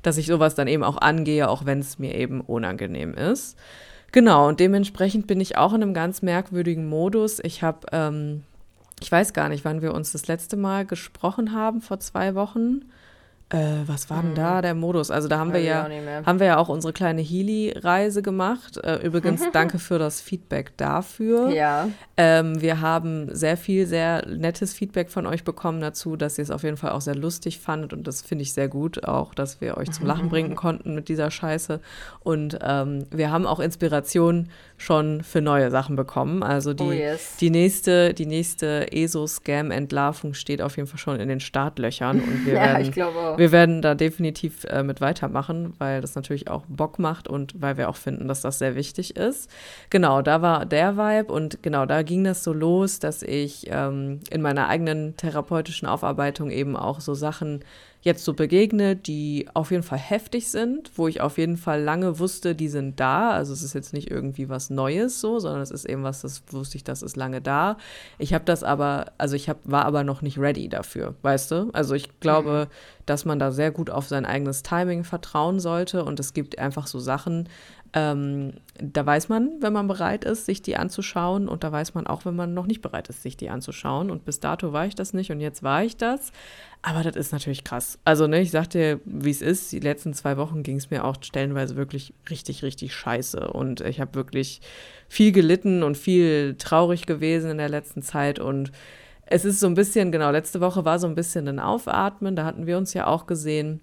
dass 0.00 0.16
ich 0.16 0.26
sowas 0.26 0.54
dann 0.54 0.68
eben 0.68 0.84
auch 0.84 0.96
angehe, 0.96 1.50
auch 1.50 1.66
wenn 1.66 1.80
es 1.80 1.98
mir 1.98 2.14
eben 2.14 2.40
unangenehm 2.40 3.12
ist. 3.12 3.58
Genau, 4.10 4.48
und 4.48 4.58
dementsprechend 4.60 5.26
bin 5.26 5.40
ich 5.40 5.56
auch 5.58 5.74
in 5.74 5.82
einem 5.82 5.94
ganz 5.94 6.22
merkwürdigen 6.22 6.86
Modus. 6.88 7.40
Ich 7.42 7.62
habe 7.62 7.86
ähm, 7.92 8.42
ich 9.02 9.10
weiß 9.10 9.32
gar 9.32 9.48
nicht, 9.48 9.64
wann 9.64 9.82
wir 9.82 9.94
uns 9.94 10.12
das 10.12 10.28
letzte 10.28 10.56
Mal 10.56 10.86
gesprochen 10.86 11.52
haben, 11.52 11.80
vor 11.80 11.98
zwei 11.98 12.36
Wochen. 12.36 12.82
Äh, 13.52 13.86
was 13.86 14.08
war 14.08 14.22
denn 14.22 14.34
da 14.34 14.56
mhm. 14.58 14.62
der 14.62 14.74
Modus? 14.74 15.10
Also 15.10 15.28
da 15.28 15.38
haben 15.38 15.52
wir 15.52 15.60
ja, 15.60 15.86
haben 16.24 16.40
wir 16.40 16.46
ja 16.46 16.56
auch 16.56 16.70
unsere 16.70 16.94
kleine 16.94 17.20
Healy-Reise 17.20 18.22
gemacht. 18.22 18.78
Äh, 18.78 19.04
übrigens 19.04 19.42
danke 19.52 19.78
für 19.78 19.98
das 19.98 20.22
Feedback 20.22 20.74
dafür. 20.78 21.50
Ja. 21.50 21.88
Ähm, 22.16 22.62
wir 22.62 22.80
haben 22.80 23.34
sehr 23.34 23.58
viel, 23.58 23.86
sehr 23.86 24.26
nettes 24.26 24.72
Feedback 24.72 25.10
von 25.10 25.26
euch 25.26 25.44
bekommen 25.44 25.82
dazu, 25.82 26.16
dass 26.16 26.38
ihr 26.38 26.44
es 26.44 26.50
auf 26.50 26.62
jeden 26.62 26.78
Fall 26.78 26.92
auch 26.92 27.02
sehr 27.02 27.14
lustig 27.14 27.58
fandet 27.58 27.92
und 27.92 28.06
das 28.06 28.22
finde 28.22 28.42
ich 28.42 28.54
sehr 28.54 28.68
gut, 28.68 29.04
auch 29.04 29.34
dass 29.34 29.60
wir 29.60 29.76
euch 29.76 29.90
zum 29.90 30.06
Lachen 30.06 30.30
bringen 30.30 30.54
konnten 30.56 30.94
mit 30.94 31.10
dieser 31.10 31.30
Scheiße. 31.30 31.80
Und 32.20 32.58
ähm, 32.62 33.04
wir 33.10 33.30
haben 33.30 33.46
auch 33.46 33.60
Inspiration 33.60 34.48
schon 34.82 35.22
für 35.22 35.40
neue 35.40 35.70
Sachen 35.70 35.94
bekommen. 35.96 36.42
Also 36.42 36.74
die, 36.74 36.82
oh 36.82 36.92
yes. 36.92 37.36
die 37.36 37.50
nächste, 37.50 38.14
die 38.14 38.26
nächste 38.26 38.90
ESO-Scam-Entlarvung 38.92 40.34
steht 40.34 40.60
auf 40.60 40.76
jeden 40.76 40.88
Fall 40.88 40.98
schon 40.98 41.20
in 41.20 41.28
den 41.28 41.40
Startlöchern 41.40 42.20
und 42.20 42.44
wir 42.44 42.54
ja, 42.54 42.60
werden, 42.60 42.82
ich 42.82 42.92
glaube 42.92 43.18
auch 43.18 43.38
wir 43.38 43.52
werden 43.52 43.80
da 43.80 43.94
definitiv 43.94 44.64
äh, 44.64 44.82
mit 44.82 45.00
weitermachen, 45.00 45.74
weil 45.78 46.00
das 46.00 46.14
natürlich 46.14 46.48
auch 46.48 46.64
Bock 46.68 46.98
macht 46.98 47.28
und 47.28 47.60
weil 47.60 47.76
wir 47.76 47.88
auch 47.88 47.96
finden, 47.96 48.26
dass 48.26 48.40
das 48.40 48.58
sehr 48.58 48.74
wichtig 48.74 49.16
ist. 49.16 49.48
Genau, 49.90 50.20
da 50.20 50.42
war 50.42 50.66
der 50.66 50.96
Vibe 50.96 51.32
und 51.32 51.62
genau, 51.62 51.86
da 51.86 52.02
ging 52.02 52.24
das 52.24 52.42
so 52.42 52.52
los, 52.52 52.98
dass 52.98 53.22
ich 53.22 53.66
ähm, 53.70 54.20
in 54.30 54.42
meiner 54.42 54.68
eigenen 54.68 55.16
therapeutischen 55.16 55.86
Aufarbeitung 55.86 56.50
eben 56.50 56.76
auch 56.76 57.00
so 57.00 57.14
Sachen 57.14 57.60
jetzt 58.02 58.24
so 58.24 58.34
begegne, 58.34 58.96
die 58.96 59.48
auf 59.54 59.70
jeden 59.70 59.84
Fall 59.84 59.98
heftig 59.98 60.50
sind, 60.50 60.90
wo 60.96 61.06
ich 61.06 61.20
auf 61.20 61.38
jeden 61.38 61.56
Fall 61.56 61.80
lange 61.80 62.18
wusste, 62.18 62.54
die 62.54 62.68
sind 62.68 62.98
da. 62.98 63.30
Also 63.30 63.52
es 63.52 63.62
ist 63.62 63.74
jetzt 63.74 63.92
nicht 63.92 64.10
irgendwie 64.10 64.48
was 64.48 64.70
Neues 64.70 65.20
so, 65.20 65.38
sondern 65.38 65.62
es 65.62 65.70
ist 65.70 65.84
eben 65.84 66.02
was, 66.02 66.22
das 66.22 66.42
wusste 66.50 66.76
ich, 66.76 66.84
das 66.84 67.02
ist 67.02 67.16
lange 67.16 67.40
da. 67.40 67.76
Ich 68.18 68.34
habe 68.34 68.44
das 68.44 68.64
aber, 68.64 69.12
also 69.18 69.36
ich 69.36 69.48
hab, 69.48 69.58
war 69.64 69.86
aber 69.86 70.02
noch 70.02 70.20
nicht 70.20 70.38
ready 70.38 70.68
dafür, 70.68 71.14
weißt 71.22 71.52
du? 71.52 71.70
Also 71.72 71.94
ich 71.94 72.18
glaube, 72.18 72.68
mhm. 72.68 73.01
Dass 73.06 73.24
man 73.24 73.38
da 73.38 73.50
sehr 73.50 73.70
gut 73.70 73.90
auf 73.90 74.08
sein 74.08 74.24
eigenes 74.24 74.62
Timing 74.62 75.04
vertrauen 75.04 75.60
sollte 75.60 76.04
und 76.04 76.20
es 76.20 76.34
gibt 76.34 76.58
einfach 76.58 76.86
so 76.86 76.98
Sachen, 76.98 77.48
ähm, 77.94 78.54
da 78.80 79.04
weiß 79.04 79.28
man, 79.28 79.50
wenn 79.60 79.74
man 79.74 79.86
bereit 79.86 80.24
ist, 80.24 80.46
sich 80.46 80.62
die 80.62 80.76
anzuschauen 80.76 81.46
und 81.46 81.62
da 81.62 81.70
weiß 81.70 81.92
man 81.92 82.06
auch, 82.06 82.24
wenn 82.24 82.34
man 82.34 82.54
noch 82.54 82.66
nicht 82.66 82.80
bereit 82.80 83.08
ist, 83.08 83.22
sich 83.22 83.36
die 83.36 83.50
anzuschauen. 83.50 84.10
Und 84.10 84.24
bis 84.24 84.40
dato 84.40 84.72
war 84.72 84.86
ich 84.86 84.94
das 84.94 85.12
nicht 85.12 85.30
und 85.30 85.40
jetzt 85.40 85.62
war 85.62 85.84
ich 85.84 85.98
das. 85.98 86.32
Aber 86.80 87.02
das 87.02 87.16
ist 87.16 87.32
natürlich 87.32 87.64
krass. 87.64 87.98
Also, 88.04 88.26
ne, 88.26 88.40
ich 88.40 88.50
sag 88.50 88.70
dir, 88.70 89.00
wie 89.04 89.30
es 89.30 89.42
ist. 89.42 89.70
Die 89.72 89.80
letzten 89.80 90.14
zwei 90.14 90.38
Wochen 90.38 90.62
ging 90.62 90.78
es 90.78 90.90
mir 90.90 91.04
auch 91.04 91.16
stellenweise 91.20 91.76
wirklich 91.76 92.14
richtig, 92.30 92.62
richtig 92.62 92.94
scheiße. 92.94 93.52
Und 93.52 93.82
ich 93.82 94.00
habe 94.00 94.14
wirklich 94.14 94.62
viel 95.06 95.30
gelitten 95.32 95.82
und 95.82 95.98
viel 95.98 96.56
traurig 96.58 97.04
gewesen 97.04 97.50
in 97.50 97.58
der 97.58 97.68
letzten 97.68 98.00
Zeit. 98.00 98.38
Und 98.38 98.72
es 99.32 99.44
ist 99.46 99.60
so 99.60 99.66
ein 99.66 99.74
bisschen, 99.74 100.12
genau, 100.12 100.30
letzte 100.30 100.60
Woche 100.60 100.84
war 100.84 100.98
so 100.98 101.06
ein 101.06 101.14
bisschen 101.14 101.48
ein 101.48 101.58
Aufatmen. 101.58 102.36
Da 102.36 102.44
hatten 102.44 102.66
wir 102.66 102.76
uns 102.76 102.92
ja 102.92 103.06
auch 103.06 103.26
gesehen. 103.26 103.80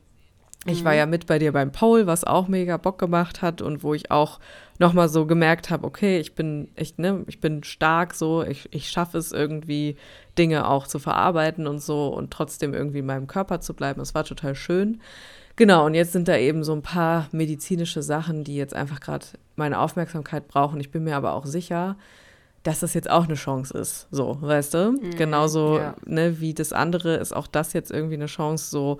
Ich 0.65 0.83
war 0.83 0.91
mhm. 0.91 0.97
ja 0.97 1.05
mit 1.05 1.25
bei 1.25 1.39
dir 1.39 1.53
beim 1.53 1.71
Paul, 1.71 2.05
was 2.05 2.23
auch 2.23 2.47
mega 2.47 2.77
Bock 2.77 2.99
gemacht 2.99 3.41
hat 3.41 3.61
und 3.61 3.81
wo 3.81 3.93
ich 3.93 4.11
auch 4.11 4.39
nochmal 4.77 5.09
so 5.09 5.25
gemerkt 5.25 5.69
habe, 5.69 5.87
okay, 5.87 6.19
ich 6.19 6.35
bin 6.35 6.69
echt, 6.75 6.99
ne, 6.99 7.23
ich 7.27 7.39
bin 7.39 7.63
stark 7.63 8.13
so, 8.13 8.43
ich, 8.43 8.67
ich 8.71 8.89
schaffe 8.89 9.17
es 9.17 9.31
irgendwie, 9.31 9.95
Dinge 10.37 10.67
auch 10.67 10.85
zu 10.85 10.99
verarbeiten 10.99 11.65
und 11.65 11.81
so 11.81 12.07
und 12.07 12.31
trotzdem 12.31 12.73
irgendwie 12.73 12.99
in 12.99 13.05
meinem 13.05 13.27
Körper 13.27 13.61
zu 13.61 13.73
bleiben. 13.73 14.01
Es 14.01 14.13
war 14.13 14.23
total 14.25 14.53
schön. 14.53 15.01
Genau, 15.55 15.85
und 15.85 15.93
jetzt 15.93 16.13
sind 16.13 16.27
da 16.27 16.37
eben 16.37 16.63
so 16.63 16.73
ein 16.73 16.81
paar 16.81 17.27
medizinische 17.31 18.03
Sachen, 18.03 18.43
die 18.43 18.55
jetzt 18.55 18.73
einfach 18.73 18.99
gerade 18.99 19.25
meine 19.55 19.79
Aufmerksamkeit 19.79 20.47
brauchen. 20.47 20.79
Ich 20.79 20.91
bin 20.91 21.03
mir 21.03 21.15
aber 21.15 21.33
auch 21.33 21.45
sicher, 21.45 21.97
dass 22.63 22.79
das 22.79 22.93
jetzt 22.93 23.09
auch 23.09 23.25
eine 23.25 23.35
Chance 23.35 23.77
ist. 23.77 24.07
So, 24.11 24.37
weißt 24.41 24.73
du? 24.73 24.91
Mhm, 24.91 25.11
Genauso, 25.11 25.77
ja. 25.77 25.95
ne, 26.05 26.39
wie 26.39 26.53
das 26.53 26.73
andere 26.73 27.15
ist 27.15 27.35
auch 27.35 27.47
das 27.47 27.73
jetzt 27.73 27.91
irgendwie 27.91 28.15
eine 28.15 28.25
Chance, 28.25 28.69
so 28.69 28.97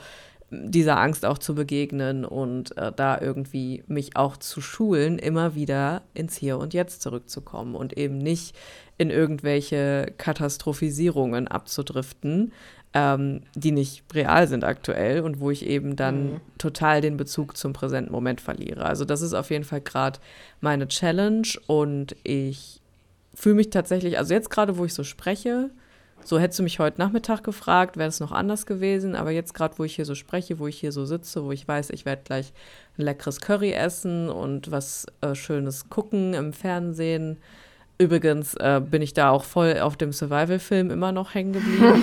dieser 0.52 1.00
Angst 1.00 1.26
auch 1.26 1.38
zu 1.38 1.54
begegnen 1.54 2.26
und 2.26 2.76
äh, 2.78 2.92
da 2.96 3.20
irgendwie 3.22 3.84
mich 3.88 4.16
auch 4.16 4.38
zu 4.38 4.62
schulen, 4.62 5.20
immer 5.20 5.56
wieder 5.56 6.02
ins 6.14 6.38
Hier 6.38 6.58
und 6.58 6.74
Jetzt 6.74 7.02
zurückzukommen 7.02 7.76
und 7.76 7.98
eben 7.98 8.18
nicht 8.18 8.56
in 8.98 9.12
irgendwelche 9.12 10.12
Katastrophisierungen 10.18 11.48
abzudriften, 11.48 12.52
ähm, 12.94 13.42
die 13.54 13.72
nicht 13.72 14.04
real 14.14 14.48
sind 14.48 14.64
aktuell 14.64 15.22
und 15.22 15.40
wo 15.40 15.52
ich 15.52 15.66
eben 15.66 15.96
dann 15.96 16.34
mhm. 16.34 16.42
total 16.58 17.02
den 17.02 17.18
Bezug 17.18 17.56
zum 17.56 17.74
präsenten 17.74 18.12
Moment 18.12 18.42
verliere. 18.42 18.86
Also 18.86 19.06
das 19.06 19.22
ist 19.22 19.34
auf 19.34 19.52
jeden 19.52 19.64
Fall 19.64 19.82
gerade 19.82 20.20
meine 20.62 20.88
Challenge 20.88 21.48
und 21.68 22.16
ich 22.24 22.79
fühle 23.40 23.56
mich 23.56 23.70
tatsächlich, 23.70 24.18
also 24.18 24.34
jetzt 24.34 24.50
gerade, 24.50 24.78
wo 24.78 24.86
ich 24.86 24.94
so 24.94 25.04
spreche, 25.04 25.70
so 26.24 26.40
hättest 26.40 26.60
du 26.60 26.64
mich 26.64 26.80
heute 26.80 27.00
Nachmittag 27.00 27.44
gefragt, 27.44 27.98
wäre 27.98 28.10
es 28.10 28.20
noch 28.20 28.32
anders 28.32 28.66
gewesen. 28.66 29.16
Aber 29.16 29.32
jetzt 29.32 29.54
gerade, 29.54 29.78
wo 29.78 29.84
ich 29.84 29.96
hier 29.96 30.06
so 30.06 30.16
spreche, 30.16 30.60
wo 30.60 30.68
ich 30.68 30.78
hier 30.78 30.92
so 30.92 31.06
sitze, 31.06 31.46
wo 31.46 31.52
ich 31.52 31.68
weiß, 31.68 31.92
ich 31.92 32.06
werde 32.06 32.24
gleich 32.26 32.52
ein 32.98 33.04
leckeres 33.04 33.40
Curry 33.40 33.72
essen 33.72 34.30
und 34.30 34.72
was 34.72 35.06
äh, 35.22 35.34
Schönes 35.36 35.90
gucken 35.90 36.34
im 36.34 36.54
Fernsehen, 36.54 37.38
Übrigens 38.02 38.54
äh, 38.54 38.80
bin 38.80 39.02
ich 39.02 39.14
da 39.14 39.30
auch 39.30 39.44
voll 39.44 39.78
auf 39.82 39.98
dem 39.98 40.14
Survival-Film 40.14 40.90
immer 40.90 41.12
noch 41.12 41.34
hängen 41.34 41.52
geblieben. 41.52 42.02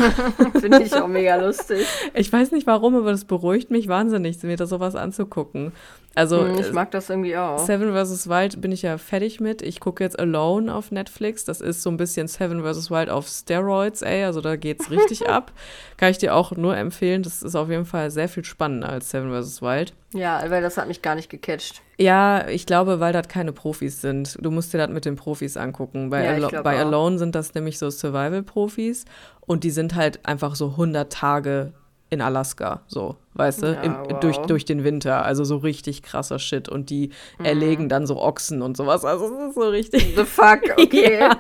Finde 0.61 0.83
ich 0.83 0.94
auch 0.94 1.09
mega 1.09 1.37
lustig. 1.37 1.87
Ich 2.12 2.31
weiß 2.31 2.53
nicht 2.53 2.66
warum, 2.66 2.94
aber 2.96 3.12
das 3.12 3.25
beruhigt 3.25 3.70
mich 3.70 3.88
wahnsinnig, 3.88 4.42
mir 4.42 4.59
da 4.59 4.66
sowas 4.66 4.94
anzugucken. 4.94 5.72
Also, 6.16 6.46
hm, 6.46 6.58
ich 6.58 6.72
mag 6.72 6.90
das 6.92 7.10
irgendwie 7.10 7.36
auch. 7.36 7.58
Seven 7.58 7.92
vs. 7.92 8.26
Wild 8.26 8.62
bin 8.62 8.72
ich 8.72 8.80
ja 8.80 8.96
fertig 8.96 9.38
mit. 9.38 9.60
Ich 9.60 9.80
gucke 9.80 10.02
jetzt 10.02 10.18
Alone 10.18 10.74
auf 10.74 10.90
Netflix. 10.90 11.44
Das 11.44 11.60
ist 11.60 11.82
so 11.82 11.90
ein 11.90 11.98
bisschen 11.98 12.26
Seven 12.26 12.64
vs. 12.64 12.90
Wild 12.90 13.10
auf 13.10 13.28
Steroids, 13.28 14.00
ey. 14.00 14.24
Also 14.24 14.40
da 14.40 14.56
geht's 14.56 14.90
richtig 14.90 15.28
ab. 15.28 15.52
Kann 15.98 16.10
ich 16.10 16.16
dir 16.16 16.34
auch 16.34 16.52
nur 16.52 16.74
empfehlen. 16.74 17.22
Das 17.22 17.42
ist 17.42 17.54
auf 17.54 17.68
jeden 17.68 17.84
Fall 17.84 18.10
sehr 18.10 18.30
viel 18.30 18.46
spannender 18.46 18.88
als 18.88 19.10
Seven 19.10 19.30
vs. 19.30 19.60
Wild. 19.60 19.92
Ja, 20.14 20.42
weil 20.48 20.62
das 20.62 20.78
hat 20.78 20.88
mich 20.88 21.02
gar 21.02 21.16
nicht 21.16 21.28
gecatcht. 21.28 21.82
Ja, 21.98 22.48
ich 22.48 22.64
glaube, 22.64 22.98
weil 22.98 23.12
das 23.12 23.28
keine 23.28 23.52
Profis 23.52 24.00
sind. 24.00 24.38
Du 24.40 24.50
musst 24.50 24.72
dir 24.72 24.78
das 24.78 24.88
mit 24.88 25.04
den 25.04 25.16
Profis 25.16 25.58
angucken. 25.58 26.08
Bei, 26.08 26.24
ja, 26.24 26.32
Alo 26.32 26.62
bei 26.62 26.78
Alone 26.78 27.18
sind 27.18 27.34
das 27.34 27.52
nämlich 27.52 27.78
so 27.78 27.90
Survival-Profis 27.90 29.04
und 29.40 29.64
die 29.64 29.70
sind 29.70 29.94
halt 29.94 30.24
einfach 30.26 30.54
so 30.54 30.68
100 30.70 31.12
Tage 31.12 31.74
in 32.09 32.20
Alaska, 32.20 32.82
so, 32.86 33.16
weißt 33.34 33.62
du, 33.62 33.74
ja, 33.74 33.82
Im, 33.82 33.96
wow. 33.96 34.20
durch, 34.20 34.36
durch 34.38 34.64
den 34.64 34.84
Winter, 34.84 35.24
also 35.24 35.42
so 35.44 35.57
richtig 35.57 36.02
krasser 36.02 36.38
Shit 36.38 36.68
und 36.68 36.90
die 36.90 37.11
mhm. 37.38 37.44
erlegen 37.44 37.88
dann 37.88 38.07
so 38.07 38.20
Ochsen 38.20 38.62
und 38.62 38.76
sowas, 38.76 39.04
also 39.04 39.26
es 39.26 39.48
ist 39.48 39.54
so 39.54 39.68
richtig. 39.68 40.14
The 40.16 40.24
fuck, 40.24 40.61
okay. 40.78 41.18
ja. 41.18 41.36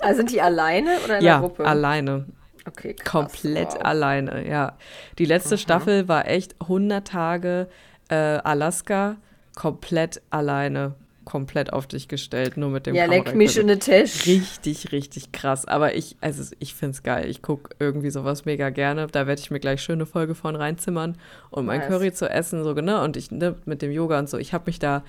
Also 0.00 0.18
sind 0.18 0.32
die 0.32 0.42
alleine 0.42 0.90
oder 1.04 1.18
in 1.18 1.24
ja, 1.24 1.38
der 1.38 1.48
Gruppe? 1.48 1.66
alleine. 1.66 2.26
Okay, 2.66 2.94
krass, 2.94 3.10
Komplett 3.10 3.74
wow. 3.74 3.84
alleine, 3.84 4.48
ja. 4.48 4.76
Die 5.18 5.24
letzte 5.24 5.56
Staffel 5.56 6.08
war 6.08 6.26
echt 6.26 6.56
100 6.60 7.06
Tage 7.06 7.68
äh, 8.08 8.14
Alaska, 8.14 9.16
komplett 9.56 10.20
alleine, 10.30 10.94
komplett 11.28 11.74
auf 11.74 11.86
dich 11.86 12.08
gestellt, 12.08 12.56
nur 12.56 12.70
mit 12.70 12.86
dem 12.86 12.94
Ja, 12.94 13.04
leck 13.04 13.34
mich 13.34 13.58
in 13.58 13.66
den 13.66 13.80
Tisch. 13.80 14.24
Richtig, 14.26 14.92
richtig 14.92 15.30
krass. 15.30 15.66
Aber 15.66 15.94
ich, 15.94 16.16
also 16.22 16.42
ich 16.58 16.72
finde 16.72 16.92
es 16.92 17.02
geil. 17.02 17.28
Ich 17.28 17.42
gucke 17.42 17.76
irgendwie 17.78 18.08
sowas 18.08 18.46
mega 18.46 18.70
gerne. 18.70 19.08
Da 19.08 19.26
werde 19.26 19.38
ich 19.38 19.50
mir 19.50 19.60
gleich 19.60 19.82
schöne 19.82 20.06
Folge 20.06 20.34
von 20.34 20.56
reinzimmern 20.56 21.18
und 21.50 21.66
mein 21.66 21.80
Nice. 21.80 21.88
Curry 21.88 22.12
zu 22.14 22.30
essen, 22.30 22.64
so 22.64 22.74
genau. 22.74 23.04
Und 23.04 23.18
ich, 23.18 23.30
ne, 23.30 23.56
mit 23.66 23.82
dem 23.82 23.92
Yoga 23.92 24.18
und 24.18 24.30
so, 24.30 24.38
ich 24.38 24.54
habe 24.54 24.64
mich 24.68 24.78
da, 24.78 25.04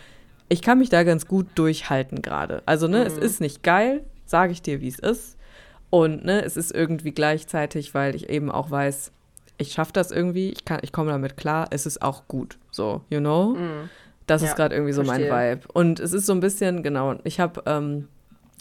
ich 0.50 0.62
kann 0.62 0.80
mich 0.80 0.90
da 0.90 1.04
ganz 1.04 1.26
gut 1.26 1.48
durchhalten 1.56 2.22
gerade. 2.22 2.64
Also, 2.66 2.90
ne, 2.90 3.06
es 3.06 3.18
ist 3.18 3.40
nicht 3.40 3.64
geil, 3.64 4.04
sage 4.26 4.52
ich 4.52 4.62
dir, 4.62 4.82
wie 4.82 4.90
es 4.90 5.00
ist. 5.00 5.38
Und 5.90 6.26
ne, 6.26 6.44
es 6.44 6.58
ist 6.58 6.76
irgendwie 6.76 7.12
gleichzeitig, 7.12 7.94
weil 7.94 8.14
ich 8.14 8.30
eben 8.30 8.52
auch 8.52 8.70
weiß, 8.70 9.14
ich 9.58 9.72
schaffe 9.72 9.94
das 9.94 10.12
irgendwie, 10.12 10.50
ich, 10.50 10.66
kann, 10.66 10.80
ich 10.82 10.92
komme 10.92 11.12
damit 11.12 11.38
klar, 11.38 11.68
es 11.72 11.86
ist 11.86 12.02
auch 12.02 12.28
gut. 12.28 12.58
So, 12.72 13.06
you 13.10 13.20
know? 13.20 13.56
Das 14.30 14.42
Ja, 14.42 14.50
ist 14.50 14.56
gerade 14.56 14.76
irgendwie 14.76 14.94
so 14.94 15.04
mein 15.04 15.26
verstehe. 15.26 15.56
Vibe. 15.58 15.68
Und 15.74 16.00
es 16.00 16.14
ist 16.14 16.26
so 16.26 16.34
ein 16.34 16.40
bisschen, 16.40 16.84
genau, 16.84 17.16
ich 17.24 17.40
habe 17.40 17.64
ähm, 17.66 18.08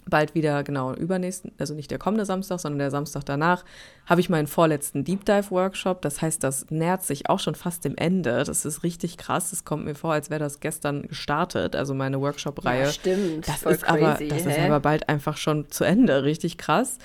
bald 0.09 0.35
wieder, 0.35 0.63
genau, 0.65 0.95
übernächsten, 0.95 1.53
also 1.59 1.75
nicht 1.75 1.91
der 1.91 1.99
kommende 1.99 2.25
Samstag, 2.25 2.61
sondern 2.61 2.79
der 2.79 2.91
Samstag 2.91 3.25
danach, 3.27 3.65
habe 4.07 4.21
ich 4.21 4.31
meinen 4.31 4.47
vorletzten 4.47 5.05
Deep 5.05 5.25
Dive 5.25 5.51
Workshop. 5.51 6.01
Das 6.03 6.23
heißt, 6.23 6.43
das 6.43 6.71
nähert 6.71 7.03
sich 7.03 7.29
auch 7.29 7.41
schon 7.41 7.55
fast 7.55 7.85
dem 7.85 7.97
Ende. 7.97 8.45
Das 8.45 8.65
ist 8.65 8.83
richtig 8.83 9.19
krass. 9.19 9.53
Es 9.53 9.65
kommt 9.65 9.85
mir 9.85 9.95
vor, 9.95 10.13
als 10.13 10.31
wäre 10.31 10.41
das 10.41 10.61
gestern 10.61 11.03
gestartet, 11.03 11.77
also 11.77 11.95
meine 11.95 12.21
Workshop-Reihe. 12.21 12.85
Ja, 12.85 12.93
stimmt. 12.93 13.49
Das 13.49 13.63
ist 13.65 13.89
aber, 13.89 14.15
crazy, 14.15 14.29
das 14.29 14.47
ist 14.47 14.59
aber 14.59 14.81
bald 14.81 15.09
einfach 15.09 15.37
schon 15.37 15.71
zu 15.71 15.85
Ende, 15.85 16.25
richtig 16.25 16.57
krass. 16.59 16.99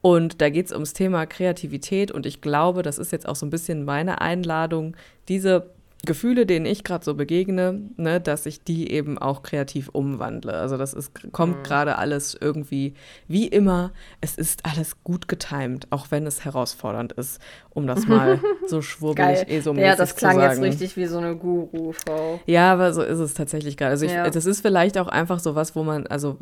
Und 0.00 0.40
da 0.40 0.48
geht 0.48 0.66
es 0.66 0.72
ums 0.72 0.92
Thema 0.92 1.26
Kreativität 1.26 2.10
und 2.12 2.24
ich 2.24 2.40
glaube, 2.40 2.82
das 2.82 2.98
ist 2.98 3.10
jetzt 3.10 3.28
auch 3.28 3.36
so 3.36 3.44
ein 3.46 3.50
bisschen 3.50 3.84
meine 3.84 4.20
Einladung, 4.20 4.96
diese 5.28 5.70
Gefühle, 6.06 6.46
denen 6.46 6.64
ich 6.64 6.84
gerade 6.84 7.04
so 7.04 7.14
begegne, 7.14 7.80
ne, 7.96 8.20
dass 8.20 8.46
ich 8.46 8.62
die 8.62 8.92
eben 8.92 9.18
auch 9.18 9.42
kreativ 9.42 9.88
umwandle. 9.88 10.52
Also 10.52 10.76
das 10.76 10.94
ist, 10.94 11.32
kommt 11.32 11.64
gerade 11.64 11.98
alles 11.98 12.38
irgendwie 12.40 12.94
wie 13.26 13.48
immer. 13.48 13.92
Es 14.20 14.36
ist 14.36 14.64
alles 14.64 15.02
gut 15.02 15.26
getimed, 15.26 15.88
auch 15.90 16.06
wenn 16.10 16.24
es 16.26 16.44
herausfordernd 16.44 17.12
ist, 17.14 17.40
um 17.70 17.88
das 17.88 18.06
mal 18.06 18.40
so 18.68 18.80
schwurbelig 18.80 19.48
eh 19.48 19.60
so 19.60 19.74
ja, 19.74 19.96
das 19.96 20.14
klang 20.14 20.40
jetzt 20.40 20.60
richtig 20.62 20.96
wie 20.96 21.06
so 21.06 21.18
eine 21.18 21.34
Guru-Frau. 21.34 22.40
Ja, 22.46 22.72
aber 22.72 22.92
so 22.92 23.02
ist 23.02 23.18
es 23.18 23.34
tatsächlich 23.34 23.76
gerade. 23.76 23.90
Also 23.90 24.06
ich, 24.06 24.12
Ja. 24.12 24.30
das 24.30 24.46
ist 24.46 24.60
vielleicht 24.60 24.98
auch 24.98 25.08
einfach 25.08 25.40
so 25.40 25.56
was, 25.56 25.74
wo 25.74 25.82
man, 25.82 26.06
also 26.06 26.38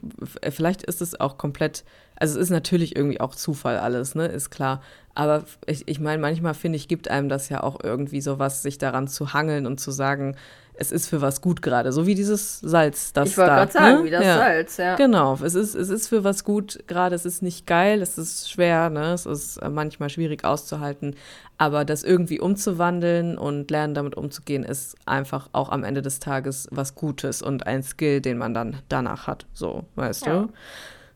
vielleicht 0.51 0.83
ist 0.83 1.01
es 1.01 1.19
auch 1.19 1.39
komplett, 1.39 1.85
also 2.19 2.39
es 2.39 2.45
ist 2.45 2.51
natürlich 2.51 2.97
irgendwie 2.97 3.21
auch 3.21 3.35
Zufall 3.35 3.79
alles, 3.79 4.15
ne, 4.15 4.27
ist 4.27 4.51
klar. 4.51 4.83
Aber 5.15 5.45
ich, 5.67 5.89
ich 5.89 5.99
meine, 6.01 6.21
manchmal 6.21 6.55
finde 6.55 6.77
ich, 6.77 6.89
gibt 6.89 7.09
einem 7.11 7.29
das 7.29 7.49
ja 7.49 7.63
auch 7.63 7.79
irgendwie 7.83 8.21
so 8.21 8.39
was, 8.39 8.63
sich 8.63 8.77
daran 8.79 9.09
zu 9.09 9.33
hangeln 9.33 9.67
und 9.67 9.81
zu 9.81 9.91
sagen, 9.91 10.37
es 10.79 10.93
ist 10.93 11.09
für 11.09 11.23
was 11.23 11.41
gut 11.41 11.63
gerade. 11.63 11.91
So 11.91 12.07
wie 12.07 12.15
dieses 12.15 12.61
Salz, 12.61 13.15
das 13.15 13.31
Ich 13.31 13.39
wollte 13.39 13.51
gerade 13.51 13.73
sagen, 13.73 13.99
ne? 14.01 14.05
wie 14.05 14.11
das 14.11 14.25
ja. 14.25 14.37
Salz, 14.37 14.77
ja. 14.77 14.97
Genau, 14.97 15.39
es 15.43 15.55
ist, 15.55 15.75
es 15.75 15.89
ist 15.89 16.09
für 16.09 16.23
was 16.23 16.45
gut, 16.45 16.81
gerade 16.87 17.15
es 17.15 17.25
ist 17.25 17.43
nicht 17.43 17.67
geil, 17.67 18.03
es 18.03 18.19
ist 18.19 18.51
schwer, 18.51 18.91
ne? 18.91 19.15
es 19.15 19.25
ist 19.25 19.57
äh, 19.57 19.71
manchmal 19.71 20.11
schwierig 20.11 20.45
auszuhalten, 20.45 21.17
aber 21.57 21.87
das 21.87 22.05
irgendwie 22.05 22.41
umzuwandeln 22.41 23.39
und 23.39 23.71
lernen 23.71 23.95
damit 23.95 24.17
umzugehen, 24.19 24.65
ist 24.65 24.97
einfach 25.07 25.49
auch 25.53 25.71
am 25.71 25.83
Ende 25.83 26.03
des 26.03 26.19
Tages 26.21 26.69
was 26.71 26.95
Gutes 26.95 27.41
und 27.41 27.67
ein 27.67 27.83
Skill, 27.83 28.21
den 28.21 28.37
man 28.37 28.53
dann 28.53 28.77
danach 28.91 29.27
hat, 29.27 29.47
so, 29.55 29.85
weißt 29.95 30.27
Ja. 30.27 30.41
du? 30.43 30.49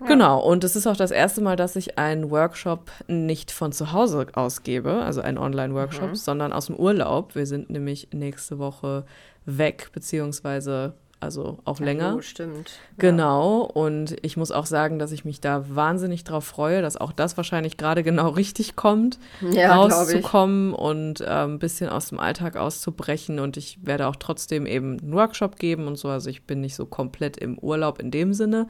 Genau, 0.07 0.41
und 0.41 0.65
es 0.65 0.77
ist 0.77 0.87
auch 0.87 0.97
das 0.97 1.11
erste 1.11 1.41
Mal, 1.41 1.57
dass 1.57 1.77
ich 1.77 1.99
einen 1.99 2.31
Workshop 2.31 2.91
nicht 3.07 3.51
von 3.51 3.73
zu 3.73 3.93
Hause 3.93 4.27
aus 4.35 4.63
gebe, 4.63 4.93
also 4.93 5.21
einen 5.21 5.39
Online-Workshop, 5.39 6.17
sondern 6.17 6.53
aus 6.53 6.67
dem 6.67 6.77
Urlaub. 6.77 7.35
Wir 7.35 7.47
sind 7.47 7.71
nämlich 7.71 8.09
nächste 8.13 8.59
Woche 8.59 9.05
weg, 9.45 9.91
beziehungsweise 9.93 10.95
also 11.21 11.59
auch 11.67 11.81
länger. 11.81 12.15
Oh, 12.17 12.23
stimmt. 12.23 12.73
Genau, 12.97 13.61
und 13.61 14.17
ich 14.23 14.39
muss 14.39 14.51
auch 14.51 14.65
sagen, 14.65 14.99
dass 14.99 15.13
ich 15.13 15.27
mich 15.27 15.41
da 15.43 15.65
wahnsinnig 15.69 16.25
drauf 16.25 16.47
freue, 16.47 16.81
dass 16.81 16.97
auch 16.97 17.13
das 17.13 17.37
wahrscheinlich 17.37 17.77
gerade 17.77 18.03
genau 18.03 18.29
richtig 18.31 18.75
kommt, 18.75 19.19
Ja, 19.53 19.75
rauszukommen 19.77 20.73
und 20.73 21.23
ähm, 21.27 21.55
ein 21.55 21.59
bisschen 21.59 21.91
aus 21.91 22.09
dem 22.09 22.19
Alltag 22.19 22.57
auszubrechen. 22.57 23.39
Und 23.39 23.59
ich 23.59 23.79
werde 23.83 24.07
auch 24.07 24.17
trotzdem 24.17 24.65
eben 24.65 24.99
einen 24.99 25.13
Workshop 25.13 25.57
geben 25.57 25.87
und 25.87 25.97
so. 25.97 26.09
Also 26.09 26.31
ich 26.31 26.47
bin 26.47 26.63
nicht 26.63 26.75
so 26.75 26.87
komplett 26.87 27.37
im 27.37 27.59
Urlaub 27.59 28.01
in 28.01 28.11
dem 28.11 28.33
Sinne. 28.33 28.67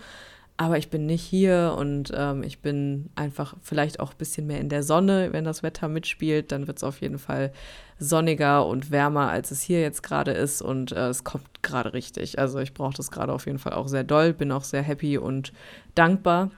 Aber 0.60 0.76
ich 0.76 0.90
bin 0.90 1.06
nicht 1.06 1.22
hier 1.22 1.74
und 1.78 2.12
ähm, 2.14 2.42
ich 2.42 2.58
bin 2.58 3.08
einfach 3.14 3.54
vielleicht 3.62 3.98
auch 3.98 4.10
ein 4.10 4.18
bisschen 4.18 4.46
mehr 4.46 4.60
in 4.60 4.68
der 4.68 4.82
Sonne. 4.82 5.32
Wenn 5.32 5.46
das 5.46 5.62
Wetter 5.62 5.88
mitspielt, 5.88 6.52
dann 6.52 6.66
wird 6.66 6.76
es 6.76 6.84
auf 6.84 7.00
jeden 7.00 7.18
Fall 7.18 7.50
sonniger 7.98 8.66
und 8.66 8.90
wärmer, 8.90 9.30
als 9.30 9.52
es 9.52 9.62
hier 9.62 9.80
jetzt 9.80 10.02
gerade 10.02 10.32
ist. 10.32 10.60
Und 10.60 10.92
äh, 10.92 11.08
es 11.08 11.24
kommt 11.24 11.62
gerade 11.62 11.94
richtig. 11.94 12.38
Also 12.38 12.58
ich 12.58 12.74
brauche 12.74 12.92
das 12.92 13.10
gerade 13.10 13.32
auf 13.32 13.46
jeden 13.46 13.58
Fall 13.58 13.72
auch 13.72 13.88
sehr 13.88 14.04
doll. 14.04 14.34
Bin 14.34 14.52
auch 14.52 14.64
sehr 14.64 14.82
happy 14.82 15.16
und 15.16 15.54
dankbar, 15.94 16.50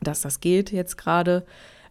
dass 0.00 0.22
das 0.22 0.40
geht 0.40 0.72
jetzt 0.72 0.96
gerade. 0.96 1.44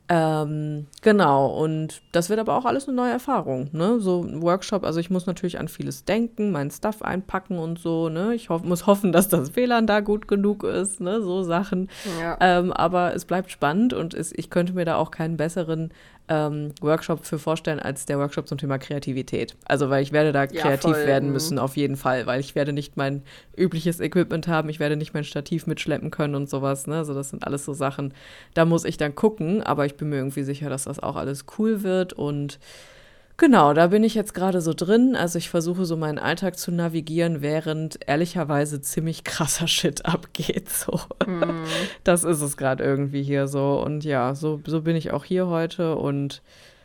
Ähm, 0.10 0.88
genau, 1.02 1.48
und 1.48 2.02
das 2.12 2.30
wird 2.30 2.40
aber 2.40 2.58
auch 2.58 2.66
alles 2.66 2.88
eine 2.88 2.98
neue 2.98 3.12
Erfahrung, 3.12 3.70
ne? 3.72 4.02
So 4.02 4.22
ein 4.22 4.42
Workshop, 4.42 4.84
also 4.84 5.00
ich 5.00 5.10
muss 5.10 5.28
natürlich 5.28 5.60
an 5.60 5.70
vieles 5.70 6.04
denken, 6.04 6.52
meinen 6.52 6.72
Stuff 6.72 7.02
einpacken 7.02 7.58
und 7.58 7.80
so, 7.80 8.10
ne? 8.10 8.36
Ich 8.36 8.50
hoff, 8.50 8.64
muss 8.64 8.86
hoffen, 8.86 9.14
dass 9.14 9.30
das 9.30 9.56
WLAN 9.56 9.88
da 9.88 10.02
gut 10.02 10.28
genug 10.28 10.64
ist, 10.64 11.00
ne? 11.00 11.22
So 11.22 11.44
Sachen. 11.44 11.90
Ja. 12.20 12.38
Ähm, 12.42 12.74
aber 12.74 13.16
es 13.16 13.24
bleibt 13.24 13.50
spannend 13.50 13.94
und 13.94 14.14
es, 14.14 14.34
ich 14.34 14.50
könnte 14.50 14.74
mir 14.74 14.84
da 14.84 14.98
auch 14.98 15.10
keinen 15.10 15.38
besseren 15.38 15.94
ähm, 16.30 16.74
Workshop 16.82 17.26
für 17.26 17.38
vorstellen 17.38 17.80
als 17.80 18.06
der 18.06 18.18
Workshop 18.18 18.48
zum 18.48 18.58
Thema 18.58 18.78
Kreativität. 18.78 19.56
Also, 19.66 19.90
weil 19.90 20.04
ich 20.04 20.12
werde 20.12 20.32
da 20.32 20.44
Ja, 20.44 20.62
kreativ 20.62 20.96
voll, 20.96 21.06
werden 21.06 21.28
mhm. 21.28 21.34
müssen, 21.34 21.60
auf 21.60 21.76
jeden 21.76 21.96
Fall, 21.96 22.26
weil 22.26 22.40
ich 22.40 22.56
werde 22.56 22.74
nicht 22.74 22.96
mein 22.98 23.24
übliches 23.58 24.00
Equipment 24.00 24.48
haben, 24.48 24.70
ich 24.70 24.80
werde 24.80 24.96
nicht 24.96 25.14
mein 25.14 25.24
Stativ 25.24 25.68
mitschleppen 25.68 26.12
können 26.12 26.36
und 26.36 26.50
sowas, 26.50 26.88
ne? 26.88 26.98
Also, 26.98 27.14
das 27.14 27.30
sind 27.30 27.46
alles 27.46 27.66
so 27.66 27.74
Sachen, 27.74 28.14
da 28.54 28.66
muss 28.66 28.86
ich 28.86 28.98
dann 28.98 29.16
gucken, 29.16 29.62
aber 29.62 29.86
ich 29.86 29.96
bin 29.96 30.10
mir 30.10 30.18
irgendwie 30.18 30.44
sicher, 30.44 30.70
dass 30.70 30.86
das 30.86 31.00
auch 31.00 31.16
alles 31.16 31.46
cool 31.58 31.84
wird 31.84 32.14
und 32.14 32.60
Genau, 33.38 33.74
da 33.74 33.88
bin 33.88 34.04
ich 34.04 34.14
jetzt 34.14 34.36
gerade 34.36 34.62
so 34.62 34.74
drin. 34.74 35.16
Also 35.16 35.40
ich 35.40 35.50
versuche 35.50 35.86
so 35.86 35.98
meinen 35.98 36.20
Alltag 36.20 36.58
zu 36.58 36.72
navigieren, 36.72 37.42
während 37.42 38.00
ehrlicherweise 38.08 38.80
ziemlich 38.82 39.24
krasser 39.24 39.68
Shit 39.68 40.06
abgeht. 40.06 40.70
So. 40.70 41.00
Das 42.04 42.24
ist 42.24 42.42
es 42.42 42.58
gerade 42.58 42.84
irgendwie 42.84 43.24
hier 43.24 43.48
so. 43.48 43.82
Und 43.84 44.04
ja, 44.04 44.36
so, 44.36 44.62
so 44.66 44.82
bin 44.82 44.96
ich 44.96 45.12
auch 45.12 45.26
hier 45.26 45.48
heute. 45.48 45.96
Und 45.96 46.44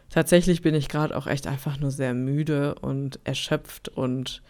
tatsächlich 0.09 0.63
bin 0.63 0.75
ich 0.75 0.89
gerade 0.89 1.17
auch 1.17 1.27
echt 1.27 1.47
einfach 1.47 1.79
nur 1.79 1.91
sehr 1.91 2.15
müde 2.15 2.77
und 2.77 3.21
erschöpft. 3.25 3.91
Und 3.91 4.41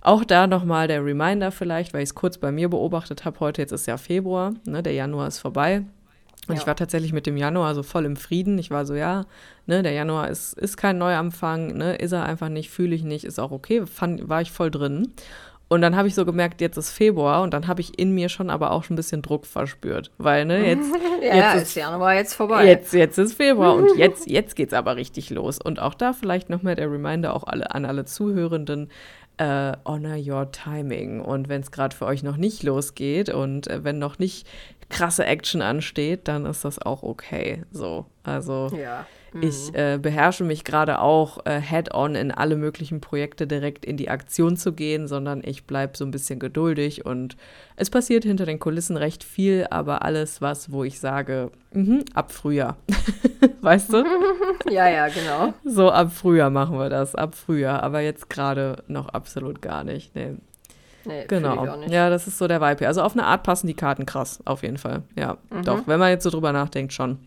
auch 0.00 0.24
da 0.24 0.48
nochmal 0.48 0.88
der 0.88 1.04
Reminder 1.04 1.52
vielleicht, 1.52 1.94
weil 1.94 2.02
ich 2.02 2.10
es 2.10 2.14
kurz 2.16 2.38
bei 2.38 2.50
mir 2.50 2.68
beobachtet 2.68 3.24
habe 3.24 3.38
heute. 3.38 3.62
Jetzt 3.62 3.72
ist 3.72 3.86
ja 3.86 3.96
Februar, 3.96 4.54
ne, 4.66 4.82
der 4.82 4.92
Januar 4.92 5.28
ist 5.28 5.38
vorbei. 5.38 5.84
Und 6.46 6.54
Ja. 6.54 6.60
ich 6.60 6.66
war 6.66 6.76
tatsächlich 6.76 7.12
mit 7.12 7.26
dem 7.26 7.36
Januar 7.36 7.74
so 7.74 7.82
voll 7.82 8.04
im 8.04 8.16
Frieden. 8.16 8.56
Ich 8.58 8.70
war 8.70 8.86
so, 8.86 8.94
ja, 8.94 9.24
ne, 9.66 9.82
der 9.82 9.92
Januar 9.92 10.28
ist, 10.28 10.54
ist 10.58 10.76
kein 10.76 10.98
Neuanfang, 10.98 11.76
ne, 11.76 11.96
ist 11.96 12.12
er 12.12 12.24
einfach 12.24 12.48
nicht, 12.48 12.70
fühle 12.70 12.94
ich 12.94 13.02
nicht, 13.02 13.24
ist 13.24 13.38
auch 13.38 13.50
okay, 13.50 13.84
fand, 13.86 14.28
war 14.28 14.40
ich 14.40 14.50
voll 14.52 14.70
drin. 14.70 15.12
Und 15.70 15.82
dann 15.82 15.96
habe 15.96 16.08
ich 16.08 16.14
so 16.14 16.24
gemerkt, 16.24 16.62
jetzt 16.62 16.78
ist 16.78 16.90
Februar 16.90 17.42
und 17.42 17.52
dann 17.52 17.66
habe 17.66 17.82
ich 17.82 17.98
in 17.98 18.12
mir 18.14 18.30
schon 18.30 18.48
aber 18.48 18.70
auch 18.70 18.84
schon 18.84 18.94
ein 18.94 18.96
bisschen 18.96 19.20
Druck 19.20 19.44
verspürt. 19.44 20.10
Weil, 20.16 20.46
ne, 20.46 20.66
jetzt, 20.66 20.88
Ja, 21.22 21.34
jetzt 21.34 21.54
ist 21.56 21.62
ist 21.70 21.74
Januar 21.74 22.14
jetzt 22.14 22.32
vorbei. 22.32 22.64
Jetzt, 22.66 22.94
jetzt 22.94 23.18
ist 23.18 23.34
Februar 23.34 23.74
und 23.74 23.94
jetzt, 23.98 24.30
jetzt 24.30 24.56
geht's 24.56 24.72
aber 24.72 24.96
richtig 24.96 25.28
los. 25.28 25.58
Und 25.62 25.78
auch 25.78 25.92
da 25.92 26.14
vielleicht 26.14 26.48
nochmal 26.48 26.74
der 26.74 26.90
Reminder 26.90 27.36
auch 27.36 27.44
alle, 27.44 27.74
an 27.74 27.84
alle 27.84 28.06
Zuhörenden, 28.06 28.88
äh, 29.38 29.72
honor 29.84 30.16
your 30.16 30.50
timing. 30.52 31.20
Und 31.20 31.48
wenn 31.48 31.60
es 31.62 31.70
gerade 31.70 31.96
für 31.96 32.06
euch 32.06 32.22
noch 32.22 32.36
nicht 32.36 32.62
losgeht 32.62 33.28
und 33.30 33.66
äh, 33.68 33.82
wenn 33.84 33.98
noch 33.98 34.18
nicht 34.18 34.46
krasse 34.90 35.24
Action 35.26 35.62
ansteht, 35.62 36.28
dann 36.28 36.46
ist 36.46 36.64
das 36.64 36.80
auch 36.80 37.02
okay. 37.02 37.62
So, 37.70 38.06
also 38.22 38.70
Ja. 38.74 39.06
ich 39.42 39.74
äh, 39.74 39.98
beherrsche 40.00 40.44
mich 40.44 40.64
gerade 40.64 41.00
auch 41.00 41.44
äh, 41.44 41.60
head-on 41.60 42.14
in 42.14 42.30
alle 42.30 42.56
möglichen 42.56 43.02
Projekte 43.02 43.46
direkt 43.46 43.84
in 43.84 43.98
die 43.98 44.08
Aktion 44.08 44.56
zu 44.56 44.72
gehen, 44.72 45.06
sondern 45.06 45.42
ich 45.44 45.66
bleibe 45.66 45.94
so 45.96 46.06
ein 46.06 46.10
bisschen 46.10 46.38
geduldig 46.38 47.04
und 47.04 47.36
es 47.76 47.90
passiert 47.90 48.24
hinter 48.24 48.46
den 48.46 48.58
Kulissen 48.58 48.96
recht 48.96 49.22
viel, 49.24 49.66
aber 49.70 50.00
alles 50.02 50.40
was, 50.40 50.72
wo 50.72 50.84
ich 50.84 50.98
sage, 51.00 51.50
mhm, 51.74 52.04
ab 52.14 52.32
Frühjahr, 52.32 52.78
weißt 53.62 53.92
du? 53.92 54.04
Ja, 54.70 54.88
ja, 54.88 55.08
genau. 55.08 55.54
So 55.64 55.90
ab 55.90 56.12
Frühjahr 56.12 56.50
machen 56.50 56.78
wir 56.78 56.90
das, 56.90 57.14
ab 57.14 57.34
Frühjahr, 57.34 57.82
aber 57.82 58.00
jetzt 58.00 58.28
gerade 58.28 58.82
noch 58.86 59.08
absolut 59.08 59.62
gar 59.62 59.82
nicht. 59.84 60.14
Nee. 60.14 60.36
Nee, 61.04 61.24
Genau. 61.26 61.64
Ja, 61.86 62.10
das 62.10 62.26
ist 62.26 62.36
so 62.38 62.48
der 62.48 62.60
Vibe 62.60 62.78
hier. 62.80 62.88
Also 62.88 63.00
auf 63.02 63.12
eine 63.14 63.24
Art 63.24 63.42
passen 63.44 63.66
die 63.66 63.74
Karten 63.74 64.04
krass, 64.04 64.40
auf 64.44 64.62
jeden 64.62 64.76
Fall. 64.78 65.02
Ja, 65.16 65.38
Mhm. 65.50 65.62
doch, 65.64 65.82
wenn 65.86 65.98
man 65.98 66.10
jetzt 66.10 66.24
so 66.24 66.30
drüber 66.30 66.52
nachdenkt, 66.52 66.92
schon. 66.92 67.18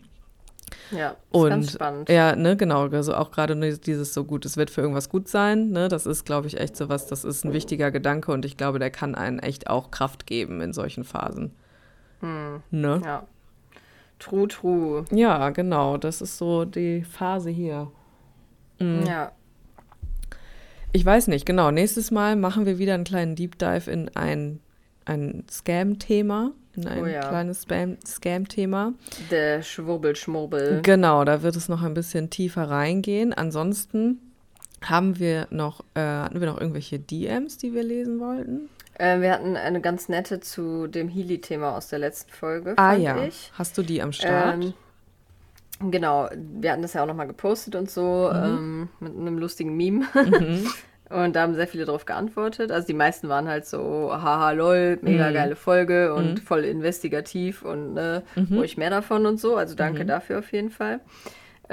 Ja, 0.90 1.10
ist 1.10 1.16
Und 1.30 1.48
ganz 1.50 1.72
spannend. 1.72 2.08
ja, 2.08 2.36
ne, 2.36 2.56
genau, 2.56 2.86
also 2.88 3.14
auch 3.14 3.30
gerade 3.30 3.56
dieses 3.78 4.14
so 4.14 4.24
gut, 4.24 4.44
es 4.46 4.56
wird 4.56 4.70
für 4.70 4.82
irgendwas 4.82 5.08
gut 5.08 5.26
sein, 5.28 5.70
ne, 5.70 5.88
das 5.88 6.06
ist, 6.06 6.24
glaube 6.24 6.46
ich, 6.46 6.58
echt 6.60 6.76
so 6.76 6.88
was, 6.88 7.06
das 7.08 7.24
ist 7.24 7.44
ein 7.44 7.52
wichtiger 7.52 7.90
Gedanke 7.90 8.30
und 8.32 8.44
ich 8.44 8.56
glaube, 8.56 8.78
der 8.78 8.90
kann 8.90 9.14
einen 9.14 9.38
echt 9.38 9.68
auch 9.68 9.90
Kraft 9.90 10.26
geben 10.26 10.60
in 10.60 10.72
solchen 10.72 11.04
Phasen. 11.04 11.52
Ne? 12.70 13.00
Ja. 13.04 13.26
True, 14.22 14.46
true. 14.48 15.04
Ja, 15.10 15.50
genau. 15.50 15.96
Das 15.96 16.20
ist 16.20 16.38
so 16.38 16.64
die 16.64 17.02
Phase 17.02 17.50
hier. 17.50 17.90
Mhm. 18.78 19.04
Ja. 19.06 19.32
Ich 20.92 21.04
weiß 21.04 21.28
nicht, 21.28 21.46
genau. 21.46 21.70
Nächstes 21.70 22.10
Mal 22.10 22.36
machen 22.36 22.66
wir 22.66 22.78
wieder 22.78 22.94
einen 22.94 23.04
kleinen 23.04 23.34
Deep 23.34 23.58
Dive 23.58 23.90
in 23.90 24.10
ein, 24.14 24.60
ein 25.06 25.44
Scam-Thema, 25.50 26.52
in 26.76 26.86
ein 26.86 27.02
Oh 27.02 27.06
ja. 27.06 27.20
kleines 27.20 27.66
Scam-Thema. 28.06 28.92
Der 29.30 29.62
Schwurbel-Schmurbel. 29.62 30.82
Genau, 30.82 31.24
da 31.24 31.42
wird 31.42 31.56
es 31.56 31.68
noch 31.68 31.82
ein 31.82 31.94
bisschen 31.94 32.30
tiefer 32.30 32.68
reingehen. 32.68 33.32
Ansonsten 33.32 34.18
haben 34.82 35.18
wir 35.18 35.46
noch, 35.50 35.80
äh, 35.94 36.00
hatten 36.00 36.40
wir 36.40 36.46
noch 36.48 36.60
irgendwelche 36.60 36.98
DMs, 36.98 37.56
die 37.56 37.72
wir 37.72 37.82
lesen 37.82 38.20
wollten? 38.20 38.68
Äh, 38.98 39.20
wir 39.20 39.32
hatten 39.32 39.56
eine 39.56 39.80
ganz 39.80 40.08
nette 40.08 40.40
zu 40.40 40.86
dem 40.86 41.08
Healy-Thema 41.08 41.76
aus 41.76 41.88
der 41.88 41.98
letzten 41.98 42.30
Folge, 42.32 42.74
Ah 42.76 42.92
ja. 42.94 43.16
ich. 43.24 43.50
Hast 43.56 43.76
du 43.78 43.82
die 43.82 44.02
am 44.02 44.12
Start? 44.12 44.54
Ähm, 45.80 45.90
genau, 45.90 46.28
wir 46.60 46.72
hatten 46.72 46.82
das 46.82 46.92
ja 46.92 47.02
auch 47.02 47.06
nochmal 47.06 47.26
gepostet 47.26 47.74
und 47.74 47.90
so, 47.90 48.30
Mhm. 48.32 48.38
ähm, 48.44 48.88
mit 49.00 49.16
einem 49.16 49.38
lustigen 49.38 49.76
Meme. 49.76 50.06
Und 51.10 51.36
da 51.36 51.42
haben 51.42 51.54
sehr 51.54 51.68
viele 51.68 51.84
darauf 51.84 52.06
geantwortet. 52.06 52.72
Also 52.72 52.86
die 52.86 52.94
meisten 52.94 53.28
waren 53.28 53.46
halt 53.46 53.66
so, 53.66 54.10
haha, 54.10 54.52
lol, 54.52 54.98
mega 55.02 55.28
Mhm. 55.28 55.34
geile 55.34 55.56
Folge 55.56 56.14
und 56.14 56.40
voll 56.40 56.64
investigativ 56.64 57.60
und 57.66 57.94
Mhm. 57.96 58.22
ruhig 58.56 58.78
mehr 58.78 58.88
davon 58.88 59.26
und 59.26 59.38
so. 59.38 59.56
Also 59.56 59.74
danke 59.74 60.06
dafür 60.06 60.38
auf 60.38 60.50
jeden 60.52 60.70
Fall. 60.70 61.00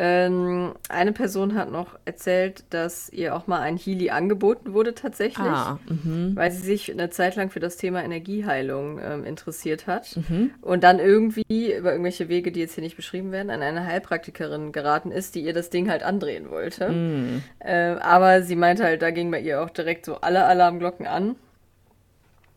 Ähm, 0.02 0.76
eine 0.88 1.12
Person 1.12 1.56
hat 1.56 1.70
noch 1.70 2.00
erzählt, 2.06 2.64
dass 2.70 3.10
ihr 3.10 3.36
auch 3.36 3.48
mal 3.48 3.60
ein 3.60 3.76
Healy 3.76 4.12
angeboten 4.12 4.72
wurde 4.72 4.96
tatsächlich, 4.96 5.46
ah, 5.46 5.78
mhm. 5.90 6.38
weil 6.38 6.52
sie 6.52 6.62
sich 6.62 6.90
eine 6.90 7.10
Zeit 7.10 7.36
lang 7.36 7.50
für 7.50 7.60
das 7.60 7.76
Thema 7.76 8.02
Energieheilung 8.02 8.98
ähm, 9.04 9.26
interessiert 9.26 9.88
hat 9.88 10.16
Mhm. 10.16 10.52
und 10.62 10.86
dann 10.86 11.00
irgendwie 11.00 11.74
über 11.74 11.92
irgendwelche 11.92 12.30
Wege, 12.30 12.54
die 12.54 12.62
jetzt 12.62 12.76
hier 12.76 12.84
nicht 12.84 12.96
beschrieben 12.96 13.34
werden, 13.34 13.50
an 13.50 13.62
eine 13.62 13.86
Heilpraktikerin 13.86 14.72
geraten 14.72 15.12
ist, 15.12 15.36
die 15.36 15.42
ihr 15.42 15.54
das 15.54 15.70
Ding 15.70 15.90
halt 15.90 16.04
andrehen 16.04 16.50
wollte. 16.50 16.88
Mhm. 16.90 17.44
Äh, 17.60 17.96
aber 18.00 18.42
sie 18.44 18.56
meinte 18.56 18.86
halt, 18.86 19.02
da 19.02 19.12
gingen 19.12 19.32
bei 19.32 19.42
ihr 19.42 19.62
auch 19.62 19.70
direkt 19.70 20.06
so 20.06 20.22
alle 20.22 20.46
Alarmglocken 20.46 21.08
an. 21.08 21.36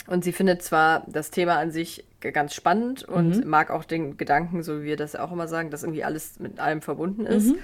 Und 0.07 0.23
sie 0.23 0.33
findet 0.33 0.63
zwar 0.63 1.05
das 1.09 1.33
Thema 1.33 1.59
an 1.59 1.73
sich 1.73 2.05
ganz 2.31 2.55
spannend 2.55 3.03
und 3.03 3.45
mag 3.45 3.71
auch 3.71 3.85
den 3.85 4.17
Gedanken, 4.17 4.63
so 4.63 4.81
wie 4.81 4.85
wir 4.85 4.97
das 4.97 5.17
auch 5.17 5.33
immer 5.33 5.49
sagen, 5.49 5.71
dass 5.71 5.83
irgendwie 5.83 6.05
alles 6.05 6.39
mit 6.39 6.61
allem 6.61 6.83
verbunden 6.83 7.27
ist. 7.27 7.55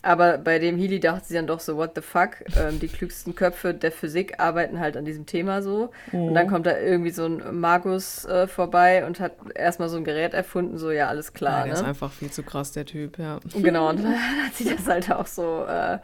Aber 0.00 0.38
bei 0.38 0.60
dem 0.60 0.78
Healy 0.78 1.00
dachte 1.00 1.26
sie 1.26 1.34
dann 1.34 1.48
doch 1.48 1.58
so, 1.58 1.76
what 1.76 1.92
the 1.96 2.02
fuck? 2.02 2.36
Ähm, 2.56 2.78
die 2.78 2.86
klügsten 2.86 3.34
Köpfe 3.34 3.74
der 3.74 3.90
Physik 3.90 4.38
arbeiten 4.38 4.78
halt 4.78 4.96
an 4.96 5.04
diesem 5.04 5.26
Thema 5.26 5.60
so. 5.60 5.90
Und 6.12 6.34
dann 6.34 6.46
kommt 6.46 6.66
da 6.66 6.78
irgendwie 6.78 7.10
so 7.10 7.26
ein 7.26 7.58
Magus 7.60 8.24
äh, 8.24 8.46
vorbei 8.46 9.04
und 9.04 9.18
hat 9.18 9.32
erstmal 9.56 9.88
so 9.88 9.96
ein 9.96 10.04
Gerät 10.04 10.34
erfunden, 10.34 10.78
so 10.78 10.92
ja, 10.92 11.08
alles 11.08 11.26
Ja, 11.26 11.32
klar. 11.32 11.64
der 11.64 11.72
ist 11.74 11.82
ne? 11.82 11.88
einfach 11.88 12.12
viel 12.12 12.30
zu 12.30 12.44
krass, 12.44 12.70
der 12.70 12.86
Typ, 12.86 13.18
ja. 13.18 13.40
Genau, 13.56 13.88
und 13.90 13.96
dann 14.04 14.14
hat 14.14 14.54
sie 14.54 14.72
das 14.72 14.86
halt 14.86 15.10
auch 15.10 15.26
so 15.26 15.64
äh, 15.66 15.98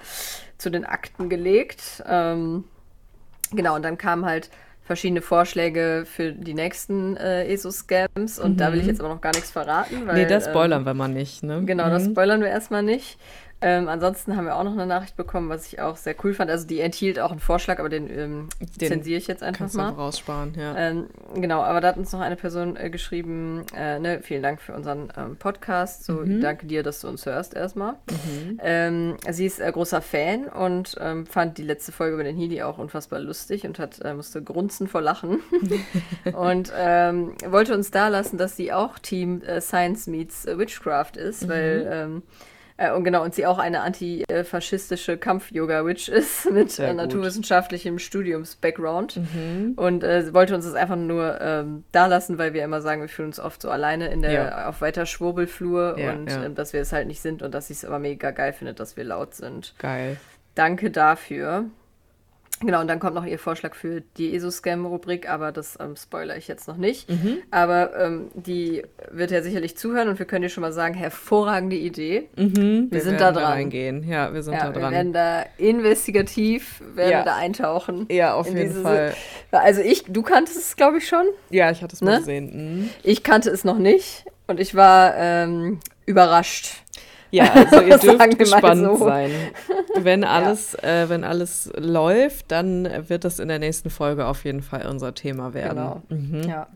zu 0.58 0.70
den 0.70 0.84
Akten 0.84 1.28
gelegt. 1.28 2.02
Ähm, 2.06 2.64
genau, 3.52 3.76
und 3.76 3.82
dann 3.82 3.96
kamen 3.96 4.24
halt 4.26 4.50
verschiedene 4.84 5.22
Vorschläge 5.22 6.04
für 6.06 6.32
die 6.32 6.54
nächsten 6.54 7.16
äh, 7.16 7.46
ESO-Scams 7.52 8.38
und 8.38 8.60
da 8.60 8.72
will 8.72 8.80
ich 8.80 8.86
jetzt 8.86 9.00
aber 9.00 9.08
noch 9.08 9.20
gar 9.20 9.32
nichts 9.32 9.50
verraten. 9.50 10.06
Weil, 10.06 10.14
nee, 10.16 10.26
das 10.26 10.46
ähm, 10.46 10.52
spoilern 10.52 10.84
wir 10.84 10.94
mal 10.94 11.08
nicht, 11.08 11.42
ne? 11.42 11.62
Genau, 11.64 11.88
das 11.88 12.06
Mhm. 12.06 12.12
spoilern 12.12 12.40
wir 12.42 12.48
erstmal 12.48 12.82
nicht. 12.82 13.18
Ähm, 13.66 13.88
ansonsten 13.88 14.36
haben 14.36 14.44
wir 14.44 14.56
auch 14.56 14.62
noch 14.64 14.72
eine 14.72 14.84
Nachricht 14.84 15.16
bekommen, 15.16 15.48
was 15.48 15.66
ich 15.66 15.80
auch 15.80 15.96
sehr 15.96 16.14
cool 16.22 16.34
fand. 16.34 16.50
Also 16.50 16.66
die 16.66 16.80
enthielt 16.80 17.18
auch 17.18 17.30
einen 17.30 17.40
Vorschlag, 17.40 17.78
aber 17.78 17.88
den, 17.88 18.10
ähm, 18.10 18.48
Den 18.78 18.88
zensiere 18.88 19.16
ich 19.16 19.26
jetzt 19.26 19.42
einfach 19.42 19.60
Kannst 19.60 19.74
mal. 19.76 19.86
einfach 19.88 19.98
raussparen, 20.00 20.52
ja. 20.58 20.76
Ähm, 20.76 21.06
genau, 21.34 21.62
aber 21.62 21.80
da 21.80 21.88
hat 21.88 21.96
uns 21.96 22.12
noch 22.12 22.20
eine 22.20 22.36
Person 22.36 22.76
äh, 22.76 22.90
geschrieben, 22.90 23.64
äh, 23.74 23.98
ne, 23.98 24.20
vielen 24.22 24.42
Dank 24.42 24.60
für 24.60 24.74
unseren 24.74 25.10
ähm, 25.16 25.36
Podcast. 25.36 26.04
So, 26.04 26.14
Mhm. 26.16 26.42
danke 26.42 26.66
dir, 26.66 26.82
dass 26.82 27.00
du 27.00 27.08
uns 27.08 27.24
hörst 27.24 27.54
erstmal. 27.54 27.94
Ähm, 28.62 29.16
sie 29.30 29.46
ist 29.46 29.60
äh, 29.60 29.72
großer 29.72 30.02
Fan 30.02 30.44
und 30.48 30.96
ähm, 31.00 31.24
fand 31.26 31.56
die 31.56 31.62
letzte 31.64 31.90
Folge 31.92 32.14
über 32.14 32.24
den 32.24 32.36
Healy 32.36 32.62
auch 32.62 32.76
unfassbar 32.76 33.18
lustig 33.20 33.64
und 33.64 33.78
hat, 33.78 34.00
äh, 34.04 34.12
musste 34.12 34.42
grunzen 34.42 34.88
vor 34.88 35.00
Lachen. 35.00 35.40
und 36.36 36.68
wollte 36.70 37.74
uns 37.74 37.90
da 37.90 38.08
lassen, 38.08 38.36
dass 38.36 38.56
sie 38.56 38.72
auch 38.72 38.98
Team 38.98 39.40
äh, 39.42 39.60
Science 39.60 40.06
Meets 40.06 40.46
Witchcraft 40.46 41.16
ist, 41.16 41.48
weil 41.48 41.88
ähm, 41.90 42.22
äh, 42.76 42.90
und 42.92 43.04
genau, 43.04 43.22
und 43.22 43.34
sie 43.34 43.46
auch 43.46 43.58
eine 43.58 43.82
antifaschistische 43.82 45.16
Kampf-Yoga-Witch 45.16 46.08
ist 46.08 46.50
mit 46.50 46.78
äh, 46.78 46.92
naturwissenschaftlichem 46.92 47.98
Studiums-Background. 47.98 49.16
Mhm. 49.16 49.72
Und 49.76 50.02
äh, 50.02 50.22
sie 50.22 50.34
wollte 50.34 50.54
uns 50.54 50.64
das 50.64 50.74
einfach 50.74 50.96
nur 50.96 51.40
ähm, 51.40 51.84
da 51.92 52.06
lassen, 52.06 52.38
weil 52.38 52.52
wir 52.52 52.64
immer 52.64 52.80
sagen, 52.80 53.00
wir 53.00 53.08
fühlen 53.08 53.28
uns 53.28 53.40
oft 53.40 53.62
so 53.62 53.70
alleine 53.70 54.08
in 54.08 54.22
der, 54.22 54.32
Ja. 54.32 54.68
auf 54.68 54.80
weiter 54.80 55.06
Schwurbelflur 55.06 55.98
Ja, 55.98 56.12
und 56.12 56.28
ja. 56.30 56.44
ähm, 56.44 56.54
dass 56.54 56.72
wir 56.72 56.80
es 56.80 56.92
halt 56.92 57.06
nicht 57.06 57.20
sind 57.20 57.42
und 57.42 57.54
dass 57.54 57.68
sie 57.68 57.74
es 57.74 57.84
aber 57.84 57.98
mega 57.98 58.30
geil 58.30 58.52
findet, 58.52 58.80
dass 58.80 58.96
wir 58.96 59.04
laut 59.04 59.34
sind. 59.34 59.74
Geil. 59.78 60.16
Danke 60.54 60.90
dafür. 60.90 61.66
Genau, 62.60 62.80
und 62.80 62.86
dann 62.86 63.00
kommt 63.00 63.14
noch 63.14 63.26
ihr 63.26 63.38
Vorschlag 63.38 63.74
für 63.74 64.00
die 64.16 64.34
ESO-Scam-Rubrik, 64.36 65.28
aber 65.28 65.50
das 65.52 65.76
ähm, 65.80 65.96
spoilere 65.96 66.38
ich 66.38 66.46
jetzt 66.48 66.68
noch 66.68 66.76
nicht. 66.76 67.10
Mhm. 67.10 67.38
Aber 67.50 67.94
ähm, 67.98 68.28
die 68.34 68.82
wird 69.10 69.32
ja 69.32 69.42
sicherlich 69.42 69.76
zuhören 69.76 70.08
und 70.08 70.18
wir 70.18 70.24
können 70.26 70.42
dir 70.42 70.48
schon 70.48 70.62
mal 70.62 70.72
sagen, 70.72 70.94
hervorragende 70.94 71.76
Idee. 71.76 72.28
Mhm, 72.36 72.88
Wir 72.90 73.00
sind 73.02 73.18
werden 73.18 73.18
da 73.18 73.32
dran. 73.32 73.44
reingehen. 73.52 74.08
Ja, 74.08 74.32
wir 74.32 74.42
sind 74.42 74.54
Ja, 74.54 74.60
da 74.68 74.74
wir 74.74 74.80
dran. 74.80 74.92
werden 74.92 75.12
da 75.12 75.44
investigativ, 75.58 76.80
werden 76.94 77.10
Ja. 77.10 77.18
wir 77.20 77.24
da 77.24 77.36
eintauchen. 77.36 78.06
ja, 78.10 78.34
auf 78.34 78.48
jeden 78.48 78.82
Fall. 78.82 79.14
Also 79.50 79.80
ich, 79.82 80.04
du 80.04 80.22
kanntest 80.22 80.56
es, 80.58 80.76
glaube 80.76 80.98
ich, 80.98 81.08
schon. 81.08 81.26
Ja, 81.50 81.70
ich 81.70 81.82
hatte 81.82 81.94
es 81.94 82.00
mal 82.02 82.12
Ne? 82.12 82.18
gesehen. 82.18 82.78
Mhm. 82.82 82.90
Ich 83.02 83.22
kannte 83.24 83.50
es 83.50 83.64
noch 83.64 83.78
nicht 83.78 84.24
und 84.46 84.60
ich 84.60 84.74
war 84.74 85.14
ähm, 85.16 85.80
überrascht. 86.06 86.82
Ja, 87.34 87.52
also 87.52 87.80
ihr 87.80 87.98
dürft 87.98 88.38
gespannt 88.38 88.84
so. 88.84 88.96
sein. 89.04 89.30
Wenn 89.96 90.24
alles, 90.24 90.74
äh, 90.82 91.08
wenn 91.08 91.22
alles 91.24 91.70
läuft, 91.76 92.50
dann 92.50 92.88
wird 93.08 93.24
das 93.24 93.38
in 93.38 93.48
der 93.48 93.58
nächsten 93.58 93.90
Folge 93.90 94.26
auf 94.26 94.44
jeden 94.44 94.62
Fall 94.62 94.86
unser 94.86 95.14
Thema 95.14 95.54
werden. 95.54 95.76
Genau. 95.76 96.02
Mhm. 96.08 96.42
Ja, 96.48 96.66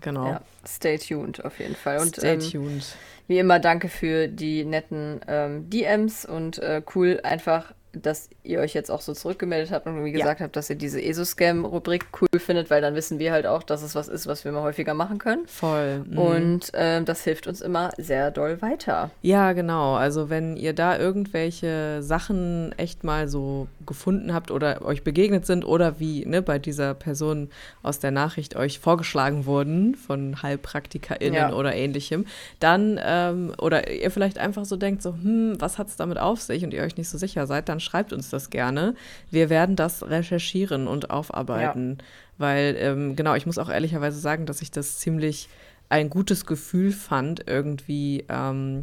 Genau. 0.00 0.26
ja. 0.26 0.40
Stay 0.66 0.98
tuned 0.98 1.44
auf 1.44 1.58
jeden 1.60 1.76
Fall. 1.76 1.98
Und 1.98 2.16
Stay 2.16 2.34
ähm, 2.34 2.40
tuned. 2.40 2.96
wie 3.28 3.38
immer, 3.38 3.60
danke 3.60 3.88
für 3.88 4.26
die 4.28 4.64
netten 4.64 5.20
ähm, 5.28 5.70
DMs 5.70 6.24
und 6.26 6.58
äh, 6.58 6.82
cool 6.94 7.20
einfach, 7.22 7.72
dass 8.02 8.28
ihr 8.42 8.60
euch 8.60 8.74
jetzt 8.74 8.90
auch 8.90 9.00
so 9.00 9.12
zurückgemeldet 9.14 9.70
habt 9.72 9.86
und 9.86 10.04
wie 10.04 10.10
Ja. 10.10 10.18
gesagt 10.18 10.40
habt, 10.40 10.56
dass 10.56 10.68
ihr 10.70 10.76
diese 10.76 11.00
ESO-Scam-Rubrik 11.00 12.06
cool 12.20 12.40
findet, 12.40 12.70
weil 12.70 12.80
dann 12.82 12.94
wissen 12.94 13.18
wir 13.18 13.32
halt 13.32 13.46
auch, 13.46 13.62
dass 13.62 13.82
es 13.82 13.94
was 13.94 14.08
ist, 14.08 14.26
was 14.26 14.44
wir 14.44 14.52
mal 14.52 14.62
häufiger 14.62 14.94
machen 14.94 15.18
können. 15.18 15.46
Voll. 15.46 16.04
Mhm. 16.08 16.18
Und 16.18 16.70
ähm, 16.74 17.04
das 17.04 17.24
hilft 17.24 17.46
uns 17.46 17.60
immer 17.60 17.90
sehr 17.98 18.30
doll 18.30 18.60
weiter. 18.62 19.10
Ja, 19.22 19.52
genau. 19.52 19.94
Also 19.94 20.30
wenn 20.30 20.56
ihr 20.56 20.72
da 20.72 20.98
irgendwelche 20.98 22.02
Sachen 22.02 22.72
echt 22.78 23.04
mal 23.04 23.28
so 23.28 23.68
gefunden 23.86 24.32
habt 24.34 24.50
oder 24.50 24.82
euch 24.84 25.02
begegnet 25.04 25.46
sind 25.46 25.64
oder 25.64 26.00
wie 26.00 26.24
ne, 26.26 26.42
bei 26.42 26.58
dieser 26.58 26.94
Person 26.94 27.50
aus 27.82 27.98
der 27.98 28.10
Nachricht 28.10 28.56
euch 28.56 28.78
vorgeschlagen 28.78 29.46
wurden 29.46 29.94
von 29.94 30.42
HeilpraktikerInnen 30.42 31.34
Ja. 31.34 31.52
oder 31.54 31.74
ähnlichem, 31.74 32.26
dann 32.60 32.98
ähm, 33.02 33.52
oder 33.58 33.90
ihr 33.90 34.10
vielleicht 34.10 34.38
einfach 34.38 34.64
so 34.64 34.76
denkt, 34.76 35.02
so, 35.02 35.10
hm, 35.12 35.56
was 35.60 35.78
hat 35.78 35.88
es 35.88 35.96
damit 35.96 36.18
auf 36.18 36.40
sich 36.40 36.64
und 36.64 36.72
ihr 36.74 36.82
euch 36.82 36.96
nicht 36.96 37.08
so 37.08 37.18
sicher 37.18 37.46
seid, 37.46 37.68
dann 37.68 37.80
schreibt 37.84 38.12
uns 38.12 38.30
das 38.30 38.50
gerne. 38.50 38.94
Wir 39.30 39.50
werden 39.50 39.76
das 39.76 40.02
recherchieren 40.02 40.88
und 40.88 41.10
aufarbeiten. 41.10 41.98
Weil, 42.38 42.76
ähm, 42.78 43.16
genau, 43.16 43.34
ich 43.34 43.46
muss 43.46 43.58
auch 43.58 43.68
ehrlicherweise 43.68 44.18
sagen, 44.18 44.46
dass 44.46 44.62
ich 44.62 44.70
das 44.70 44.98
ziemlich 44.98 45.48
ein 45.88 46.10
gutes 46.10 46.46
Gefühl 46.46 46.90
fand, 46.90 47.46
irgendwie 47.46 48.24
ähm, 48.28 48.80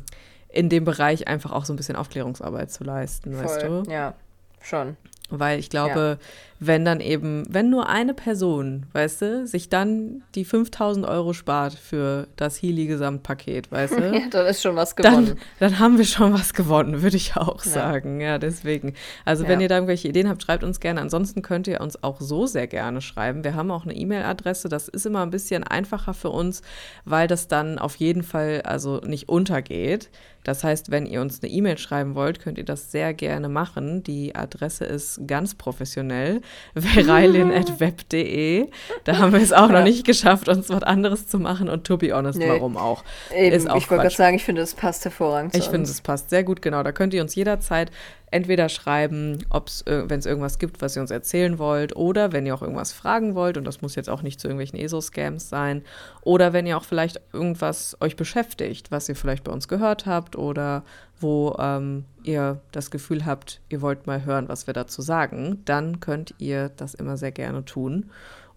in 0.49 0.69
dem 0.69 0.85
Bereich 0.85 1.27
einfach 1.27 1.51
auch 1.51 1.65
so 1.65 1.73
ein 1.73 1.75
bisschen 1.75 1.95
Aufklärungsarbeit 1.95 2.71
zu 2.71 2.83
leisten, 2.83 3.37
weißt 3.37 3.63
du? 3.63 3.83
Ja, 3.91 4.13
schon. 4.61 4.95
Weil 5.29 5.59
ich 5.59 5.69
glaube, 5.69 6.19
wenn 6.63 6.85
dann 6.85 6.99
eben, 6.99 7.43
wenn 7.49 7.71
nur 7.71 7.89
eine 7.89 8.13
Person, 8.13 8.85
weißt 8.93 9.21
du, 9.23 9.47
sich 9.47 9.67
dann 9.69 10.21
die 10.35 10.45
5000 10.45 11.07
Euro 11.07 11.33
spart 11.33 11.73
für 11.73 12.27
das 12.35 12.61
Healy-Gesamtpaket, 12.61 13.71
weißt 13.71 13.97
du? 13.97 14.01
Ja, 14.13 14.21
dann 14.29 14.45
ist 14.45 14.61
schon 14.61 14.75
was 14.75 14.95
gewonnen. 14.95 15.25
Dann, 15.25 15.37
dann 15.59 15.79
haben 15.79 15.97
wir 15.97 16.05
schon 16.05 16.33
was 16.33 16.53
gewonnen, 16.53 17.01
würde 17.01 17.17
ich 17.17 17.35
auch 17.35 17.65
Ja. 17.65 17.71
sagen. 17.71 18.21
Ja, 18.21 18.37
deswegen. 18.37 18.93
Also, 19.25 19.47
wenn 19.47 19.59
Ja. 19.59 19.63
ihr 19.63 19.69
da 19.69 19.75
irgendwelche 19.75 20.07
Ideen 20.07 20.29
habt, 20.29 20.43
schreibt 20.43 20.63
uns 20.63 20.79
gerne. 20.79 21.01
Ansonsten 21.01 21.41
könnt 21.41 21.67
ihr 21.67 21.81
uns 21.81 22.03
auch 22.03 22.21
so 22.21 22.45
sehr 22.45 22.67
gerne 22.67 23.01
schreiben. 23.01 23.43
Wir 23.43 23.55
haben 23.55 23.71
auch 23.71 23.83
eine 23.85 23.95
E-Mail-Adresse. 23.95 24.69
Das 24.69 24.87
ist 24.87 25.07
immer 25.07 25.23
ein 25.23 25.31
bisschen 25.31 25.63
einfacher 25.63 26.13
für 26.13 26.29
uns, 26.29 26.61
weil 27.05 27.27
das 27.27 27.47
dann 27.47 27.79
auf 27.79 27.95
jeden 27.95 28.21
Fall 28.21 28.61
also 28.65 28.97
nicht 28.97 29.29
untergeht. 29.29 30.09
Das 30.43 30.63
heißt, 30.63 30.89
wenn 30.89 31.05
ihr 31.05 31.21
uns 31.21 31.41
eine 31.43 31.51
E-Mail 31.51 31.77
schreiben 31.77 32.15
wollt, 32.15 32.39
könnt 32.39 32.57
ihr 32.57 32.65
das 32.65 32.91
sehr 32.91 33.13
gerne 33.13 33.47
machen. 33.47 34.01
Die 34.03 34.35
Adresse 34.35 34.85
ist 34.85 35.21
ganz 35.27 35.53
professionell, 35.53 36.41
vereilin.web.de. 36.75 38.67
Da 39.03 39.17
haben 39.17 39.33
wir 39.33 39.41
es 39.41 39.53
auch 39.53 39.69
ja. 39.69 39.79
noch 39.79 39.83
nicht 39.83 40.05
geschafft, 40.05 40.47
uns 40.49 40.69
was 40.69 40.83
anderes 40.83 41.27
zu 41.27 41.39
machen 41.39 41.69
und 41.69 41.85
to 41.85 41.97
be 41.97 42.13
honest, 42.13 42.39
nee. 42.39 42.49
warum 42.49 42.77
auch. 42.77 43.03
Eben, 43.35 43.55
ist 43.55 43.69
auch 43.69 43.77
ich 43.77 43.89
wollte 43.89 44.03
gerade 44.03 44.15
sagen, 44.15 44.35
ich 44.35 44.43
finde, 44.43 44.61
es 44.61 44.73
passt 44.73 45.03
hervorragend. 45.05 45.55
Ich 45.55 45.65
finde, 45.65 45.89
es 45.89 46.01
passt 46.01 46.29
sehr 46.29 46.43
gut, 46.43 46.61
genau. 46.61 46.83
Da 46.83 46.91
könnt 46.91 47.13
ihr 47.13 47.21
uns 47.21 47.35
jederzeit 47.35 47.91
entweder 48.31 48.69
schreiben, 48.69 49.45
äh, 49.85 50.03
wenn 50.05 50.19
es 50.19 50.25
irgendwas 50.25 50.57
gibt, 50.57 50.81
was 50.81 50.95
ihr 50.95 51.01
uns 51.01 51.11
erzählen 51.11 51.59
wollt, 51.59 51.95
oder 51.95 52.31
wenn 52.31 52.45
ihr 52.45 52.55
auch 52.55 52.61
irgendwas 52.61 52.93
fragen 52.93 53.35
wollt, 53.35 53.57
und 53.57 53.65
das 53.65 53.81
muss 53.81 53.95
jetzt 53.95 54.09
auch 54.09 54.21
nicht 54.21 54.39
zu 54.39 54.47
irgendwelchen 54.47 54.79
ESO-Scams 54.79 55.49
sein, 55.49 55.83
oder 56.21 56.53
wenn 56.53 56.65
ihr 56.65 56.77
auch 56.77 56.85
vielleicht 56.85 57.19
irgendwas 57.33 57.97
euch 57.99 58.15
beschäftigt, 58.15 58.89
was 58.89 59.07
ihr 59.09 59.15
vielleicht 59.15 59.43
bei 59.43 59.51
uns 59.51 59.67
gehört 59.67 60.05
habt 60.05 60.35
oder 60.35 60.83
wo 61.21 61.55
ähm, 61.59 62.05
ihr 62.23 62.61
das 62.71 62.91
Gefühl 62.91 63.25
habt, 63.25 63.61
ihr 63.69 63.81
wollt 63.81 64.07
mal 64.07 64.25
hören, 64.25 64.49
was 64.49 64.67
wir 64.67 64.73
dazu 64.73 65.01
sagen, 65.01 65.61
dann 65.65 65.99
könnt 65.99 66.33
ihr 66.37 66.69
das 66.69 66.93
immer 66.93 67.17
sehr 67.17 67.31
gerne 67.31 67.65
tun. 67.65 68.09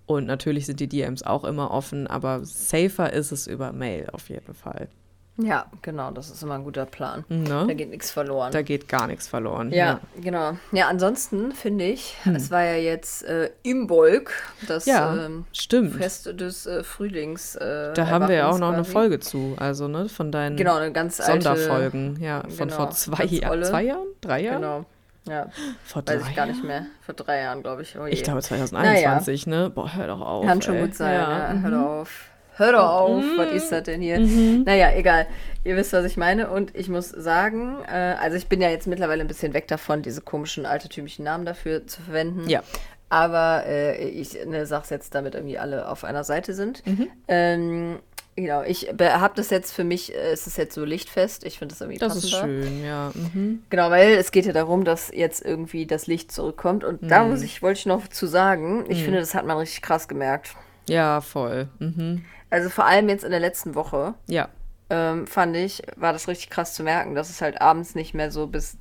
Und 0.06 0.26
natürlich 0.26 0.66
sind 0.66 0.80
die 0.80 0.88
DMs 0.88 1.22
auch 1.22 1.44
immer 1.44 1.70
offen, 1.70 2.06
aber 2.06 2.44
safer 2.44 3.12
ist 3.12 3.32
es 3.32 3.46
über 3.46 3.72
Mail 3.72 4.08
auf 4.12 4.28
jeden 4.28 4.54
Fall. 4.54 4.88
Ja, 5.36 5.66
genau, 5.82 6.12
das 6.12 6.30
ist 6.30 6.42
immer 6.44 6.54
ein 6.54 6.62
guter 6.62 6.86
Plan. 6.86 7.24
Ne? 7.28 7.64
Da 7.66 7.74
geht 7.74 7.90
nichts 7.90 8.12
verloren. 8.12 8.52
Da 8.52 8.62
geht 8.62 8.88
gar 8.88 9.08
nichts 9.08 9.26
verloren. 9.26 9.72
Ja, 9.72 9.76
ja. 9.76 10.00
genau. 10.20 10.56
Ja, 10.70 10.86
ansonsten 10.86 11.50
finde 11.50 11.86
ich, 11.86 12.14
hm. 12.22 12.36
es 12.36 12.52
war 12.52 12.62
ja 12.62 12.76
jetzt 12.76 13.24
äh, 13.24 13.50
Imbolg, 13.64 14.32
das 14.68 14.86
ja, 14.86 15.26
ähm. 15.26 15.44
Fest 15.90 16.26
des 16.38 16.66
äh, 16.66 16.84
Frühlings. 16.84 17.56
Äh, 17.56 17.94
da 17.94 18.06
haben 18.06 18.28
wir 18.28 18.36
ja 18.36 18.48
auch 18.48 18.58
noch 18.58 18.68
quasi. 18.68 18.74
eine 18.74 18.84
Folge 18.84 19.18
zu, 19.18 19.56
also 19.58 19.88
ne, 19.88 20.08
von 20.08 20.30
deinen 20.30 20.56
genau, 20.56 20.76
eine 20.76 20.92
ganz 20.92 21.20
alte, 21.20 21.42
Sonderfolgen, 21.42 22.18
ja, 22.20 22.42
von 22.42 22.68
genau, 22.68 22.76
vor 22.76 22.90
zwei, 22.90 23.24
Jahr, 23.24 23.60
zwei 23.62 23.82
Jahren, 23.82 24.06
drei 24.20 24.40
Jahren. 24.42 24.62
Genau. 24.62 24.84
Ja, 25.26 25.48
vor 25.84 26.02
drei 26.02 26.20
weiß 26.20 26.28
ich 26.28 26.36
gar 26.36 26.46
nicht 26.46 26.62
mehr. 26.62 26.86
Vor 27.00 27.14
drei 27.14 27.40
Jahren, 27.40 27.62
glaube 27.62 27.82
ich. 27.82 27.98
Oh 27.98 28.04
ich 28.04 28.22
glaube 28.22 28.42
2021, 28.42 29.46
naja. 29.46 29.62
ne? 29.64 29.70
Boah, 29.70 29.96
hör 29.96 30.06
doch 30.06 30.20
auf. 30.20 30.46
Kann 30.46 30.62
schon 30.62 30.78
gut 30.78 30.94
sein, 30.94 31.14
ja. 31.14 31.54
ja. 31.54 31.60
Hör 31.60 31.70
doch 31.70 31.78
mhm. 31.78 31.84
auf 31.84 32.30
hör 32.56 32.72
doch 32.72 32.88
auf, 32.88 33.22
mhm. 33.22 33.36
was 33.36 33.52
ist 33.52 33.70
das 33.70 33.82
denn 33.84 34.00
hier? 34.00 34.20
Mhm. 34.20 34.64
Naja, 34.64 34.92
egal. 34.94 35.26
Ihr 35.64 35.76
wisst, 35.76 35.92
was 35.92 36.04
ich 36.04 36.16
meine. 36.16 36.50
Und 36.50 36.74
ich 36.74 36.88
muss 36.88 37.08
sagen, 37.08 37.76
äh, 37.86 38.14
also 38.20 38.36
ich 38.36 38.48
bin 38.48 38.60
ja 38.60 38.70
jetzt 38.70 38.86
mittlerweile 38.86 39.22
ein 39.22 39.28
bisschen 39.28 39.54
weg 39.54 39.68
davon, 39.68 40.02
diese 40.02 40.20
komischen 40.20 40.66
altertümlichen 40.66 41.24
Namen 41.24 41.44
dafür 41.44 41.86
zu 41.86 42.02
verwenden. 42.02 42.48
Ja. 42.48 42.62
Aber 43.08 43.64
äh, 43.66 44.08
ich 44.08 44.36
ne, 44.46 44.66
sag's 44.66 44.90
jetzt, 44.90 45.14
damit 45.14 45.34
irgendwie 45.34 45.58
alle 45.58 45.88
auf 45.88 46.04
einer 46.04 46.24
Seite 46.24 46.54
sind. 46.54 46.84
Mhm. 46.86 47.08
Ähm, 47.28 47.98
Genau, 48.36 48.62
ich 48.62 48.88
habe 48.88 49.34
das 49.36 49.50
jetzt 49.50 49.72
für 49.72 49.84
mich, 49.84 50.12
äh, 50.12 50.32
es 50.32 50.46
ist 50.46 50.58
jetzt 50.58 50.74
so 50.74 50.84
lichtfest. 50.84 51.44
Ich 51.44 51.58
finde 51.58 51.72
das 51.72 51.80
irgendwie 51.80 51.98
Das 51.98 52.14
passender. 52.14 52.36
ist 52.36 52.66
schön, 52.66 52.84
ja. 52.84 53.12
Mhm. 53.14 53.62
Genau, 53.70 53.90
weil 53.90 54.14
es 54.14 54.32
geht 54.32 54.46
ja 54.46 54.52
darum, 54.52 54.84
dass 54.84 55.12
jetzt 55.14 55.44
irgendwie 55.44 55.86
das 55.86 56.08
Licht 56.08 56.32
zurückkommt. 56.32 56.82
Und 56.82 57.02
mhm. 57.02 57.08
da 57.08 57.24
muss 57.24 57.42
ich, 57.42 57.62
wollte 57.62 57.78
ich 57.78 57.86
noch 57.86 58.08
zu 58.08 58.26
sagen, 58.26 58.86
ich 58.88 59.00
mhm. 59.00 59.04
finde, 59.04 59.20
das 59.20 59.34
hat 59.34 59.46
man 59.46 59.56
richtig 59.58 59.82
krass 59.82 60.08
gemerkt. 60.08 60.56
Ja, 60.88 61.20
voll. 61.20 61.68
Mhm. 61.78 62.24
Also 62.54 62.70
vor 62.70 62.86
allem 62.86 63.08
jetzt 63.08 63.24
in 63.24 63.32
der 63.32 63.40
letzten 63.40 63.74
Woche. 63.74 64.14
Ja. 64.28 64.48
Ähm, 64.88 65.26
fand 65.26 65.56
ich, 65.56 65.82
war 65.96 66.12
das 66.12 66.28
richtig 66.28 66.50
krass 66.50 66.72
zu 66.72 66.84
merken, 66.84 67.16
dass 67.16 67.28
es 67.28 67.40
halt 67.40 67.60
abends 67.60 67.96
nicht 67.96 68.14
mehr 68.14 68.30
so 68.30 68.46
bis 68.46 68.78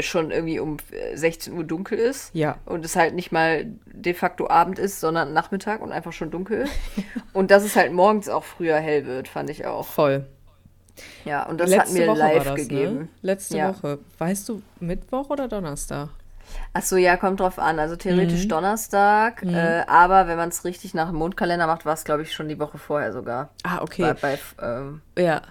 schon 0.00 0.30
irgendwie 0.30 0.60
um 0.60 0.76
16 1.14 1.54
Uhr 1.54 1.64
dunkel 1.64 1.98
ist. 1.98 2.30
Ja. 2.34 2.58
Und 2.66 2.84
es 2.84 2.96
halt 2.96 3.14
nicht 3.14 3.32
mal 3.32 3.68
de 3.86 4.12
facto 4.12 4.50
Abend 4.50 4.78
ist, 4.78 5.00
sondern 5.00 5.32
Nachmittag 5.32 5.80
und 5.80 5.92
einfach 5.92 6.12
schon 6.12 6.30
dunkel. 6.30 6.66
und 7.32 7.50
dass 7.50 7.62
es 7.62 7.74
halt 7.74 7.94
morgens 7.94 8.28
auch 8.28 8.44
früher 8.44 8.76
hell 8.76 9.06
wird, 9.06 9.28
fand 9.28 9.48
ich 9.48 9.64
auch. 9.64 9.86
Voll. 9.86 10.26
Ja, 11.24 11.48
und 11.48 11.58
das 11.58 11.70
Letzte 11.70 11.86
hat 11.86 11.98
mir 11.98 12.06
Woche 12.08 12.18
live 12.18 12.44
das, 12.44 12.52
ne? 12.52 12.54
gegeben. 12.56 12.98
Ne? 12.98 13.08
Letzte 13.22 13.56
ja. 13.56 13.68
Woche. 13.70 13.98
Weißt 14.18 14.46
du, 14.46 14.60
Mittwoch 14.78 15.30
oder 15.30 15.48
Donnerstag? 15.48 16.10
Ach 16.72 16.82
so, 16.82 16.96
ja, 16.96 17.16
kommt 17.16 17.40
drauf 17.40 17.58
an. 17.58 17.78
Also 17.78 17.96
theoretisch 17.96 18.44
mhm. 18.44 18.48
Donnerstag, 18.48 19.44
mhm. 19.44 19.54
Äh, 19.54 19.84
aber 19.86 20.28
wenn 20.28 20.36
man 20.36 20.48
es 20.50 20.64
richtig 20.64 20.94
nach 20.94 21.08
dem 21.08 21.16
Mondkalender 21.16 21.66
macht, 21.66 21.84
war 21.84 21.94
es, 21.94 22.04
glaube 22.04 22.22
ich, 22.22 22.32
schon 22.32 22.48
die 22.48 22.58
Woche 22.58 22.78
vorher 22.78 23.12
sogar. 23.12 23.50
Ah, 23.62 23.82
okay. 23.82 24.02
Bei, 24.02 24.14
bei, 24.14 24.38
ähm, 24.62 25.02
ja. 25.18 25.42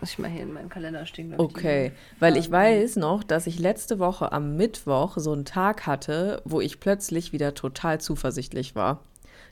Muss 0.00 0.10
ich 0.10 0.18
mal 0.18 0.30
hier 0.30 0.42
in 0.42 0.52
meinem 0.52 0.68
Kalender 0.68 1.06
stehen. 1.06 1.34
Okay, 1.38 1.86
ich, 1.86 2.20
weil 2.20 2.36
ich 2.36 2.50
weiß 2.50 2.96
noch, 2.96 3.24
dass 3.24 3.46
ich 3.46 3.58
letzte 3.58 3.98
Woche 3.98 4.32
am 4.32 4.56
Mittwoch 4.56 5.16
so 5.16 5.32
einen 5.32 5.44
Tag 5.44 5.86
hatte, 5.86 6.42
wo 6.44 6.60
ich 6.60 6.80
plötzlich 6.80 7.32
wieder 7.32 7.54
total 7.54 8.00
zuversichtlich 8.00 8.74
war. 8.74 9.00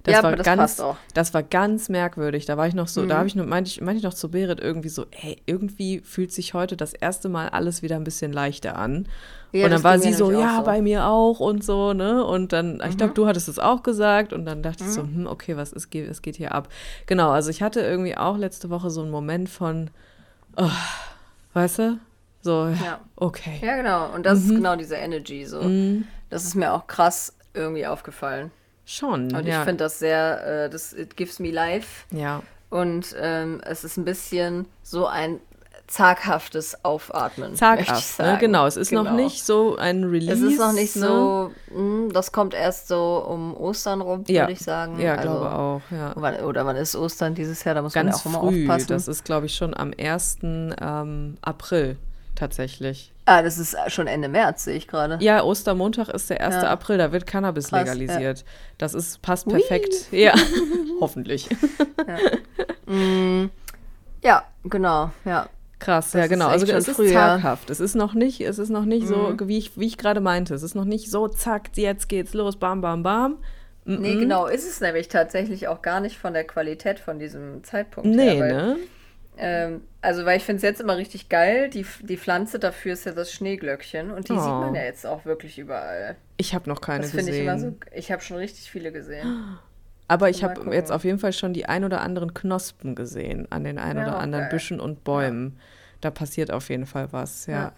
Das 0.05 0.17
ja, 0.17 0.23
war 0.23 0.37
das 0.37 0.45
ganz, 0.45 0.83
das 1.15 1.33
war 1.33 1.43
ganz 1.43 1.89
merkwürdig. 1.89 2.45
Da 2.45 2.59
war 2.59 2.69
ich 2.69 2.75
noch 2.75 2.89
so, 2.89 3.03
mhm. 3.03 3.09
da 3.09 3.17
habe 3.17 3.27
ich 3.27 3.35
noch, 3.35 3.47
meinte 3.47 3.69
ich, 3.69 3.81
meinte 3.81 3.97
ich 3.97 4.05
noch 4.05 4.13
zu 4.13 4.31
Berit 4.31 4.61
irgendwie 4.61 4.91
so, 4.91 5.07
hey, 5.11 5.41
irgendwie 5.47 6.01
fühlt 6.01 6.31
sich 6.31 6.53
heute 6.53 6.77
das 6.77 6.93
erste 6.93 7.31
Mal 7.31 7.49
alles 7.49 7.81
wieder 7.81 7.97
ein 7.97 8.05
bisschen 8.05 8.31
leichter 8.31 8.77
an. 8.77 9.09
Ja, 9.53 9.65
und 9.65 9.71
dann 9.71 9.83
war 9.83 9.99
sie 9.99 10.13
so, 10.13 10.31
ja, 10.31 10.59
so. 10.59 10.65
bei 10.65 10.83
mir 10.83 11.07
auch 11.07 11.41
und 11.41 11.65
so, 11.65 11.95
ne? 11.95 12.23
Und 12.23 12.53
dann, 12.53 12.75
mhm. 12.75 12.83
ich 12.91 12.99
glaube, 12.99 13.15
du 13.15 13.27
hattest 13.27 13.49
es 13.49 13.59
auch 13.59 13.83
gesagt 13.83 14.35
und 14.35 14.45
dann 14.45 14.63
dachte 14.63 14.85
mhm. 14.85 14.91
ich 14.91 14.95
so, 14.95 15.03
mhm. 15.05 15.15
hm, 15.15 15.27
okay, 15.27 15.57
was 15.57 15.73
ist, 15.73 15.95
es 15.95 16.21
geht 16.21 16.37
hier 16.37 16.53
ab? 16.53 16.69
Genau, 17.07 17.31
also 17.31 17.49
ich 17.49 17.63
hatte 17.63 17.81
irgendwie 17.81 18.15
auch 18.15 18.37
letzte 18.37 18.69
Woche 18.69 18.91
so 18.91 19.01
einen 19.01 19.11
Moment 19.11 19.49
von, 19.49 19.91
oh, 20.59 20.69
weißt 21.55 21.79
du? 21.79 21.99
So, 22.43 22.67
ja. 22.67 23.01
okay. 23.17 23.59
Ja, 23.63 23.77
genau. 23.77 24.13
Und 24.15 24.27
das 24.27 24.41
ist 24.41 24.49
mhm. 24.49 24.57
genau 24.57 24.77
diese 24.77 24.97
Energy 24.97 25.47
so. 25.47 25.63
Mhm. 25.63 26.07
Das 26.29 26.45
ist 26.45 26.57
mir 26.57 26.75
auch 26.75 26.87
krass 26.87 27.33
irgendwie 27.55 27.87
aufgefallen. 27.87 28.51
Schon. 28.85 29.35
Und 29.35 29.47
ja. 29.47 29.61
ich 29.61 29.65
finde 29.65 29.85
das 29.85 29.99
sehr, 29.99 30.65
äh, 30.65 30.71
das 30.71 30.93
it 30.93 31.17
gives 31.17 31.39
me 31.39 31.51
life. 31.51 32.05
Ja. 32.11 32.43
Und 32.71 33.15
ähm, 33.19 33.61
es 33.65 33.85
ist 33.85 33.97
ein 33.97 34.05
bisschen 34.05 34.67
so 34.83 35.07
ein 35.07 35.41
zaghaftes 35.87 36.85
Aufatmen. 36.85 37.55
Zaghaft, 37.55 38.19
ne? 38.19 38.39
genau. 38.41 38.67
Es 38.67 38.77
ist 38.77 38.89
genau. 38.89 39.05
noch 39.05 39.13
nicht 39.13 39.45
so 39.45 39.77
ein 39.77 40.05
Release. 40.05 40.33
Es 40.33 40.53
ist 40.53 40.59
noch 40.59 40.73
nicht 40.73 40.97
ne? 40.97 41.07
so, 41.07 41.51
mh, 41.71 41.77
hm, 41.77 42.13
das 42.13 42.33
kommt 42.33 42.55
erst 42.55 42.89
so 42.89 43.25
um 43.29 43.55
Ostern 43.57 44.01
rum, 44.01 44.21
würde 44.21 44.33
ja. 44.33 44.49
ich 44.49 44.61
sagen. 44.61 44.99
Ja, 44.99 45.17
also, 45.17 45.29
glaube 45.29 45.53
auch, 45.53 45.83
ja. 45.91 46.13
Wann, 46.15 46.37
oder 46.37 46.65
wann 46.65 46.77
ist 46.77 46.97
Ostern 46.97 47.35
dieses 47.35 47.63
Jahr? 47.65 47.75
Da 47.75 47.83
muss 47.83 47.93
Ganz 47.93 48.25
man 48.25 48.35
auch 48.37 48.41
früh. 48.49 48.63
immer 48.63 48.73
aufpassen. 48.73 48.89
Das 48.89 49.09
ist, 49.09 49.25
glaube 49.25 49.47
ich, 49.47 49.55
schon 49.55 49.75
am 49.77 49.93
1. 49.97 50.39
Ähm, 50.43 51.37
April 51.43 51.97
tatsächlich. 52.35 53.13
Ah, 53.27 53.43
das 53.43 53.59
ist 53.59 53.77
schon 53.89 54.07
Ende 54.07 54.29
März, 54.29 54.65
sehe 54.65 54.77
ich 54.77 54.87
gerade. 54.87 55.19
Ja, 55.21 55.43
Ostermontag 55.43 56.09
ist 56.09 56.29
der 56.29 56.41
1. 56.43 56.57
Ja. 56.57 56.63
April, 56.65 56.99
da 56.99 57.11
wird 57.13 57.27
Cannabis 57.27 57.69
Krass, 57.69 57.81
legalisiert. 57.81 58.41
Ja. 58.41 58.45
Das 58.79 58.95
ist, 58.95 59.23
passt 59.23 59.49
perfekt. 59.49 59.95
Ui. 60.13 60.19
Ja, 60.25 60.35
hoffentlich. 61.01 61.49
Ja. 62.07 62.93
Mm, 62.93 63.51
ja, 64.23 64.45
genau, 64.65 65.11
ja. 65.25 65.49
Krass, 65.79 66.11
das 66.11 66.21
ja 66.21 66.27
genau. 66.27 66.49
Also 66.49 66.67
es 66.67 66.87
ist 66.87 67.13
zaghaft. 67.13 67.71
Es 67.71 67.81
ist 67.81 67.95
noch 67.95 68.13
nicht, 68.13 68.43
es 68.43 68.59
ist 68.59 68.69
noch 68.69 68.85
nicht 68.85 69.05
mhm. 69.05 69.39
so, 69.39 69.49
wie 69.49 69.57
ich, 69.57 69.79
wie 69.79 69.87
ich 69.87 69.97
gerade 69.97 70.21
meinte. 70.21 70.55
Es 70.55 70.63
ist 70.63 70.75
noch 70.75 70.85
nicht 70.85 71.11
so, 71.11 71.27
zack, 71.29 71.71
jetzt 71.77 72.11
geht's 72.11 72.35
los, 72.35 72.57
bam, 72.57 72.83
bam, 72.83 73.03
bam. 73.03 73.39
Mm 73.85 74.01
Nee, 74.01 74.17
genau, 74.17 74.47
ist 74.47 74.69
es 74.69 74.81
nämlich 74.81 75.09
tatsächlich 75.09 75.69
auch 75.69 75.83
gar 75.83 76.01
nicht 76.01 76.19
von 76.19 76.33
der 76.33 76.45
Qualität 76.45 76.99
von 76.99 77.19
diesem 77.19 77.65
Zeitpunkt 77.65 78.09
nee, 78.09 78.37
her. 78.37 78.47
Ne? 78.47 78.77
Ähm, 79.37 79.83
also, 80.01 80.25
weil 80.25 80.37
ich 80.37 80.45
finde 80.45 80.59
es 80.59 80.63
jetzt 80.63 80.81
immer 80.81 80.97
richtig 80.97 81.29
geil. 81.29 81.71
Die, 81.71 81.85
die 82.03 82.17
Pflanze 82.17 82.59
dafür 82.59 82.93
ist 82.93 83.07
ja 83.07 83.13
das 83.13 83.33
Schneeglöckchen 83.33 84.11
und 84.11 84.29
die 84.29 84.33
oh. 84.33 84.39
sieht 84.39 84.49
man 84.49 84.75
ja 84.75 84.83
jetzt 84.83 85.07
auch 85.07 85.25
wirklich 85.25 85.59
überall. 85.59 86.17
Ich 86.37 86.55
habe 86.55 86.69
noch 86.69 86.81
keine 86.81 87.03
das 87.03 87.13
gesehen. 87.13 87.35
Ich, 87.35 87.41
immer 87.41 87.59
so, 87.59 87.75
ich 87.93 88.13
habe 88.13 88.23
schon 88.23 88.37
richtig 88.37 88.71
viele 88.71 88.93
gesehen. 88.93 89.59
Aber 90.09 90.29
ich 90.29 90.45
habe 90.45 90.75
jetzt 90.75 90.93
auf 90.93 91.05
jeden 91.05 91.19
Fall 91.19 91.33
schon 91.33 91.55
die 91.55 91.65
ein 91.65 91.83
oder 91.83 92.03
anderen 92.03 92.35
Knospen 92.35 92.95
gesehen 92.95 93.51
an 93.51 93.65
den 93.65 93.79
ein 93.79 93.97
ja, 93.97 94.03
oder 94.03 94.19
anderen 94.19 94.45
geil. 94.45 94.51
Büschen 94.51 94.79
und 94.79 95.03
Bäumen. 95.03 95.55
Ja. 95.57 95.63
Da 96.03 96.11
passiert 96.11 96.51
auf 96.51 96.69
jeden 96.69 96.85
Fall 96.85 97.11
was, 97.13 97.47
ja. 97.47 97.55
ja. 97.55 97.73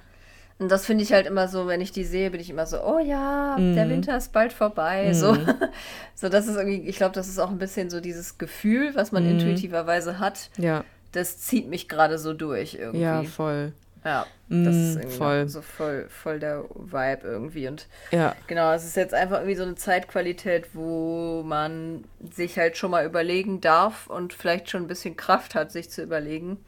Und 0.58 0.68
das 0.70 0.86
finde 0.86 1.04
ich 1.04 1.12
halt 1.12 1.26
immer 1.26 1.46
so, 1.46 1.68
wenn 1.68 1.80
ich 1.80 1.92
die 1.92 2.02
sehe, 2.02 2.30
bin 2.30 2.40
ich 2.40 2.50
immer 2.50 2.66
so, 2.66 2.82
oh 2.82 2.98
ja, 2.98 3.56
mm. 3.56 3.74
der 3.74 3.84
mhm. 3.84 3.90
Winter 3.90 4.16
ist 4.16 4.32
bald 4.32 4.52
vorbei. 4.52 5.10
Mm. 5.10 5.14
So, 5.14 5.36
so 6.16 6.28
das 6.28 6.48
ist 6.48 6.56
irgendwie, 6.56 6.88
ich 6.88 6.96
glaube, 6.96 7.14
das 7.14 7.28
ist 7.28 7.38
auch 7.38 7.50
ein 7.50 7.58
bisschen 7.58 7.90
so 7.90 8.00
dieses 8.00 8.38
Gefühl, 8.38 8.94
was 8.94 9.12
man 9.12 9.24
mm. 9.24 9.38
intuitiverweise 9.38 10.18
hat. 10.18 10.50
Ja 10.56 10.82
das 11.16 11.38
zieht 11.38 11.68
mich 11.68 11.88
gerade 11.88 12.18
so 12.18 12.34
durch 12.34 12.74
irgendwie. 12.74 13.00
Ja, 13.00 13.22
voll. 13.24 13.72
Ja, 14.04 14.24
das 14.48 14.74
mm, 14.76 14.98
ist 15.00 15.14
voll. 15.16 15.48
so 15.48 15.62
voll, 15.62 16.06
voll 16.08 16.38
der 16.38 16.64
Vibe 16.74 17.22
irgendwie. 17.24 17.66
Und 17.66 17.88
ja. 18.12 18.36
genau, 18.46 18.72
es 18.72 18.84
ist 18.84 18.94
jetzt 18.94 19.14
einfach 19.14 19.38
irgendwie 19.38 19.56
so 19.56 19.64
eine 19.64 19.74
Zeitqualität, 19.74 20.68
wo 20.74 21.42
man 21.44 22.04
sich 22.32 22.56
halt 22.56 22.76
schon 22.76 22.92
mal 22.92 23.04
überlegen 23.04 23.60
darf 23.60 24.06
und 24.06 24.32
vielleicht 24.32 24.70
schon 24.70 24.84
ein 24.84 24.86
bisschen 24.86 25.16
Kraft 25.16 25.56
hat, 25.56 25.72
sich 25.72 25.90
zu 25.90 26.02
überlegen, 26.02 26.64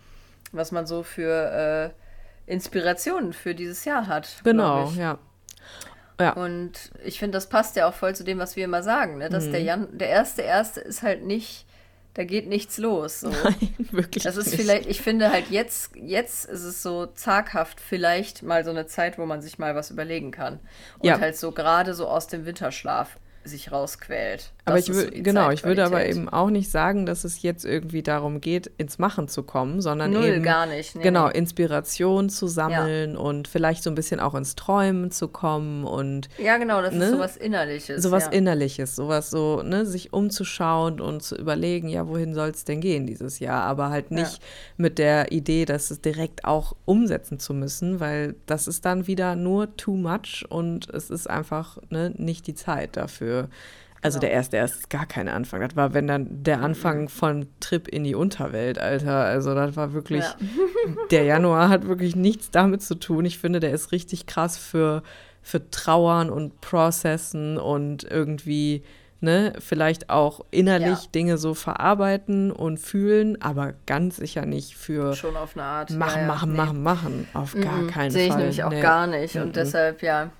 was 0.50 0.72
man 0.72 0.86
so 0.86 1.04
für 1.04 1.94
äh, 2.48 2.52
Inspirationen 2.52 3.32
für 3.32 3.54
dieses 3.54 3.84
Jahr 3.84 4.08
hat. 4.08 4.40
Genau, 4.42 4.90
ja. 4.96 5.18
Ja. 6.20 6.32
Und 6.32 6.72
ich 7.04 7.20
finde, 7.20 7.36
das 7.36 7.48
passt 7.48 7.76
ja 7.76 7.88
auch 7.88 7.94
voll 7.94 8.16
zu 8.16 8.24
dem, 8.24 8.40
was 8.40 8.56
wir 8.56 8.64
immer 8.64 8.82
sagen, 8.82 9.18
ne? 9.18 9.28
dass 9.28 9.46
mhm. 9.46 9.52
der, 9.52 9.62
Jan 9.62 9.98
der 9.98 10.08
erste 10.08 10.42
erste 10.42 10.80
ist 10.80 11.04
halt 11.04 11.22
nicht 11.24 11.67
da 12.18 12.24
geht 12.24 12.48
nichts 12.48 12.78
los. 12.78 13.20
So. 13.20 13.28
Nein, 13.28 13.76
wirklich. 13.92 14.24
Das 14.24 14.36
ist 14.36 14.46
nicht. 14.46 14.60
vielleicht, 14.60 14.86
ich 14.86 15.00
finde 15.00 15.30
halt 15.30 15.50
jetzt, 15.50 15.94
jetzt 15.94 16.46
ist 16.46 16.64
es 16.64 16.82
so 16.82 17.06
zaghaft, 17.06 17.80
vielleicht 17.80 18.42
mal 18.42 18.64
so 18.64 18.70
eine 18.70 18.86
Zeit, 18.86 19.18
wo 19.18 19.24
man 19.24 19.40
sich 19.40 19.60
mal 19.60 19.76
was 19.76 19.92
überlegen 19.92 20.32
kann. 20.32 20.58
Und 20.98 21.06
ja. 21.06 21.20
halt 21.20 21.36
so 21.36 21.52
gerade 21.52 21.94
so 21.94 22.08
aus 22.08 22.26
dem 22.26 22.44
Winterschlaf 22.44 23.20
sich 23.48 23.72
rausquält. 23.72 24.52
Aber 24.64 24.78
ich 24.78 24.84
so 24.84 24.94
würde, 24.94 25.10
die 25.10 25.22
genau, 25.22 25.50
ich 25.50 25.64
würde 25.64 25.84
aber 25.84 26.04
eben 26.06 26.28
auch 26.28 26.50
nicht 26.50 26.70
sagen, 26.70 27.06
dass 27.06 27.24
es 27.24 27.40
jetzt 27.42 27.64
irgendwie 27.64 28.02
darum 28.02 28.40
geht, 28.42 28.70
ins 28.76 28.98
Machen 28.98 29.26
zu 29.26 29.42
kommen, 29.42 29.80
sondern 29.80 30.10
Null, 30.12 30.24
eben 30.26 30.42
gar 30.42 30.66
nicht, 30.66 30.94
nee, 30.94 31.02
genau. 31.02 31.28
Inspiration 31.28 32.28
zu 32.28 32.46
sammeln 32.46 33.16
und 33.16 33.48
vielleicht 33.48 33.82
so 33.82 33.90
ein 33.90 33.94
bisschen 33.94 34.20
auch 34.20 34.34
ins 34.34 34.54
Träumen 34.56 35.10
zu 35.10 35.28
kommen 35.28 35.84
und 35.84 36.28
Ja, 36.38 36.58
genau, 36.58 36.82
das 36.82 36.92
ne? 36.94 37.06
ist 37.06 37.10
sowas 37.12 37.36
Innerliches. 37.38 38.02
sowas 38.02 38.24
ja. 38.26 38.30
Innerliches, 38.32 38.94
sowas 38.94 39.30
so, 39.30 39.62
ne, 39.62 39.86
sich 39.86 40.12
umzuschauen 40.12 41.00
und 41.00 41.22
zu 41.22 41.36
überlegen, 41.36 41.88
ja, 41.88 42.06
wohin 42.06 42.34
soll 42.34 42.50
es 42.50 42.64
denn 42.64 42.80
gehen 42.82 43.06
dieses 43.06 43.38
Jahr, 43.38 43.62
aber 43.64 43.88
halt 43.88 44.10
Ja. 44.10 44.18
nicht 44.20 44.42
mit 44.76 44.98
der 44.98 45.32
Idee, 45.32 45.64
dass 45.64 45.90
es 45.90 46.02
direkt 46.02 46.44
auch 46.44 46.76
umsetzen 46.84 47.38
zu 47.38 47.54
müssen, 47.54 48.00
weil 48.00 48.34
das 48.44 48.68
ist 48.68 48.84
dann 48.84 49.06
wieder 49.06 49.34
nur 49.34 49.74
too 49.76 49.96
much 49.96 50.44
und 50.50 50.90
es 50.90 51.08
ist 51.08 51.28
einfach 51.30 51.78
ne, 51.88 52.12
nicht 52.18 52.46
die 52.46 52.54
Zeit 52.54 52.98
dafür. 52.98 53.37
Also 54.00 54.20
Genau. 54.20 54.28
der 54.28 54.36
erste, 54.36 54.50
der 54.56 54.64
ist 54.64 54.90
gar 54.90 55.06
kein 55.06 55.28
Anfang. 55.28 55.60
Das 55.60 55.74
war, 55.74 55.92
wenn 55.92 56.06
dann 56.06 56.28
der 56.44 56.60
Anfang 56.62 57.08
von 57.08 57.48
Trip 57.58 57.88
in 57.88 58.04
die 58.04 58.14
Unterwelt, 58.14 58.78
Alter. 58.78 59.24
Also 59.24 59.54
das 59.54 59.74
war 59.76 59.92
wirklich, 59.92 60.22
Ja. 60.24 60.36
der 61.10 61.24
Januar 61.24 61.68
hat 61.68 61.86
wirklich 61.88 62.14
nichts 62.14 62.50
damit 62.52 62.80
zu 62.82 62.94
tun. 62.94 63.24
Ich 63.24 63.38
finde, 63.38 63.58
der 63.58 63.72
ist 63.72 63.90
richtig 63.90 64.26
krass 64.26 64.56
für, 64.56 65.02
für 65.42 65.68
Trauern 65.70 66.30
und 66.30 66.60
Processen 66.60 67.58
und 67.58 68.04
irgendwie, 68.04 68.84
ne, 69.20 69.52
vielleicht 69.58 70.10
auch 70.10 70.44
innerlich 70.52 71.02
Ja. 71.02 71.10
Dinge 71.12 71.36
so 71.36 71.54
verarbeiten 71.54 72.52
und 72.52 72.78
fühlen, 72.78 73.42
aber 73.42 73.74
ganz 73.86 74.18
sicher 74.18 74.46
nicht 74.46 74.76
für 74.76 75.14
Schon 75.16 75.36
auf 75.36 75.56
eine 75.56 75.64
Art. 75.64 75.90
machen, 75.90 76.20
ja, 76.20 76.26
machen, 76.28 76.50
nee. 76.52 76.56
machen, 76.56 76.82
machen. 76.84 77.28
Auf 77.34 77.56
gar 77.60 77.78
Mhm, 77.78 77.90
keinen 77.90 78.10
Sehe 78.12 78.26
ich 78.26 78.28
Fall. 78.30 78.38
nämlich 78.38 78.62
auch 78.62 78.70
Nee. 78.70 78.80
gar 78.80 79.08
nicht. 79.08 79.34
Und 79.34 79.48
Mhm. 79.48 79.52
deshalb, 79.54 80.02
ja. 80.04 80.30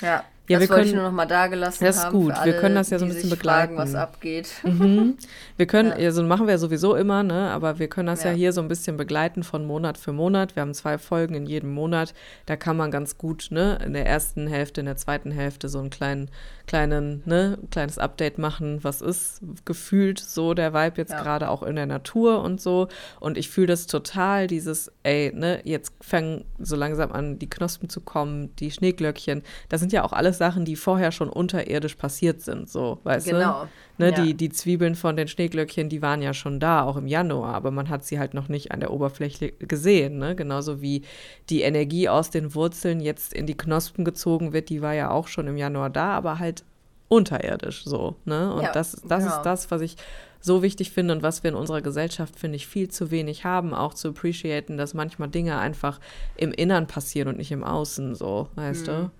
Ja, 0.00 0.24
Ja, 0.48 0.58
das 0.58 0.68
wir 0.68 0.74
wollte 0.74 0.84
ich 0.86 0.90
können- 0.92 1.02
nur 1.02 1.10
noch 1.10 1.16
mal 1.16 1.26
da 1.26 1.46
gelassen 1.46 1.84
Das 1.84 1.96
ist 1.98 2.10
gut. 2.10 2.34
Wir 2.44 2.52
können 2.54 2.74
das 2.74 2.90
ja 2.90 2.98
so 2.98 3.04
ein 3.04 3.10
bisschen 3.12 3.30
sich 3.30 3.38
fragen, 3.38 3.76
was 3.76 3.86
begleiten. 3.90 4.02
abgeht. 4.12 4.48
Mhm. 4.64 5.16
Wir 5.58 5.66
können, 5.66 5.90
Ja. 5.90 5.96
also 6.06 6.22
machen 6.22 6.46
wir 6.46 6.56
sowieso 6.56 6.94
immer, 6.94 7.24
ne? 7.24 7.50
Aber 7.50 7.80
wir 7.80 7.88
können 7.88 8.06
das 8.06 8.22
ja. 8.22 8.30
Ja. 8.30 8.36
hier 8.36 8.52
so 8.52 8.60
ein 8.62 8.68
bisschen 8.68 8.96
begleiten 8.96 9.42
von 9.42 9.66
Monat 9.66 9.98
für 9.98 10.12
Monat. 10.12 10.54
Wir 10.54 10.60
haben 10.62 10.72
zwei 10.72 10.98
Folgen 10.98 11.34
in 11.34 11.46
jedem 11.46 11.72
Monat. 11.74 12.14
Da 12.46 12.56
kann 12.56 12.76
man 12.76 12.92
ganz 12.92 13.18
gut, 13.18 13.48
ne, 13.50 13.76
in 13.84 13.92
der 13.92 14.06
ersten 14.06 14.46
Hälfte, 14.46 14.80
in 14.80 14.86
der 14.86 14.96
zweiten 14.96 15.32
Hälfte 15.32 15.68
so 15.68 15.80
einen 15.80 15.90
kleinen, 15.90 16.30
kleinen, 16.68 17.22
ne, 17.26 17.58
kleines 17.72 17.98
Update 17.98 18.38
machen. 18.38 18.84
Was 18.84 19.00
ist 19.02 19.40
gefühlt 19.64 20.20
so 20.20 20.54
der 20.54 20.72
Vibe 20.74 20.98
jetzt 20.98 21.10
Ja. 21.12 21.22
gerade 21.22 21.48
auch 21.50 21.64
in 21.64 21.74
der 21.74 21.86
Natur 21.86 22.40
und 22.42 22.60
so. 22.60 22.86
Und 23.18 23.36
ich 23.36 23.50
fühle 23.50 23.66
das 23.66 23.88
total, 23.88 24.46
dieses, 24.46 24.92
ey, 25.02 25.32
ne, 25.34 25.60
jetzt 25.64 25.92
fangen 26.00 26.44
so 26.60 26.76
langsam 26.76 27.10
an, 27.10 27.40
die 27.40 27.50
Knospen 27.50 27.88
zu 27.88 28.00
kommen, 28.00 28.54
die 28.56 28.70
Schneeglöckchen. 28.70 29.42
Das 29.68 29.80
sind 29.80 29.92
ja 29.92 30.04
auch 30.04 30.12
alles 30.12 30.38
Sachen, 30.38 30.64
die 30.64 30.76
vorher 30.76 31.10
schon 31.10 31.28
unterirdisch 31.28 31.96
passiert 31.96 32.42
sind, 32.42 32.70
so, 32.70 33.00
weißt 33.02 33.26
du? 33.26 33.30
Genau. 33.32 33.66
Ne, 33.98 34.10
Ja. 34.10 34.22
die, 34.22 34.34
die 34.34 34.48
Zwiebeln 34.50 34.94
von 34.94 35.16
den 35.16 35.26
Schneeglöckchen, 35.28 35.88
die 35.88 36.02
waren 36.02 36.22
ja 36.22 36.32
schon 36.32 36.60
da, 36.60 36.82
auch 36.82 36.96
im 36.96 37.08
Januar, 37.08 37.54
aber 37.54 37.70
man 37.72 37.88
hat 37.88 38.04
sie 38.04 38.18
halt 38.18 38.32
noch 38.32 38.48
nicht 38.48 38.70
an 38.70 38.80
der 38.80 38.92
Oberfläche 38.92 39.50
gesehen. 39.52 40.18
Ne? 40.18 40.36
Genauso 40.36 40.80
wie 40.80 41.02
die 41.50 41.62
Energie 41.62 42.08
aus 42.08 42.30
den 42.30 42.54
Wurzeln 42.54 43.00
jetzt 43.00 43.32
in 43.32 43.46
die 43.46 43.56
Knospen 43.56 44.04
gezogen 44.04 44.52
wird, 44.52 44.68
die 44.68 44.82
war 44.82 44.94
ja 44.94 45.10
auch 45.10 45.26
schon 45.28 45.48
im 45.48 45.56
Januar 45.56 45.90
da, 45.90 46.12
aber 46.12 46.38
halt 46.38 46.64
unterirdisch 47.08 47.84
so. 47.84 48.16
Ne? 48.24 48.52
Und 48.52 48.62
Ja, 48.62 48.72
das, 48.72 48.92
das 49.06 49.24
genau. 49.24 49.36
ist 49.36 49.42
das, 49.42 49.70
was 49.70 49.80
ich 49.80 49.96
so 50.40 50.62
wichtig 50.62 50.92
finde 50.92 51.14
und 51.14 51.22
was 51.22 51.42
wir 51.42 51.50
in 51.50 51.56
unserer 51.56 51.80
Gesellschaft, 51.82 52.38
finde 52.38 52.56
ich, 52.56 52.66
viel 52.68 52.88
zu 52.88 53.10
wenig 53.10 53.44
haben, 53.44 53.74
auch 53.74 53.94
zu 53.94 54.08
appreciaten, 54.10 54.76
dass 54.76 54.94
manchmal 54.94 55.28
Dinge 55.28 55.58
einfach 55.58 55.98
im 56.36 56.52
Innern 56.52 56.86
passieren 56.86 57.28
und 57.28 57.38
nicht 57.38 57.50
im 57.50 57.64
Außen, 57.64 58.14
so, 58.14 58.48
weißt 58.54 58.86
du? 58.86 59.10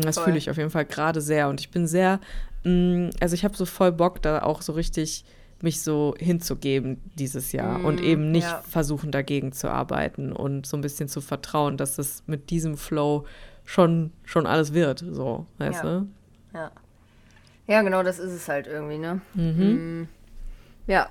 Das 0.00 0.18
fühle 0.18 0.38
ich 0.38 0.50
auf 0.50 0.56
jeden 0.56 0.70
Fall 0.70 0.84
gerade 0.84 1.20
sehr. 1.20 1.48
Und 1.48 1.60
ich 1.60 1.70
bin 1.70 1.86
sehr, 1.86 2.20
mh, 2.64 3.10
also 3.20 3.34
ich 3.34 3.44
habe 3.44 3.56
so 3.56 3.64
voll 3.64 3.92
Bock, 3.92 4.22
da 4.22 4.42
auch 4.42 4.62
so 4.62 4.72
richtig 4.72 5.24
mich 5.62 5.80
so 5.80 6.14
hinzugeben 6.18 7.00
dieses 7.14 7.52
Jahr 7.52 7.82
und 7.82 8.02
eben 8.02 8.30
nicht 8.30 8.46
ja. 8.46 8.62
versuchen, 8.68 9.10
dagegen 9.10 9.52
zu 9.52 9.70
arbeiten 9.70 10.32
und 10.32 10.66
so 10.66 10.76
ein 10.76 10.82
bisschen 10.82 11.08
zu 11.08 11.22
vertrauen, 11.22 11.78
dass 11.78 11.98
es 11.98 12.22
mit 12.26 12.50
diesem 12.50 12.76
Flow 12.76 13.24
schon, 13.64 14.12
schon 14.24 14.46
alles 14.46 14.74
wird, 14.74 15.04
so, 15.10 15.46
weißt 15.58 15.82
Ja. 15.82 16.00
du? 16.00 16.06
Ja. 16.52 16.70
Ja, 17.68 17.82
genau, 17.82 18.02
das 18.02 18.18
ist 18.18 18.32
es 18.32 18.48
halt 18.48 18.66
irgendwie, 18.66 18.98
ne? 18.98 19.20
Mhm. 19.34 20.02
Mm. 20.02 20.08
Ja. 20.86 21.10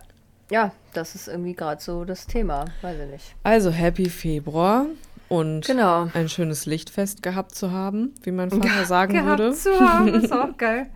Ja, 0.52 0.72
das 0.94 1.16
ist 1.16 1.28
irgendwie 1.28 1.54
gerade 1.54 1.82
so 1.82 2.06
das 2.06 2.28
Thema. 2.28 2.66
Weiß 2.84 2.98
ich 3.00 3.10
nicht. 3.10 3.36
Also 3.42 3.72
Happy 3.72 4.10
Februar 4.10 4.86
und 5.30 5.66
Genau. 5.66 6.08
ein 6.14 6.30
schönes 6.30 6.66
Lichtfest 6.66 7.24
gehabt 7.24 7.56
zu 7.56 7.72
haben, 7.72 8.14
wie 8.24 8.32
mein 8.32 8.52
Vater 8.52 8.86
sagen 8.86 9.26
würde. 9.26 9.44
Gehabt 9.50 9.58
zu 9.58 9.80
haben, 9.80 10.08
ist 10.14 10.32
auch 10.32 10.56
geil. 10.58 10.88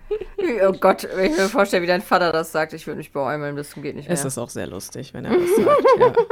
Oh 0.67 0.73
Gott, 0.73 1.07
wenn 1.15 1.31
ich 1.31 1.37
mir 1.37 1.49
vorstelle, 1.49 1.81
wie 1.83 1.87
dein 1.87 2.01
Vater 2.01 2.31
das 2.31 2.51
sagt, 2.51 2.73
ich 2.73 2.85
würde 2.87 2.97
mich 2.99 3.11
beäumeln, 3.11 3.55
bis 3.55 3.71
zum 3.71 3.81
geht 3.83 3.95
nicht 3.95 4.07
mehr. 4.07 4.13
Es 4.13 4.25
ist 4.25 4.37
auch 4.37 4.49
sehr 4.49 4.67
lustig, 4.67 5.13
wenn 5.13 5.25
er 5.25 5.31
das 5.37 5.55
sagt. 5.55 5.85
ja. 5.99 6.13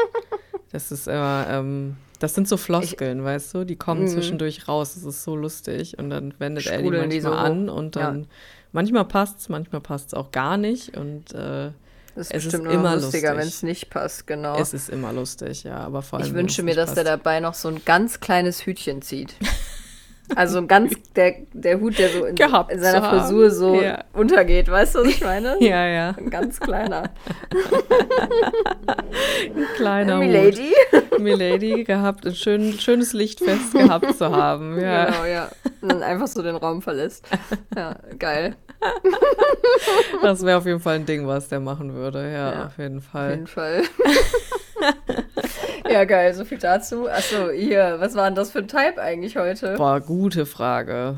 Das 0.69 0.91
ist 0.91 1.07
immer, 1.07 1.47
ähm, 1.49 1.95
das 2.19 2.35
sind 2.35 2.45
so 2.47 2.57
Floskeln, 2.57 3.23
weißt 3.23 3.53
du, 3.53 3.63
die 3.63 3.77
kommen 3.77 4.01
Mhm. 4.03 4.07
zwischendurch 4.09 4.67
raus. 4.67 4.95
Das 4.95 5.03
ist 5.05 5.23
so 5.23 5.33
lustig 5.35 5.97
und 5.97 6.09
dann 6.09 6.33
wendet 6.39 6.67
er 6.67 6.81
die 6.81 6.89
manchmal 6.89 7.21
so 7.21 7.31
an 7.31 7.69
und 7.69 7.95
Ja. 7.95 8.01
dann 8.03 8.27
manchmal 8.73 9.05
passt's, 9.05 9.47
manchmal 9.47 9.79
passt's 9.79 10.13
auch 10.13 10.29
gar 10.31 10.57
nicht 10.57 10.97
und 10.97 11.33
äh, 11.33 11.71
Das 12.17 12.27
ist 12.27 12.33
es 12.33 12.37
ist 12.37 12.43
bestimmt 12.45 12.63
nur 12.63 12.73
immer 12.73 12.95
lustiger, 12.95 13.29
lustig. 13.35 13.41
wenn 13.41 13.47
es 13.47 13.63
nicht 13.63 13.89
passt, 13.91 14.25
genau. 14.25 14.57
es 14.59 14.73
ist 14.73 14.89
immer 14.89 15.13
lustig, 15.13 15.63
ja, 15.63 15.77
aber 15.77 16.01
vor 16.01 16.17
allem. 16.19 16.27
ich 16.27 16.33
wünsche 16.33 16.63
mir, 16.63 16.73
dass 16.75 16.95
der 16.95 17.03
passt. 17.03 17.13
dabei 17.19 17.39
noch 17.39 17.53
so 17.53 17.67
ein 17.69 17.81
ganz 17.85 18.19
kleines 18.19 18.65
Hütchen 18.65 19.01
zieht. 19.01 19.35
Also 20.35 20.57
ein 20.57 20.67
ganz, 20.67 20.93
der, 21.15 21.35
der 21.53 21.79
Hut, 21.79 21.97
der 21.97 22.09
so 22.09 22.25
in, 22.25 22.35
Gehabt 22.35 22.69
in 22.69 22.81
seiner. 22.81 23.01
Frisur 23.09 23.49
so 23.49 23.81
Ja. 23.81 24.03
untergeht, 24.11 24.69
weißt 24.69 24.95
du, 24.95 24.99
was 24.99 25.07
ich 25.07 25.21
meine? 25.23 25.55
Ja, 25.61 25.87
ja, 25.87 26.09
Ein 26.17 26.29
ganz 26.29 26.59
kleiner. 26.59 27.11
kleiner 29.77 30.17
Hut. 30.17 30.25
Milady. 30.25 30.73
Milady 31.19 31.83
gehabt, 31.85 32.25
ein 32.27 32.35
schön, 32.35 32.73
schönes 32.77 33.13
Lichtfest 33.13 33.71
gehabt 33.71 34.17
zu 34.17 34.29
haben. 34.29 34.77
Ja. 34.79 35.05
Genau, 35.05 35.25
ja. 35.25 35.49
Und 35.81 35.93
dann 35.93 36.03
einfach 36.03 36.27
so 36.27 36.41
den 36.41 36.57
Raum 36.57 36.81
verlässt. 36.81 37.25
Ja, 37.73 37.95
geil. 38.19 38.57
Das 40.21 40.43
wäre 40.45 40.57
auf 40.57 40.65
jeden 40.65 40.79
Fall 40.79 40.95
ein 40.95 41.05
Ding, 41.05 41.27
was 41.27 41.47
der 41.49 41.59
machen 41.59 41.93
würde. 41.93 42.31
Ja, 42.31 42.51
Ja, 42.53 42.65
auf 42.67 42.77
jeden 42.77 42.97
Auf 42.99 43.03
Fall. 43.05 43.29
jeden 43.31 43.47
Fall. 43.47 43.83
ja, 45.89 46.03
geil, 46.05 46.33
so 46.33 46.45
viel 46.45 46.57
dazu. 46.57 47.07
Achso, 47.09 47.49
hier, 47.49 47.95
was 47.99 48.15
war 48.15 48.25
denn 48.25 48.35
das 48.35 48.51
für 48.51 48.59
ein 48.59 48.67
Type 48.67 49.01
eigentlich 49.01 49.37
heute? 49.37 49.75
Boah, 49.75 49.99
gute 49.99 50.45
Frage. 50.45 51.15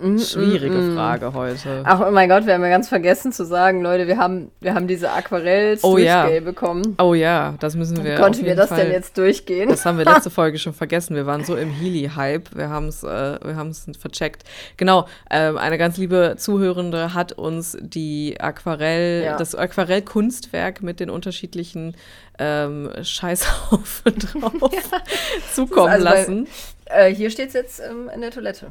Mm, 0.00 0.18
Schwierige 0.18 0.76
mm, 0.76 0.92
mm. 0.92 0.94
Frage 0.94 1.32
heute. 1.32 1.82
Ach, 1.84 2.06
oh 2.06 2.10
mein 2.12 2.28
Gott, 2.28 2.46
wir 2.46 2.54
haben 2.54 2.62
ja 2.62 2.68
ganz 2.68 2.88
vergessen 2.88 3.32
zu 3.32 3.44
sagen, 3.44 3.82
Leute, 3.82 4.06
wir 4.06 4.16
haben, 4.18 4.52
wir 4.60 4.74
haben 4.74 4.86
diese 4.86 5.10
aquarell 5.10 5.76
Oh 5.82 5.98
ja. 5.98 6.28
Bekommen. 6.40 6.94
Oh 7.00 7.14
ja, 7.14 7.54
das 7.58 7.74
müssen 7.74 8.04
wir. 8.04 8.12
Wie 8.12 8.20
konnten 8.20 8.44
wir 8.44 8.54
das 8.54 8.68
Fall, 8.68 8.84
denn 8.84 8.92
jetzt 8.92 9.18
durchgehen? 9.18 9.68
Das 9.68 9.84
haben 9.84 9.98
wir 9.98 10.04
letzte 10.04 10.30
Folge 10.38 10.58
schon 10.58 10.72
vergessen. 10.72 11.16
Wir 11.16 11.26
waren 11.26 11.44
so 11.44 11.56
im 11.56 11.70
Healy-Hype. 11.70 12.54
Wir 12.54 12.68
haben 12.68 12.86
es 12.86 13.02
äh, 13.02 13.38
wir 13.42 13.56
haben's 13.56 13.86
vercheckt. 13.98 14.44
Genau, 14.76 15.06
ähm, 15.30 15.58
eine 15.58 15.78
ganz 15.78 15.96
liebe 15.96 16.36
Zuhörende 16.38 17.14
hat 17.14 17.32
uns 17.32 17.76
die 17.80 18.36
Aquarell, 18.40 19.24
Ja. 19.24 19.36
das 19.36 19.54
Aquarell-Kunstwerk 19.54 20.82
mit 20.82 21.00
den 21.00 21.10
unterschiedlichen 21.10 21.96
ähm, 22.38 22.90
Scheißhaufen 23.02 24.14
drauf 24.40 24.52
zukommen 25.54 25.88
Also, 25.88 26.04
lassen. 26.04 26.48
Äh, 26.84 27.12
hier 27.12 27.30
steht 27.30 27.48
es 27.48 27.54
jetzt 27.54 27.80
ähm, 27.80 28.08
in 28.14 28.20
der 28.20 28.30
Toilette. 28.30 28.68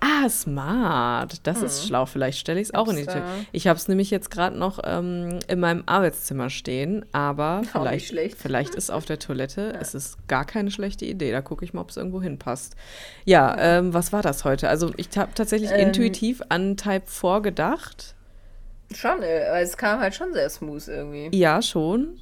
Ah, 0.00 0.28
smart. 0.28 1.46
Das 1.46 1.62
ist 1.62 1.86
schlau. 1.86 2.06
Vielleicht 2.06 2.38
stelle 2.38 2.60
ich 2.60 2.68
es 2.68 2.74
auch 2.74 2.88
in 2.88 2.96
die 2.96 3.06
Tür. 3.06 3.16
äh, 3.16 3.44
Ich 3.52 3.66
habe 3.66 3.76
es 3.78 3.88
nämlich 3.88 4.10
jetzt 4.10 4.30
gerade 4.30 4.56
noch 4.56 4.78
ähm, 4.84 5.38
in 5.48 5.60
meinem 5.60 5.82
Arbeitszimmer 5.86 6.50
stehen, 6.50 7.04
aber 7.12 7.60
nicht 7.62 7.70
vielleicht, 7.72 8.06
schlecht. 8.08 8.36
vielleicht 8.38 8.74
ist 8.74 8.90
auf 8.90 9.04
der 9.04 9.18
Toilette. 9.18 9.74
Es 9.80 9.94
ist 9.94 10.28
gar 10.28 10.44
keine 10.44 10.70
schlechte 10.70 11.04
Idee. 11.04 11.32
Da 11.32 11.40
gucke 11.40 11.64
ich 11.64 11.72
mal, 11.74 11.80
ob 11.82 11.90
es 11.90 11.96
irgendwo 11.96 12.20
hinpasst. 12.22 12.74
Ja, 13.24 13.56
ähm, 13.58 13.94
was 13.94 14.12
war 14.12 14.22
das 14.22 14.44
heute? 14.44 14.68
Also 14.68 14.92
ich 14.96 15.08
habe 15.16 15.32
tatsächlich 15.34 15.70
Ähm, 15.72 15.88
intuitiv 15.88 16.42
an 16.48 16.76
Type 16.76 17.06
4 17.06 17.40
gedacht. 17.40 18.14
Schon, 18.94 19.22
äh, 19.22 19.46
weil 19.50 19.64
es 19.64 19.76
kam 19.76 20.00
halt 20.00 20.14
schon 20.14 20.32
sehr 20.32 20.48
smooth 20.48 20.88
irgendwie. 20.88 21.36
Ja, 21.36 21.60
schon. 21.62 22.18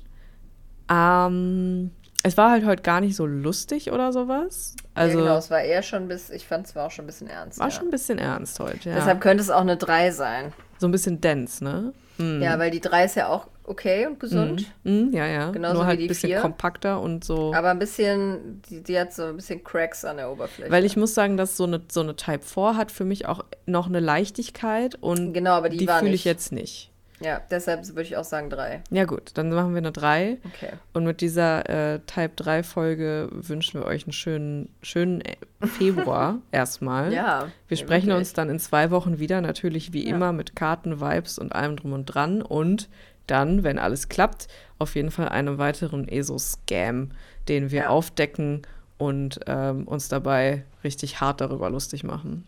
Ähm, 0.91 1.91
es 2.27 2.37
war 2.37 2.51
halt 2.51 2.65
heute 2.65 2.83
gar 2.83 3.01
nicht 3.01 3.15
so 3.15 3.25
lustig 3.25 3.93
oder 3.93 4.13
sowas. 4.13 4.75
Also 4.95 5.19
ja, 5.19 5.25
genau, 5.25 5.39
es 5.39 5.51
war 5.51 5.61
eher 5.61 5.83
schon 5.83 6.09
bis, 6.09 6.31
ich 6.31 6.47
fand 6.47 6.67
es 6.67 6.75
war 6.75 6.87
auch 6.87 6.91
schon 6.91 7.05
ein 7.05 7.07
bisschen 7.07 7.29
ernst. 7.29 7.59
war 7.59 7.69
ja. 7.69 7.71
schon 7.71 7.87
ein 7.87 7.91
bisschen 7.91 8.19
ernst 8.19 8.59
heute. 8.59 8.89
Ja. 8.89 8.97
Deshalb 8.97 9.21
könnte 9.21 9.43
es 9.43 9.51
auch 9.51 9.61
eine 9.61 9.77
3 9.77 10.11
sein. 10.11 10.53
so 10.79 10.89
ein 10.89 10.91
bisschen 10.91 11.21
dense, 11.21 11.63
ne? 11.63 11.93
Mhm. 12.19 12.43
Ja, 12.43 12.59
weil 12.59 12.71
die 12.71 12.81
3 12.81 13.05
ist 13.05 13.15
ja 13.15 13.29
auch 13.29 13.47
okay 13.63 14.07
und 14.07 14.19
gesund. 14.19 14.73
Mhm, 14.85 15.11
ja, 15.13 15.27
ja. 15.27 15.51
Genauso 15.51 15.75
Nur 15.75 15.87
halt 15.87 16.01
ein 16.01 16.07
bisschen 16.09 16.31
vier. 16.31 16.41
kompakter 16.41 17.01
und 17.01 17.25
so. 17.25 17.53
Aber 17.55 17.71
ein 17.71 17.79
bisschen, 17.79 18.63
die, 18.69 18.83
die 18.83 18.99
hat 18.99 19.13
so 19.13 19.25
ein 19.25 19.37
bisschen 19.37 19.63
Cracks 19.63 20.05
an 20.05 20.17
der 20.17 20.31
Oberfläche. 20.31 20.71
Weil 20.71 20.85
ich 20.85 20.97
muss 20.97 21.15
sagen, 21.15 21.37
dass 21.37 21.57
so 21.57 21.65
eine, 21.65 21.83
so 21.91 22.01
eine 22.01 22.17
Type 22.17 22.43
4 22.43 22.77
hat 22.77 22.91
für 22.91 23.05
mich 23.05 23.27
auch 23.27 23.45
noch 23.67 23.87
eine 23.87 24.01
Leichtigkeit 24.01 24.97
und 24.97 25.33
Genau, 25.33 25.53
aber 25.53 25.69
die 25.69 25.79
die 25.79 25.87
fühle 25.87 26.13
ich 26.13 26.25
jetzt 26.25 26.51
nicht. 26.53 26.91
Ja, 27.21 27.41
deshalb 27.51 27.87
würde 27.89 28.03
ich 28.03 28.17
auch 28.17 28.25
sagen 28.25 28.51
drei. 28.51 28.83
Ja, 28.91 29.05
gut, 29.05 29.31
dann 29.35 29.51
machen 29.51 29.73
wir 29.73 29.79
eine 29.79 29.93
drei. 29.93 30.39
Okay. 30.45 30.73
Und 30.93 31.05
mit 31.05 31.21
dieser 31.21 31.69
äh, 31.95 32.01
Type 32.01 32.33
3 32.37 32.63
Folge 32.63 33.29
wünschen 33.33 33.81
wir 33.81 33.87
euch 33.87 34.05
einen 34.05 34.13
schönen, 34.13 34.69
schönen 34.83 35.23
äh, 35.23 35.37
Februar 35.67 36.39
erstmal. 36.53 37.13
Ja. 37.13 37.49
Wir 37.69 37.77
sprechen 37.79 38.09
wirklich. 38.09 38.19
uns 38.29 38.33
dann 38.35 38.51
in 38.51 38.59
zwei 38.59 38.91
Wochen 38.91 39.19
wieder, 39.19 39.41
natürlich 39.41 39.93
wie 39.93 40.07
Ja. 40.09 40.15
immer 40.15 40.33
mit 40.33 40.55
Karten, 40.57 41.01
Vibes 41.01 41.39
und 41.39 41.55
allem 41.55 41.77
drum 41.77 41.93
und 41.95 42.05
dran. 42.07 42.43
Und 42.43 42.89
dann, 43.27 43.65
wenn 43.65 43.79
alles 43.79 44.09
klappt, 44.09 44.47
auf 44.79 44.95
jeden 44.95 45.11
Fall 45.11 45.29
einem 45.31 45.59
weiteren 45.59 46.07
ESO-Scam, 46.09 47.11
den 47.49 47.71
wir 47.71 47.81
Ja. 47.83 47.89
aufdecken 47.89 48.63
und 48.99 49.41
ähm, 49.47 49.89
uns 49.89 50.09
dabei 50.09 50.65
richtig 50.85 51.21
hart 51.21 51.41
darüber 51.41 51.71
lustig 51.71 52.05
machen. 52.05 52.45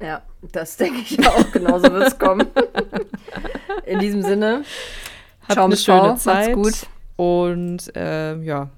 Ja, 0.00 0.22
das 0.52 0.76
denke 0.76 1.00
ich 1.00 1.26
auch. 1.26 1.50
Genauso 1.52 1.90
wird 1.90 2.08
es 2.08 2.18
kommen. 2.18 2.46
In 3.86 3.98
diesem 3.98 4.22
Sinne, 4.22 4.64
Habt 5.42 5.52
Ciao 5.52 5.64
eine 5.66 5.76
schöne 5.76 6.02
macht's 6.02 6.24
Zeit. 6.24 6.54
gut. 6.54 6.74
Und 7.16 7.90
ähm, 7.94 8.42
ja, 8.42 8.68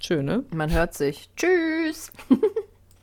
schön, 0.00 0.26
ne? 0.26 0.44
man 0.54 0.70
hört 0.70 0.94
sich. 0.94 1.30
Tschüss. 1.36 2.12